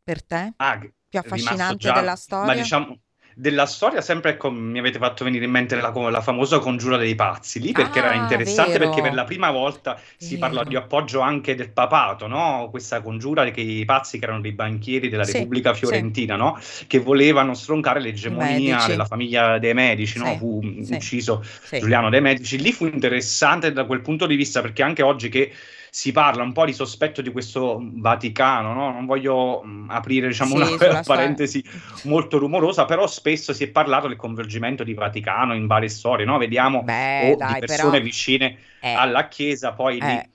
per 0.04 0.24
te? 0.24 0.54
Ah, 0.58 0.80
più 1.08 1.20
affascinante 1.20 1.92
della 1.92 2.16
storia? 2.16 2.46
Ma 2.46 2.56
diciamo 2.56 3.00
della 3.40 3.66
storia, 3.66 4.02
sempre 4.02 4.32
ecco, 4.32 4.52
mi 4.52 4.80
avete 4.80 5.00
fatto 5.00 5.24
venire 5.24 5.46
in 5.46 5.52
mente 5.52 5.74
la, 5.78 5.94
la 6.10 6.20
famosa 6.20 6.60
congiura 6.60 6.98
dei 6.98 7.16
pazzi 7.16 7.62
lì, 7.62 7.72
perché 7.72 8.02
ah, 8.02 8.08
era 8.08 8.14
interessante 8.16 8.74
vero. 8.74 8.88
perché 8.88 9.02
per 9.02 9.14
la 9.14 9.24
prima 9.24 9.50
volta 9.50 9.98
si 10.18 10.36
vero. 10.36 10.40
parla 10.42 10.64
di 10.66 10.76
appoggio 10.76 11.22
anche 11.22 11.56
del 11.56 11.72
papato, 11.72 12.28
no? 12.28 12.68
Questa 12.70 13.02
congiura 13.02 13.50
che 13.50 13.62
i 13.62 13.86
pazzi 13.86 14.20
che 14.20 14.26
erano 14.26 14.42
dei 14.42 14.52
banchieri 14.52 15.08
della 15.08 15.24
sì, 15.24 15.38
Repubblica 15.38 15.74
Fiorentina, 15.74 16.34
sì. 16.34 16.40
no? 16.42 16.60
Che 16.86 17.00
volevano 17.00 17.54
stroncare 17.54 18.02
l'egemonia 18.02 18.76
medici. 18.76 18.88
della 18.90 19.06
famiglia 19.06 19.58
dei 19.58 19.74
Medici, 19.74 20.20
no? 20.20 20.36
Fu 20.36 20.60
ucciso 20.90 21.42
Giuliano 21.72 22.10
dei 22.10 22.20
Medici. 22.20 22.60
Lì 22.60 22.74
fu 22.74 22.88
interessante 22.88 23.72
da 23.72 23.86
quel 23.86 24.02
punto 24.02 24.26
di 24.26 24.36
vista 24.36 24.60
perché 24.60 24.84
anche 24.84 25.02
oggi 25.02 25.30
che 25.30 25.54
si 26.00 26.14
parla 26.14 26.44
un 26.44 26.54
po' 26.54 26.64
di 26.64 26.72
sospetto 26.72 27.22
di 27.22 27.30
questo 27.30 27.78
Vaticano, 27.82 28.72
no? 28.72 28.90
non 28.90 29.06
voglio 29.06 29.62
mh, 29.62 29.70
mm, 29.70 29.90
aprire 29.90 30.28
diciamo, 30.28 30.56
sì, 30.56 30.86
una 30.86 31.04
parentesi 31.04 31.62
molto 32.04 32.38
rumorosa, 32.38 32.86
però 32.86 33.06
spesso 33.06 33.52
si 33.52 33.66
è 33.66 33.68
parlato 33.68 34.08
del 34.08 34.16
coinvolgimento 34.16 34.86
di 34.86 34.94
Vaticano 34.94 35.54
in 35.54 35.68
varie 35.68 35.90
storie, 35.90 36.24
no? 36.24 36.38
vediamo 36.38 36.84
Beh, 36.84 37.34
o 37.34 37.36
dai, 37.36 37.56
di 37.56 37.60
persone 37.66 37.92
però... 37.92 38.04
vicine 38.04 38.58
eh. 38.80 38.94
alla 38.94 39.28
Chiesa, 39.28 39.74
poi 39.74 39.98
eh. 39.98 40.06
lì 40.06 40.30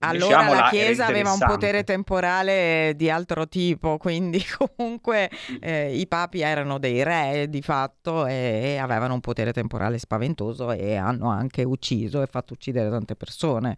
allora 0.00 0.38
diciamo, 0.38 0.54
la 0.54 0.68
Chiesa 0.68 1.06
aveva 1.06 1.32
un 1.32 1.38
potere 1.38 1.82
temporale 1.82 2.92
di 2.94 3.10
altro 3.10 3.48
tipo, 3.48 3.96
quindi 3.96 4.40
comunque 4.56 5.30
eh, 5.60 5.96
i 5.96 6.06
papi 6.06 6.40
erano 6.40 6.78
dei 6.78 7.02
re 7.02 7.46
di 7.48 7.62
fatto 7.62 8.26
e, 8.26 8.60
e, 8.62 8.76
avevano 8.76 9.14
un 9.14 9.20
potere 9.20 9.52
temporale 9.52 9.98
spaventoso 9.98 10.70
e 10.70 10.94
hanno 10.96 11.30
anche 11.30 11.64
ucciso 11.64 12.22
e 12.22 12.26
fatto 12.26 12.52
uccidere 12.52 12.90
tante 12.90 13.16
persone. 13.16 13.76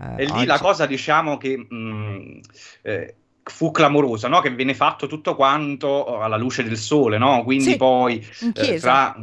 Eh, 0.00 0.22
e 0.22 0.24
lì 0.24 0.30
oggi... 0.30 0.46
la 0.46 0.58
cosa 0.58 0.86
diciamo 0.86 1.36
che... 1.36 1.56
Mh, 1.56 1.76
mm, 1.76 2.38
eh, 2.82 3.14
fu 3.48 3.70
clamorosa, 3.70 4.28
no? 4.28 4.40
che 4.40 4.50
viene 4.50 4.74
fatto 4.74 5.06
tutto 5.06 5.34
quanto 5.34 6.20
alla 6.20 6.36
luce 6.36 6.62
del 6.62 6.76
sole, 6.76 7.16
no? 7.16 7.42
quindi 7.44 7.70
sì, 7.70 7.76
poi 7.76 8.26
eh, 8.54 8.78
tra, 8.78 9.16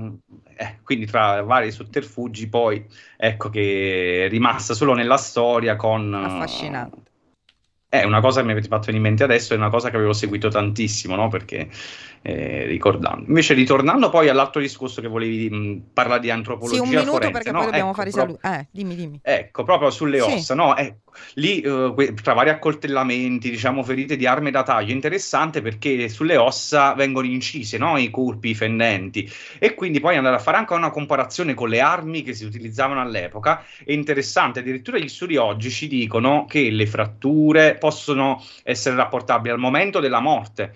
eh, 0.56 0.80
quindi 0.84 1.06
tra 1.06 1.42
vari 1.44 1.72
sotterfugi 1.72 2.48
poi 2.48 2.86
ecco 3.18 3.50
che 3.50 4.26
è 4.26 4.30
rimasta 4.30 4.74
solo 4.74 4.94
nella 4.94 5.18
storia 5.18 5.76
con... 5.76 6.14
Affascinante. 6.14 7.04
È 7.88 8.04
una 8.04 8.20
cosa 8.20 8.40
che 8.40 8.46
mi 8.46 8.52
avete 8.52 8.68
fatto 8.68 8.92
in 8.92 9.02
mente 9.02 9.24
adesso, 9.24 9.54
è 9.54 9.58
una 9.58 9.70
cosa 9.70 9.90
che 9.90 9.96
avevo 9.96 10.12
seguito 10.12 10.50
tantissimo, 10.50 11.16
no? 11.16 11.30
Perché 11.30 11.70
eh, 12.28 12.66
ricordando. 12.66 13.28
Invece, 13.28 13.54
ritornando 13.54 14.10
poi 14.10 14.30
all'altro 14.30 14.60
discorso 14.60 15.00
che 15.00 15.08
volevi 15.08 15.48
mh, 15.48 15.84
parlare 15.94 16.22
di 16.22 16.32
antropologia. 16.32 16.78
Sì, 16.78 16.82
un 16.82 16.90
minuto 16.90 17.12
forense, 17.12 17.32
perché 17.32 17.52
no? 17.52 17.58
poi 17.58 17.66
dobbiamo 17.68 17.90
ecco, 17.90 17.98
fare 17.98 18.10
i 18.10 18.12
saluti. 18.12 18.40
Eh, 18.48 18.68
dimmi, 18.72 18.96
dimmi. 18.96 19.20
Ecco, 19.22 19.64
proprio 19.64 19.92
sulle 19.92 20.22
ossa, 20.22 20.54
sì. 20.54 20.56
no? 20.56 20.76
Ecco, 20.76 21.12
lì 21.36 21.64
uh, 21.64 21.94
que- 21.94 22.16
tra 22.16 22.34
vari 22.34 22.50
accoltellamenti, 22.50 23.52
diciamo, 23.52 23.84
ferite 23.84 24.16
di 24.16 24.26
armi 24.26 24.50
da 24.50 24.64
taglio, 24.64 24.92
interessante 24.92 25.62
perché 25.62 26.10
sulle 26.10 26.36
ossa 26.36 26.96
vengono 26.96 27.28
incise, 27.28 27.78
no? 27.78 27.96
I 27.96 28.10
colpi, 28.10 28.50
i 28.50 28.56
fendenti. 28.56 29.32
E 29.60 29.76
quindi 29.76 30.00
poi 30.00 30.18
andare 30.18 30.38
a 30.38 30.40
fare 30.40 30.58
anche 30.58 30.74
una 30.74 30.90
comparazione 30.90 31.54
con 31.54 31.70
le 31.70 31.80
armi 31.80 32.24
che 32.24 32.34
si 32.34 32.44
utilizzavano 32.44 33.02
all'epoca. 33.02 33.64
È 33.84 33.92
interessante, 33.92 34.62
addirittura 34.62 34.98
gli 34.98 35.10
studi 35.10 35.38
oggi 35.38 35.70
ci 35.70 35.88
dicono 35.88 36.46
che 36.50 36.72
le 36.72 36.88
fratture 36.88 37.76
possono 37.76 38.44
essere 38.64 38.96
rapportabili 38.96 39.54
al 39.54 39.60
momento 39.60 40.00
della 40.00 40.20
morte. 40.20 40.74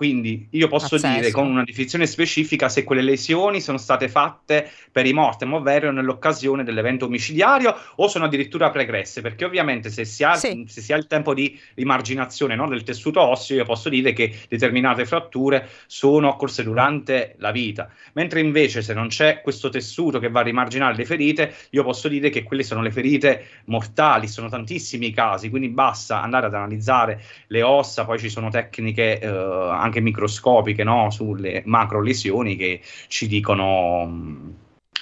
Quindi 0.00 0.46
io 0.52 0.66
posso 0.66 0.96
Pazzesco. 0.96 1.18
dire 1.18 1.30
con 1.30 1.46
una 1.46 1.62
definizione 1.62 2.06
specifica 2.06 2.70
se 2.70 2.84
quelle 2.84 3.02
lesioni 3.02 3.60
sono 3.60 3.76
state 3.76 4.08
fatte 4.08 4.70
per 4.90 5.04
i 5.04 5.12
mortem, 5.12 5.52
ovvero 5.52 5.92
nell'occasione 5.92 6.64
dell'evento 6.64 7.04
omicidiario 7.04 7.76
o 7.96 8.08
sono 8.08 8.24
addirittura 8.24 8.70
pregresse, 8.70 9.20
perché 9.20 9.44
ovviamente 9.44 9.90
se 9.90 10.06
si 10.06 10.24
ha, 10.24 10.36
sì. 10.36 10.64
se 10.66 10.80
si 10.80 10.94
ha 10.94 10.96
il 10.96 11.06
tempo 11.06 11.34
di 11.34 11.60
rimarginazione 11.74 12.54
no, 12.54 12.66
del 12.66 12.82
tessuto 12.82 13.20
osseo, 13.20 13.58
io 13.58 13.66
posso 13.66 13.90
dire 13.90 14.14
che 14.14 14.34
determinate 14.48 15.04
fratture 15.04 15.68
sono 15.86 16.28
occorse 16.28 16.62
durante 16.62 17.34
la 17.36 17.50
vita, 17.50 17.90
mentre 18.14 18.40
invece 18.40 18.80
se 18.80 18.94
non 18.94 19.08
c'è 19.08 19.42
questo 19.42 19.68
tessuto 19.68 20.18
che 20.18 20.30
va 20.30 20.40
a 20.40 20.44
rimarginare 20.44 20.96
le 20.96 21.04
ferite, 21.04 21.54
io 21.72 21.84
posso 21.84 22.08
dire 22.08 22.30
che 22.30 22.42
quelle 22.42 22.62
sono 22.62 22.80
le 22.80 22.90
ferite 22.90 23.44
mortali, 23.66 24.28
sono 24.28 24.48
tantissimi 24.48 25.08
i 25.08 25.12
casi, 25.12 25.50
quindi 25.50 25.68
basta 25.68 26.22
andare 26.22 26.46
ad 26.46 26.54
analizzare 26.54 27.22
le 27.48 27.60
ossa, 27.60 28.06
poi 28.06 28.18
ci 28.18 28.30
sono 28.30 28.48
tecniche 28.48 29.20
eh, 29.20 29.88
anche 29.90 30.00
microscopiche 30.00 30.84
no? 30.84 31.10
sulle 31.10 31.62
macro 31.66 32.00
lesioni 32.00 32.56
che 32.56 32.80
ci 33.08 33.26
dicono 33.26 34.06
mm, 34.06 34.50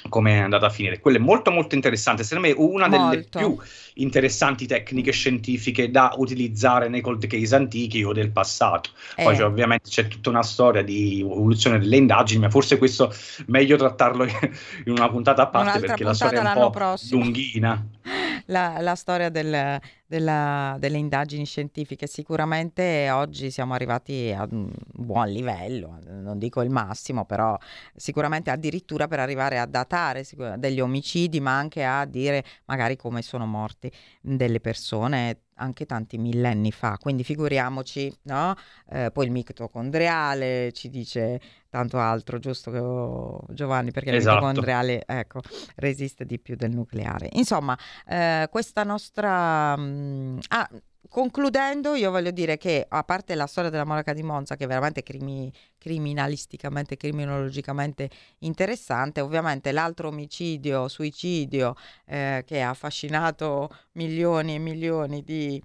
come 0.09 0.33
è 0.33 0.39
andata 0.39 0.67
a 0.67 0.71
finire. 0.71 1.01
Quello 1.01 1.19
è 1.19 1.21
molto 1.21 1.51
molto 1.51 1.75
interessante, 1.75 2.23
secondo 2.23 2.49
me 2.49 2.55
una 2.57 2.89
delle 2.89 3.03
molto. 3.03 3.39
più 3.39 3.59
interessanti 3.95 4.67
tecniche 4.67 5.11
scientifiche 5.11 5.91
da 5.91 6.15
utilizzare 6.17 6.89
nei 6.89 7.01
cold 7.01 7.27
case 7.27 7.55
antichi 7.55 8.03
o 8.03 8.13
del 8.13 8.31
passato. 8.31 8.91
Eh. 9.17 9.25
Poi 9.25 9.37
c'è, 9.37 9.45
ovviamente 9.45 9.91
c'è 9.91 10.09
tutta 10.09 10.31
una 10.31 10.43
storia 10.43 10.83
di 10.83 11.21
evoluzione 11.21 11.79
delle 11.79 11.97
indagini, 11.97 12.41
ma 12.41 12.51
forse 12.51 12.79
questo 12.79 13.11
è 13.11 13.15
meglio 13.47 13.77
trattarlo 13.77 14.25
in 14.87 14.93
una 14.93 15.09
puntata 15.11 15.43
a 15.43 15.47
parte 15.49 15.69
Un'altra 15.69 15.89
perché 15.89 16.05
la 16.05 16.15
storia 16.15 16.43
è 16.43 16.57
un 16.57 16.63
po' 16.63 16.71
prossimo. 16.71 17.23
lunghina. 17.23 17.87
la, 18.47 18.81
la 18.81 18.95
storia 18.95 19.29
del, 19.29 19.81
della, 20.09 20.77
delle 20.81 20.97
indagini 20.97 21.45
scientifiche. 21.45 22.07
Sicuramente 22.07 23.11
oggi 23.11 23.51
siamo 23.51 23.75
arrivati 23.75 24.33
a 24.33 24.49
un 24.51 24.73
buon 24.95 25.29
livello, 25.29 25.99
non 26.07 26.39
dico 26.39 26.63
il 26.63 26.71
massimo, 26.71 27.27
però 27.27 27.57
sicuramente 27.95 28.51
addirittura 28.51 29.07
per 29.07 29.21
arrivare 29.21 29.59
a 29.59 29.67
datare 29.67 30.25
degli 30.57 30.81
omicidi, 30.81 31.41
ma 31.41 31.57
anche 31.57 31.85
a 31.85 32.07
dire 32.07 32.43
magari 32.65 32.97
come 32.97 33.21
sono 33.21 33.47
morti 33.47 33.93
delle 34.21 34.61
persone 34.61 35.43
anche 35.59 35.87
tanti 35.87 36.19
millenni 36.19 36.73
fa, 36.73 36.97
quindi 36.99 37.25
figuriamoci, 37.25 38.13
no? 38.23 38.55
Eh, 38.91 39.11
poi 39.13 39.27
il 39.27 39.33
mitocondriale 39.33 40.73
ci 40.73 40.89
dice 40.89 41.41
tanto 41.69 41.99
altro, 41.99 42.39
giusto 42.39 43.45
Giovanni? 43.51 43.91
Perché 43.91 44.15
esatto. 44.15 44.39
il 44.39 44.43
mitocondriale 44.45 45.05
ecco, 45.07 45.41
resiste 45.77 46.25
di 46.25 46.39
più 46.39 46.57
del 46.57 46.71
nucleare. 46.71 47.29
Insomma, 47.33 47.77
eh, 48.07 48.49
questa 48.51 48.85
nostra... 48.85 49.77
Mm, 49.77 50.39
ah, 50.49 50.69
concludendo, 51.09 51.95
io 51.95 52.11
voglio 52.11 52.31
dire 52.31 52.57
che 52.57 52.85
a 52.89 53.03
parte 53.05 53.35
la 53.35 53.47
storia 53.47 53.71
della 53.71 53.85
monaca 53.85 54.13
di 54.13 54.23
Monza, 54.23 54.57
che 54.57 54.65
è 54.65 54.67
veramente 54.67 55.03
crimi, 55.03 55.53
criminalisticamente, 55.79 56.97
criminologicamente 56.97 58.11
interessante, 58.41 59.21
ovviamente 59.21 59.73
l'altro 59.73 60.09
omicidio, 60.09 60.89
suicidio 60.89 61.75
eh, 62.07 62.43
che 62.47 62.63
ha 62.63 62.71
affascinato 62.71 63.71
milioni 63.93 64.55
e 64.55 64.59
milioni 64.59 65.23
di, 65.23 65.63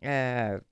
eh, 0.00 0.62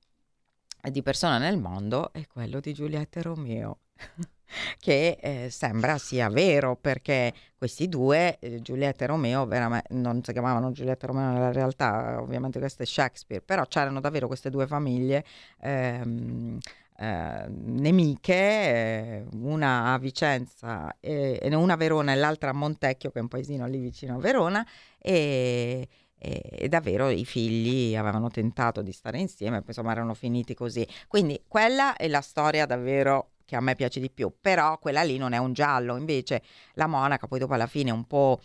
di 0.91 1.03
persone 1.03 1.39
nel 1.39 1.59
mondo 1.59 2.13
è 2.13 2.27
quello 2.27 2.61
di 2.61 2.73
Giulietta 2.73 3.23
Romeo. 3.23 3.79
che 4.79 5.19
eh, 5.21 5.51
sembra 5.51 5.99
sia 5.99 6.29
vero 6.29 6.77
perché 6.77 7.33
questi 7.57 7.89
due, 7.89 8.39
eh, 8.41 8.61
Giulietta 8.61 9.05
e 9.05 9.07
Romeo, 9.07 9.49
non 9.91 10.23
si 10.23 10.33
chiamavano 10.33 10.73
Giulietta 10.73 11.05
e 11.05 11.09
Romeo 11.09 11.31
nella 11.33 11.53
realtà, 11.53 12.21
ovviamente 12.21 12.59
questo 12.59 12.83
è 12.83 12.87
Shakespeare, 12.87 13.43
però 13.43 13.65
c'erano 13.67 14.01
davvero 14.01 14.27
queste 14.27 14.51
due 14.51 14.67
famiglie. 14.67 15.25
Ehm, 15.61 16.59
eh, 16.97 17.47
nemiche, 17.49 18.33
eh, 18.35 19.25
una 19.33 19.93
a 19.93 19.99
Vicenza 19.99 20.97
e, 21.01 21.39
e, 21.43 21.55
una 21.55 21.73
a 21.73 21.77
Verona 21.77 22.13
e 22.13 22.15
l'altra 22.15 22.51
a 22.51 22.53
Montecchio, 22.53 23.11
che 23.11 23.19
è 23.19 23.23
un 23.23 23.29
paesino 23.29 23.67
lì 23.67 23.79
vicino 23.79 24.15
a 24.17 24.19
Verona, 24.19 24.65
e, 24.99 25.89
e, 26.17 26.69
davvero 26.69 27.09
i 27.09 27.25
figli 27.25 27.97
avevano 27.97 28.31
tentato 28.31 28.81
di 28.81 28.93
stare 28.93 29.19
insieme, 29.19 29.63
insomma 29.67 29.93
erano 29.93 30.15
finiti 30.15 30.55
così. 30.55 30.87
Quindi 31.09 31.43
quella 31.49 31.97
è 31.97 32.09
la 32.09 32.21
storia 32.21 32.65
davvero 32.65 33.31
che 33.45 33.57
a 33.57 33.61
me 33.61 33.75
piace 33.75 34.01
di 34.01 34.11
più, 34.11 34.33
però 34.41 34.79
quella 34.79 35.03
lì 35.03 35.17
non 35.19 35.33
è 35.33 35.39
un 35.39 35.53
giallo, 35.53 35.97
invece 35.97 36.43
la 36.75 36.87
monaca 36.87 37.27
poi 37.27 37.39
dopo 37.39 37.55
alla 37.55 37.67
fine 37.67 37.91
un 37.91 38.07
po' 38.07 38.41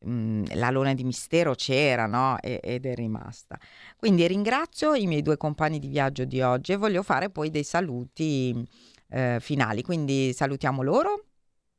mh, 0.00 0.54
l'alone 0.54 0.94
di 0.94 1.04
mistero 1.04 1.54
c'era 1.54 2.06
no? 2.06 2.38
e, 2.40 2.60
ed 2.62 2.86
è 2.86 2.94
rimasta. 2.94 3.58
Quindi 3.96 4.26
ringrazio 4.26 4.94
i 4.94 5.06
miei 5.06 5.22
due 5.22 5.36
compagni 5.36 5.78
di 5.78 5.88
viaggio 5.88 6.24
di 6.24 6.40
oggi 6.40 6.72
e 6.72 6.76
voglio 6.76 7.02
fare 7.02 7.30
poi 7.30 7.50
dei 7.50 7.64
saluti 7.64 8.66
eh, 9.10 9.38
finali, 9.40 9.82
quindi 9.82 10.32
salutiamo 10.32 10.82
loro. 10.82 11.24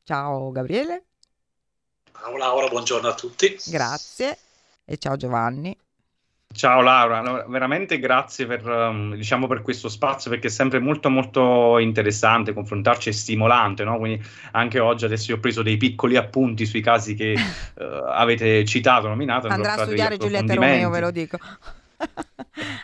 Ciao 0.04 0.52
Gabriele. 0.52 1.06
Ciao 2.12 2.38
Laura, 2.38 2.68
buongiorno 2.68 3.08
a 3.08 3.14
tutti. 3.14 3.58
Grazie 3.66 4.38
e 4.86 4.98
ciao 4.98 5.16
Giovanni. 5.16 5.78
Ciao 6.58 6.82
Laura, 6.82 7.46
veramente 7.48 8.00
grazie 8.00 8.48
per, 8.48 8.68
um, 8.68 9.14
diciamo, 9.14 9.46
per, 9.46 9.62
questo 9.62 9.90
spazio 9.90 10.32
perché 10.32 10.48
è 10.48 10.50
sempre 10.50 10.80
molto 10.80 11.08
molto 11.08 11.78
interessante 11.78 12.52
confrontarci 12.52 13.10
e 13.10 13.12
stimolante, 13.12 13.84
no? 13.84 14.00
quindi 14.00 14.26
anche 14.54 14.80
oggi 14.80 15.06
adesso 15.06 15.30
io 15.30 15.38
ho 15.38 15.40
preso 15.40 15.62
dei 15.62 15.78
piccoli 15.78 16.16
appunti 16.16 16.66
sui 16.66 16.82
casi 16.82 17.14
che 17.14 17.36
uh, 17.36 17.84
avete 18.10 18.66
citato, 18.66 19.08
nominato. 19.08 19.46
Andrà 19.50 19.74
a 19.74 19.84
studiare 19.84 20.18
Giulietta 20.18 20.56
Romeo, 20.56 20.90
ve 20.90 21.00
lo 21.00 21.12
dico. 21.12 21.38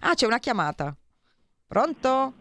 ah, 0.01 0.13
c'è 0.13 0.27
una 0.27 0.37
chiamata. 0.37 0.95
Pronto? 1.65 2.33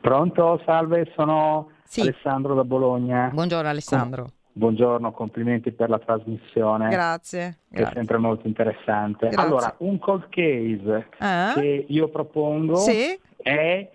Pronto, 0.00 0.62
salve, 0.66 1.12
sono 1.14 1.70
sì. 1.84 2.00
Alessandro 2.00 2.56
da 2.56 2.64
Bologna. 2.64 3.30
Buongiorno 3.32 3.68
Alessandro. 3.68 4.22
Com- 4.22 4.41
Buongiorno, 4.54 5.12
complimenti 5.12 5.72
per 5.72 5.88
la 5.88 5.98
trasmissione. 5.98 6.90
Grazie. 6.90 7.58
Che 7.70 7.76
grazie. 7.76 7.92
è 7.92 7.96
sempre 7.96 8.18
molto 8.18 8.46
interessante. 8.46 9.28
Grazie. 9.28 9.46
Allora, 9.46 9.74
un 9.78 9.98
cold 9.98 10.28
case 10.28 11.08
ah. 11.18 11.52
che 11.54 11.86
io 11.88 12.08
propongo 12.08 12.76
sì? 12.76 13.18
è 13.36 13.90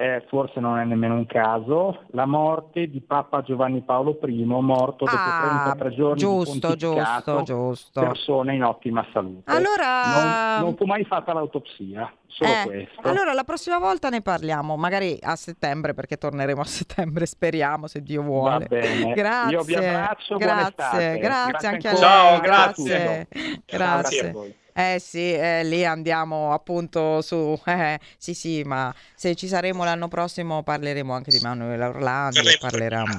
eh, 0.00 0.24
forse 0.28 0.60
non 0.60 0.78
è 0.78 0.84
nemmeno 0.84 1.14
un 1.14 1.26
caso, 1.26 2.04
la 2.12 2.24
morte 2.24 2.88
di 2.88 3.02
Papa 3.02 3.42
Giovanni 3.42 3.82
Paolo 3.82 4.18
I, 4.22 4.44
morto 4.44 5.04
dopo 5.04 5.14
ah, 5.14 5.74
33 5.76 5.94
giorni 5.94 6.18
giusto, 6.18 6.74
giusto, 6.74 7.42
giusto. 7.42 8.00
persona 8.00 8.54
in 8.54 8.64
ottima 8.64 9.06
salute. 9.12 9.50
Allora... 9.50 10.56
Non, 10.56 10.64
non 10.68 10.76
fu 10.76 10.86
mai 10.86 11.04
fatta 11.04 11.34
l'autopsia, 11.34 12.10
solo 12.28 12.50
eh, 12.50 12.62
questo. 12.64 13.00
Allora 13.02 13.34
la 13.34 13.44
prossima 13.44 13.78
volta 13.78 14.08
ne 14.08 14.22
parliamo, 14.22 14.74
magari 14.78 15.18
a 15.20 15.36
settembre, 15.36 15.92
perché 15.92 16.16
torneremo 16.16 16.62
a 16.62 16.64
settembre, 16.64 17.26
speriamo, 17.26 17.86
se 17.86 18.02
Dio 18.02 18.22
vuole. 18.22 18.66
Va 18.70 18.76
bene. 18.78 19.12
Grazie. 19.12 19.52
Io 19.52 19.62
vi 19.64 19.74
abbraccio, 19.74 20.36
grazie, 20.38 21.18
grazie, 21.18 21.18
grazie 21.18 21.68
anche 21.68 21.88
a 21.88 21.92
lei. 21.92 22.00
Ciao, 22.00 22.40
grazie. 22.40 23.28
Grazie. 23.28 23.62
grazie. 23.66 24.58
Eh 24.80 24.98
sì, 24.98 25.32
eh, 25.32 25.62
lì 25.64 25.84
andiamo 25.84 26.52
appunto 26.52 27.20
su... 27.22 27.58
Eh, 27.70 27.98
sì, 28.18 28.34
sì, 28.34 28.62
ma 28.62 28.94
se 29.14 29.34
ci 29.34 29.46
saremo 29.46 29.84
l'anno 29.84 30.08
prossimo 30.08 30.62
parleremo 30.62 31.12
anche 31.12 31.30
di 31.30 31.38
Manuel 31.40 31.80
Orlando. 31.80 32.40
Parleremo. 32.58 33.14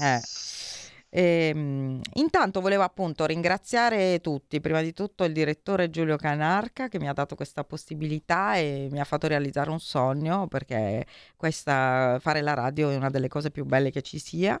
Eh. 0.00 0.20
E, 1.14 1.50
ehm, 1.54 2.00
intanto 2.14 2.62
volevo 2.62 2.82
appunto 2.84 3.26
ringraziare 3.26 4.20
tutti, 4.22 4.60
prima 4.60 4.80
di 4.80 4.94
tutto 4.94 5.24
il 5.24 5.34
direttore 5.34 5.90
Giulio 5.90 6.16
Canarca 6.16 6.88
che 6.88 6.98
mi 6.98 7.06
ha 7.06 7.12
dato 7.12 7.34
questa 7.34 7.64
possibilità 7.64 8.56
e 8.56 8.88
mi 8.90 8.98
ha 8.98 9.04
fatto 9.04 9.26
realizzare 9.26 9.68
un 9.68 9.80
sogno 9.80 10.46
perché 10.46 11.04
questa, 11.36 12.18
fare 12.20 12.40
la 12.40 12.54
radio 12.54 12.88
è 12.88 12.96
una 12.96 13.10
delle 13.10 13.28
cose 13.28 13.50
più 13.50 13.66
belle 13.66 13.90
che 13.90 14.00
ci 14.00 14.18
sia 14.18 14.58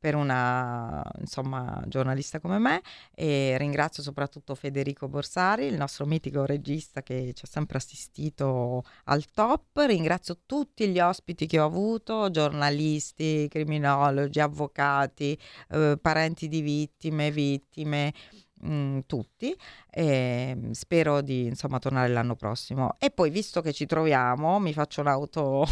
per 0.00 0.14
una 0.14 1.02
insomma, 1.18 1.82
giornalista 1.86 2.40
come 2.40 2.58
me 2.58 2.80
e 3.14 3.56
ringrazio 3.58 4.02
soprattutto 4.02 4.54
Federico 4.54 5.08
Borsari, 5.08 5.66
il 5.66 5.76
nostro 5.76 6.06
mitico 6.06 6.46
regista 6.46 7.02
che 7.02 7.32
ci 7.34 7.44
ha 7.44 7.48
sempre 7.48 7.76
assistito 7.76 8.82
al 9.04 9.26
top. 9.30 9.84
Ringrazio 9.86 10.38
tutti 10.46 10.88
gli 10.88 10.98
ospiti 10.98 11.46
che 11.46 11.60
ho 11.60 11.66
avuto, 11.66 12.30
giornalisti, 12.30 13.46
criminologi, 13.50 14.40
avvocati, 14.40 15.38
eh, 15.68 15.98
parenti 16.00 16.48
di 16.48 16.62
vittime, 16.62 17.30
vittime. 17.30 18.14
Mm, 18.62 18.98
tutti 19.06 19.56
e 19.90 20.54
spero 20.72 21.22
di 21.22 21.46
insomma 21.46 21.78
tornare 21.78 22.08
l'anno 22.08 22.36
prossimo 22.36 22.94
e 22.98 23.10
poi 23.10 23.30
visto 23.30 23.62
che 23.62 23.72
ci 23.72 23.86
troviamo 23.86 24.58
mi 24.58 24.74
faccio 24.74 25.00
un'auto 25.00 25.64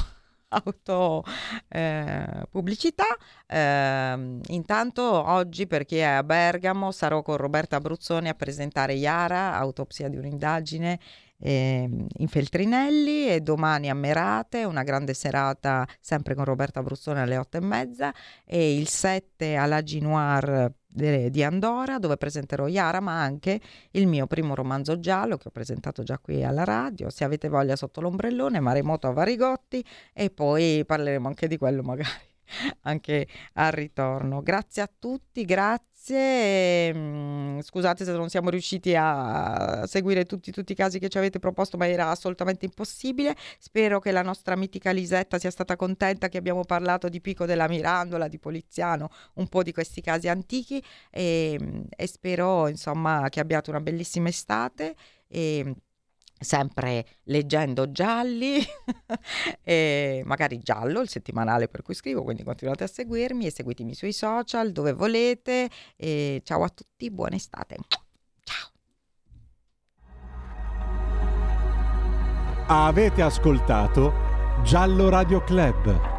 auto 0.49 1.25
eh, 1.69 2.47
pubblicità. 2.51 3.17
Eh, 3.47 4.41
intanto 4.49 5.03
oggi 5.03 5.67
per 5.67 5.85
chi 5.85 5.97
è 5.97 6.03
a 6.03 6.23
Bergamo 6.23 6.91
sarò 6.93 7.23
con 7.23 7.37
Roberta 7.37 7.81
Bruzzoni 7.81 8.29
a 8.29 8.35
presentare 8.35 8.95
Iara, 8.95 9.55
autopsia 9.55 10.09
di 10.09 10.17
un'indagine 10.17 10.99
eh, 11.41 11.89
in 12.17 12.29
Feltrinelli 12.29 13.29
e 13.29 13.41
domani 13.41 13.89
a 13.89 13.95
Merate 13.95 14.65
una 14.65 14.83
grande 14.83 15.15
serata 15.15 15.87
sempre 16.01 16.35
con 16.35 16.45
Roberta 16.45 16.83
Bruzzone 16.83 17.21
alle 17.21 17.37
otto 17.37 17.57
e 17.59 17.61
mezza 17.61 18.13
e 18.45 18.77
il 18.77 18.89
7 18.89 19.55
alla 19.55 19.83
Ginoir 19.83 20.73
di 20.89 21.43
Andora 21.43 21.99
dove 21.99 22.17
presenterò 22.17 22.67
Yara 22.67 23.01
ma 23.01 23.21
anche 23.21 23.61
il 23.93 24.07
mio 24.07 24.27
primo 24.27 24.55
romanzo 24.55 24.99
giallo 24.99 25.37
che 25.37 25.49
ho 25.49 25.51
presentato 25.51 26.03
già 26.03 26.19
qui 26.19 26.43
alla 26.43 26.65
radio 26.65 27.11
se 27.11 27.25
avete 27.25 27.49
voglia 27.49 27.77
sotto 27.77 28.01
l'ombrellone 28.01 28.59
Maremoto 28.59 29.07
a 29.07 29.13
Varigotti 29.13 29.85
e 30.13 30.31
poi 30.31 30.85
parleremo 30.85 31.29
anche 31.29 31.47
di 31.47 31.59
quello 31.59 31.83
magari 31.83 32.27
anche 32.83 33.27
al 33.55 33.73
ritorno. 33.73 34.43
Grazie 34.43 34.83
a 34.83 34.91
tutti, 34.99 35.45
grazie. 35.45 35.88
Mm, 36.11 37.59
scusate 37.61 38.05
se 38.05 38.13
non 38.13 38.31
siamo 38.31 38.49
riusciti 38.49 38.95
a 38.97 39.85
seguire 39.87 40.25
tutti, 40.25 40.51
tutti, 40.51 40.73
i 40.73 40.75
casi 40.75 40.99
che 40.99 41.09
ci 41.09 41.19
avete 41.19 41.39
proposto, 41.39 41.77
ma 41.77 41.87
era 41.87 42.09
assolutamente 42.11 42.65
impossibile. 42.65 43.37
Spero 43.59 43.99
che 44.01 44.11
la 44.11 44.23
nostra 44.23 44.57
mitica 44.57 44.91
Lisetta 44.91 45.39
sia 45.39 45.51
stata 45.51 45.77
contenta 45.77 46.29
che 46.29 46.39
abbiamo 46.39 46.65
parlato 46.65 47.09
di 47.09 47.21
Pico 47.21 47.45
della 47.45 47.69
Mirandola, 47.69 48.29
di 48.29 48.39
Poliziano, 48.39 49.11
un 49.35 49.49
po' 49.49 49.63
di 49.63 49.73
questi 49.73 50.01
casi 50.01 50.29
antichi 50.29 50.83
e, 51.11 51.59
e 51.95 52.07
spero 52.07 52.69
insomma 52.69 53.29
che 53.29 53.41
abbiate 53.41 53.71
una 53.71 53.81
bellissima 53.81 54.29
estate. 54.29 54.95
E, 55.29 55.75
sempre 56.39 57.07
leggendo 57.25 57.91
gialli 57.91 58.61
e 59.63 60.23
magari 60.25 60.59
giallo 60.59 61.01
il 61.01 61.09
settimanale 61.09 61.69
per 61.69 61.83
cui 61.83 61.95
scrivo 61.95 62.23
quindi 62.23 62.45
continuate 62.45 62.85
a 62.85 62.87
seguirmi 62.87 63.47
e 63.47 63.51
seguitemi 63.51 63.95
sui 63.95 64.13
social 64.13 64.73
dove 64.73 64.93
volete 64.93 65.69
e 65.97 66.41
ciao 66.45 66.63
a 66.63 66.69
tutti 66.69 67.11
buona 67.11 67.37
estate. 67.37 67.77
Ciao. 67.89 68.07
Avete 72.67 73.23
ascoltato 73.23 74.13
Giallo 74.63 75.09
Radio 75.09 75.43
Club 75.45 76.18